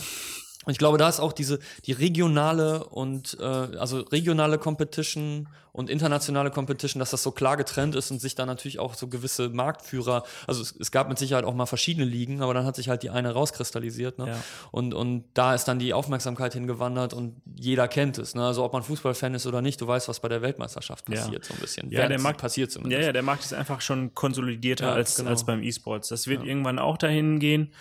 Und 0.66 0.72
ich 0.72 0.78
glaube, 0.78 0.97
da 0.97 1.09
ist 1.09 1.20
auch 1.20 1.34
diese 1.34 1.59
die 1.86 1.91
regionale 1.91 2.86
und 2.86 3.38
äh, 3.39 3.43
also 3.43 3.99
regionale 3.99 4.57
Competition 4.57 5.47
und 5.74 5.89
internationale 5.89 6.51
Competition, 6.51 6.99
dass 6.99 7.09
das 7.09 7.24
so 7.24 7.32
klar 7.32 7.57
getrennt 7.57 7.95
ist 7.95 8.11
und 8.11 8.22
sich 8.22 8.36
da 8.36 8.45
natürlich 8.45 8.78
auch 8.78 8.93
so 8.93 9.07
gewisse 9.07 9.49
Marktführer, 9.49 10.24
also 10.45 10.61
es, 10.61 10.76
es, 10.80 10.91
gab 10.91 11.09
mit 11.09 11.18
Sicherheit 11.18 11.45
auch 11.45 11.55
mal 11.55 11.66
verschiedene 11.66 12.05
Ligen, 12.05 12.43
aber 12.43 12.53
dann 12.53 12.64
hat 12.64 12.76
sich 12.76 12.89
halt 12.89 13.01
die 13.01 13.09
eine 13.09 13.32
rauskristallisiert, 13.32 14.20
ne? 14.20 14.28
Ja. 14.28 14.43
Und 14.72 14.93
und 14.93 15.26
da 15.34 15.55
ist 15.55 15.66
dann 15.66 15.80
die 15.80 15.93
Aufmerksamkeit 15.93 16.53
hingewandert 16.53 17.14
und 17.14 17.41
jeder 17.55 17.88
kennt 17.88 18.20
es, 18.20 18.36
ne? 18.36 18.45
Also 18.45 18.64
ob 18.64 18.72
man 18.72 18.84
Fußballfan 18.84 19.34
ist 19.34 19.47
oder 19.47 19.64
nicht, 19.64 19.82
du 19.82 19.88
weißt, 19.88 20.07
was 20.07 20.20
bei 20.20 20.30
der 20.30 20.43
Weltmeisterschaft 20.43 21.05
passiert 21.05 21.43
ja. 21.43 21.47
so 21.47 21.55
ein 21.55 21.59
bisschen. 21.59 21.91
Ja, 21.91 22.07
der 22.07 22.22
Markt 22.22 22.39
passiert 22.39 22.72
zumindest. 22.72 23.01
Ja, 23.01 23.07
ja, 23.07 23.11
der 23.11 23.24
Markt 23.24 23.43
ist 23.43 23.53
einfach 23.53 23.82
schon 23.82 24.14
konsolidierter 24.14 24.86
ja, 24.88 24.93
als 24.93 25.16
genau. 25.16 25.32
als 25.32 25.43
beim 25.43 25.64
E-Sports. 25.64 26.09
Das 26.09 26.28
wird 26.28 26.45
irgendwann 26.45 26.78
auch 26.78 26.97
dahin 26.97 27.39
gehen. 27.39 27.74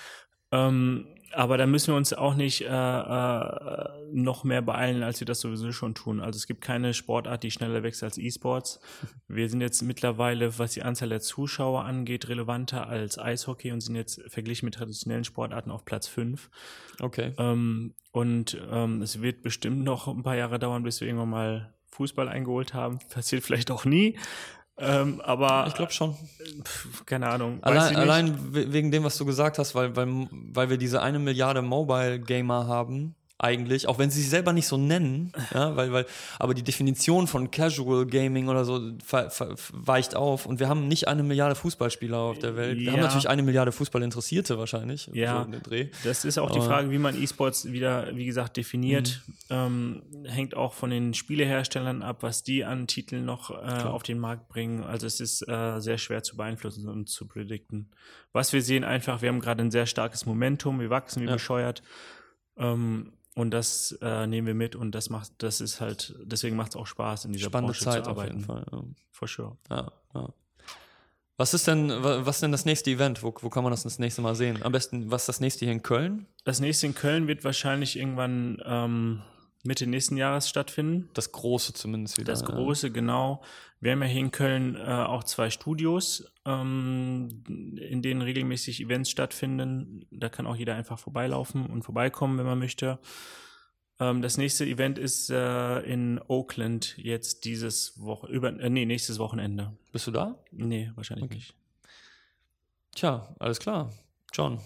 Ähm, 0.50 1.06
aber 1.34 1.56
da 1.58 1.66
müssen 1.66 1.88
wir 1.88 1.96
uns 1.96 2.12
auch 2.12 2.34
nicht 2.34 2.62
äh, 2.62 2.66
äh, 2.66 3.88
noch 4.12 4.44
mehr 4.44 4.62
beeilen, 4.62 5.02
als 5.02 5.20
wir 5.20 5.26
das 5.26 5.40
sowieso 5.40 5.72
schon 5.72 5.94
tun. 5.94 6.20
Also 6.20 6.36
es 6.36 6.46
gibt 6.46 6.60
keine 6.60 6.94
Sportart, 6.94 7.42
die 7.42 7.50
schneller 7.50 7.82
wächst 7.82 8.02
als 8.02 8.18
E-Sports. 8.18 8.80
Wir 9.28 9.48
sind 9.48 9.60
jetzt 9.60 9.82
mittlerweile, 9.82 10.58
was 10.58 10.72
die 10.72 10.82
Anzahl 10.82 11.08
der 11.08 11.20
Zuschauer 11.20 11.84
angeht, 11.84 12.28
relevanter 12.28 12.86
als 12.86 13.18
Eishockey 13.18 13.72
und 13.72 13.80
sind 13.80 13.96
jetzt 13.96 14.20
verglichen 14.28 14.66
mit 14.66 14.74
traditionellen 14.74 15.24
Sportarten 15.24 15.70
auf 15.70 15.84
Platz 15.84 16.06
5. 16.08 16.50
Okay. 17.00 17.32
Ähm, 17.38 17.94
und 18.10 18.60
ähm, 18.70 19.00
es 19.00 19.22
wird 19.22 19.42
bestimmt 19.42 19.82
noch 19.84 20.08
ein 20.08 20.22
paar 20.22 20.36
Jahre 20.36 20.58
dauern, 20.58 20.82
bis 20.82 21.00
wir 21.00 21.08
irgendwann 21.08 21.30
mal 21.30 21.74
Fußball 21.92 22.28
eingeholt 22.28 22.74
haben. 22.74 22.98
Passiert 23.10 23.42
vielleicht 23.42 23.70
auch 23.70 23.84
nie. 23.84 24.18
Ähm, 24.78 25.20
aber 25.20 25.66
ich 25.68 25.74
glaube 25.74 25.92
schon. 25.92 26.16
Pf, 26.64 27.04
keine 27.06 27.28
Ahnung. 27.28 27.62
Allein, 27.62 27.94
allein, 27.96 28.54
wegen 28.54 28.90
dem, 28.90 29.04
was 29.04 29.16
du 29.18 29.24
gesagt 29.24 29.58
hast, 29.58 29.74
weil, 29.74 29.94
weil, 29.96 30.28
weil 30.30 30.70
wir 30.70 30.78
diese 30.78 31.02
eine 31.02 31.18
Milliarde 31.18 31.62
Mobile 31.62 32.18
Gamer 32.18 32.66
haben, 32.66 33.14
eigentlich, 33.42 33.88
auch 33.88 33.98
wenn 33.98 34.10
sie 34.10 34.20
sich 34.20 34.30
selber 34.30 34.52
nicht 34.52 34.68
so 34.68 34.76
nennen, 34.76 35.32
ja, 35.52 35.74
weil, 35.76 35.92
weil, 35.92 36.06
aber 36.38 36.54
die 36.54 36.62
Definition 36.62 37.26
von 37.26 37.50
Casual 37.50 38.06
Gaming 38.06 38.48
oder 38.48 38.64
so 38.64 38.92
weicht 39.72 40.14
auf 40.14 40.46
und 40.46 40.60
wir 40.60 40.68
haben 40.68 40.86
nicht 40.86 41.08
eine 41.08 41.24
Milliarde 41.24 41.56
Fußballspieler 41.56 42.16
auf 42.16 42.38
der 42.38 42.56
Welt. 42.56 42.78
Wir 42.78 42.86
ja. 42.86 42.92
haben 42.92 43.00
natürlich 43.00 43.28
eine 43.28 43.42
Milliarde 43.42 43.72
Fußballinteressierte 43.72 44.58
wahrscheinlich. 44.58 45.10
Ja, 45.12 45.46
so 45.50 45.70
das 46.04 46.24
ist 46.24 46.38
auch 46.38 46.50
die 46.50 46.60
Frage, 46.60 46.90
wie 46.90 46.98
man 46.98 47.20
E-Sports 47.20 47.72
wieder, 47.72 48.16
wie 48.16 48.26
gesagt, 48.26 48.56
definiert. 48.56 49.20
Mhm. 49.26 49.34
Ähm, 49.50 50.02
hängt 50.24 50.56
auch 50.56 50.72
von 50.72 50.90
den 50.90 51.12
Spieleherstellern 51.12 52.02
ab, 52.02 52.18
was 52.22 52.44
die 52.44 52.64
an 52.64 52.86
Titeln 52.86 53.24
noch 53.24 53.50
äh, 53.50 53.82
auf 53.82 54.04
den 54.04 54.18
Markt 54.18 54.48
bringen. 54.48 54.84
Also 54.84 55.06
es 55.06 55.18
ist 55.18 55.48
äh, 55.48 55.80
sehr 55.80 55.98
schwer 55.98 56.22
zu 56.22 56.36
beeinflussen 56.36 56.88
und 56.88 57.08
zu 57.08 57.26
predikten. 57.26 57.90
Was 58.32 58.52
wir 58.52 58.62
sehen 58.62 58.84
einfach, 58.84 59.20
wir 59.20 59.30
haben 59.30 59.40
gerade 59.40 59.62
ein 59.62 59.70
sehr 59.72 59.86
starkes 59.86 60.26
Momentum, 60.26 60.80
wir 60.80 60.90
wachsen 60.90 61.22
wie 61.22 61.26
ja. 61.26 61.32
bescheuert. 61.32 61.82
Ähm, 62.56 63.12
und 63.34 63.50
das 63.50 63.96
äh, 64.02 64.26
nehmen 64.26 64.46
wir 64.46 64.54
mit 64.54 64.76
und 64.76 64.94
das 64.94 65.08
macht, 65.10 65.32
das 65.38 65.60
ist 65.60 65.80
halt, 65.80 66.14
deswegen 66.22 66.56
macht 66.56 66.72
es 66.72 66.76
auch 66.76 66.86
Spaß, 66.86 67.24
in 67.24 67.32
dieser 67.32 67.46
Spannende 67.46 67.72
Branche 67.72 67.84
Zeit 67.84 68.04
zu 68.04 68.10
arbeiten. 68.10 68.36
Auf 68.36 68.36
jeden 68.36 68.44
Fall, 68.44 68.66
ja. 68.70 68.84
For 69.10 69.28
sure. 69.28 69.56
Ja, 69.70 69.92
ja. 70.14 70.28
Was 71.38 71.54
ist 71.54 71.66
denn, 71.66 71.90
was 71.90 72.36
ist 72.36 72.42
denn 72.42 72.52
das 72.52 72.66
nächste 72.66 72.90
Event? 72.90 73.22
Wo, 73.22 73.34
wo 73.40 73.48
kann 73.48 73.64
man 73.64 73.72
das 73.72 73.82
das 73.82 73.98
nächste 73.98 74.20
Mal 74.22 74.34
sehen? 74.34 74.62
Am 74.62 74.70
besten, 74.70 75.10
was 75.10 75.22
ist 75.22 75.28
das 75.28 75.40
nächste 75.40 75.64
hier 75.64 75.72
in 75.72 75.82
Köln? 75.82 76.26
Das 76.44 76.60
nächste 76.60 76.86
in 76.86 76.94
Köln 76.94 77.26
wird 77.26 77.42
wahrscheinlich 77.42 77.98
irgendwann 77.98 78.62
ähm, 78.64 79.22
Mitte 79.64 79.86
nächsten 79.86 80.16
Jahres 80.16 80.48
stattfinden. 80.48 81.08
Das 81.14 81.32
große 81.32 81.72
zumindest 81.72 82.18
wieder. 82.18 82.32
Das 82.32 82.44
große, 82.44 82.88
ja. 82.88 82.92
genau. 82.92 83.42
Wir 83.82 83.90
haben 83.90 84.02
ja 84.02 84.06
hier 84.06 84.20
in 84.20 84.30
Köln 84.30 84.76
äh, 84.76 84.80
auch 84.80 85.24
zwei 85.24 85.50
Studios, 85.50 86.32
ähm, 86.46 87.42
in 87.48 88.00
denen 88.00 88.22
regelmäßig 88.22 88.80
Events 88.80 89.10
stattfinden. 89.10 90.06
Da 90.12 90.28
kann 90.28 90.46
auch 90.46 90.54
jeder 90.54 90.76
einfach 90.76 91.00
vorbeilaufen 91.00 91.66
und 91.66 91.82
vorbeikommen, 91.82 92.38
wenn 92.38 92.46
man 92.46 92.60
möchte. 92.60 93.00
Ähm, 93.98 94.22
das 94.22 94.38
nächste 94.38 94.64
Event 94.66 94.98
ist 94.98 95.30
äh, 95.30 95.80
in 95.80 96.20
Oakland 96.28 96.96
jetzt 96.96 97.44
dieses 97.44 98.00
Woche 98.00 98.28
über 98.28 98.56
äh, 98.56 98.70
nee, 98.70 98.86
nächstes 98.86 99.18
Wochenende. 99.18 99.76
Bist 99.90 100.06
du 100.06 100.12
da? 100.12 100.38
Nee, 100.52 100.92
wahrscheinlich 100.94 101.24
okay. 101.24 101.34
nicht. 101.34 101.54
Tja, 102.94 103.34
alles 103.40 103.58
klar. 103.58 103.92
John, 104.32 104.60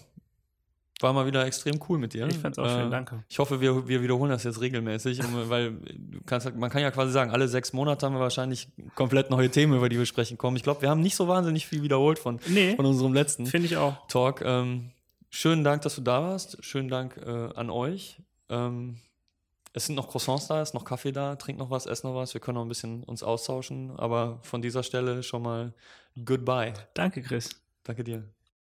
war 1.01 1.13
mal 1.13 1.25
wieder 1.27 1.45
extrem 1.45 1.79
cool 1.87 1.97
mit 1.97 2.13
dir. 2.13 2.27
Ich 2.27 2.37
fand's 2.37 2.57
auch 2.57 2.65
äh, 2.65 2.81
schön, 2.81 2.91
danke. 2.91 3.23
Ich 3.29 3.39
hoffe, 3.39 3.61
wir, 3.61 3.87
wir 3.87 4.01
wiederholen 4.01 4.31
das 4.31 4.43
jetzt 4.43 4.61
regelmäßig, 4.61 5.21
weil 5.49 5.73
du 5.73 6.19
kannst, 6.25 6.55
man 6.55 6.69
kann 6.69 6.81
ja 6.81 6.91
quasi 6.91 7.11
sagen, 7.11 7.31
alle 7.31 7.47
sechs 7.47 7.73
Monate 7.73 8.05
haben 8.05 8.13
wir 8.13 8.19
wahrscheinlich 8.19 8.67
komplett 8.95 9.29
neue 9.29 9.49
Themen, 9.49 9.75
über 9.75 9.89
die 9.89 9.97
wir 9.97 10.05
sprechen 10.05 10.37
kommen. 10.37 10.57
Ich 10.57 10.63
glaube, 10.63 10.81
wir 10.81 10.89
haben 10.89 11.01
nicht 11.01 11.15
so 11.15 11.27
wahnsinnig 11.27 11.67
viel 11.67 11.83
wiederholt 11.83 12.19
von, 12.19 12.39
nee, 12.47 12.75
von 12.75 12.85
unserem 12.85 13.13
letzten 13.13 13.45
ich 13.53 13.77
auch. 13.77 14.07
Talk. 14.07 14.41
Ähm, 14.43 14.91
schönen 15.29 15.63
Dank, 15.63 15.81
dass 15.83 15.95
du 15.95 16.01
da 16.01 16.21
warst. 16.21 16.63
Schönen 16.63 16.89
Dank 16.89 17.17
äh, 17.17 17.49
an 17.55 17.69
euch. 17.69 18.21
Ähm, 18.49 18.97
es 19.73 19.85
sind 19.85 19.95
noch 19.95 20.09
Croissants 20.09 20.47
da, 20.47 20.61
ist 20.61 20.73
noch 20.73 20.85
Kaffee 20.85 21.11
da, 21.11 21.35
trink 21.35 21.59
noch 21.59 21.69
was, 21.69 21.85
ess 21.85 22.03
noch 22.03 22.15
was. 22.15 22.33
Wir 22.33 22.41
können 22.41 22.55
noch 22.55 22.65
ein 22.65 22.69
bisschen 22.69 23.03
uns 23.03 23.21
austauschen. 23.21 23.91
Aber 23.97 24.39
von 24.41 24.61
dieser 24.61 24.81
Stelle 24.81 25.21
schon 25.21 25.43
mal 25.43 25.73
goodbye. 26.25 26.73
Danke, 26.95 27.21
Chris. 27.21 27.49
Danke 27.83 28.03
dir. 28.03 28.36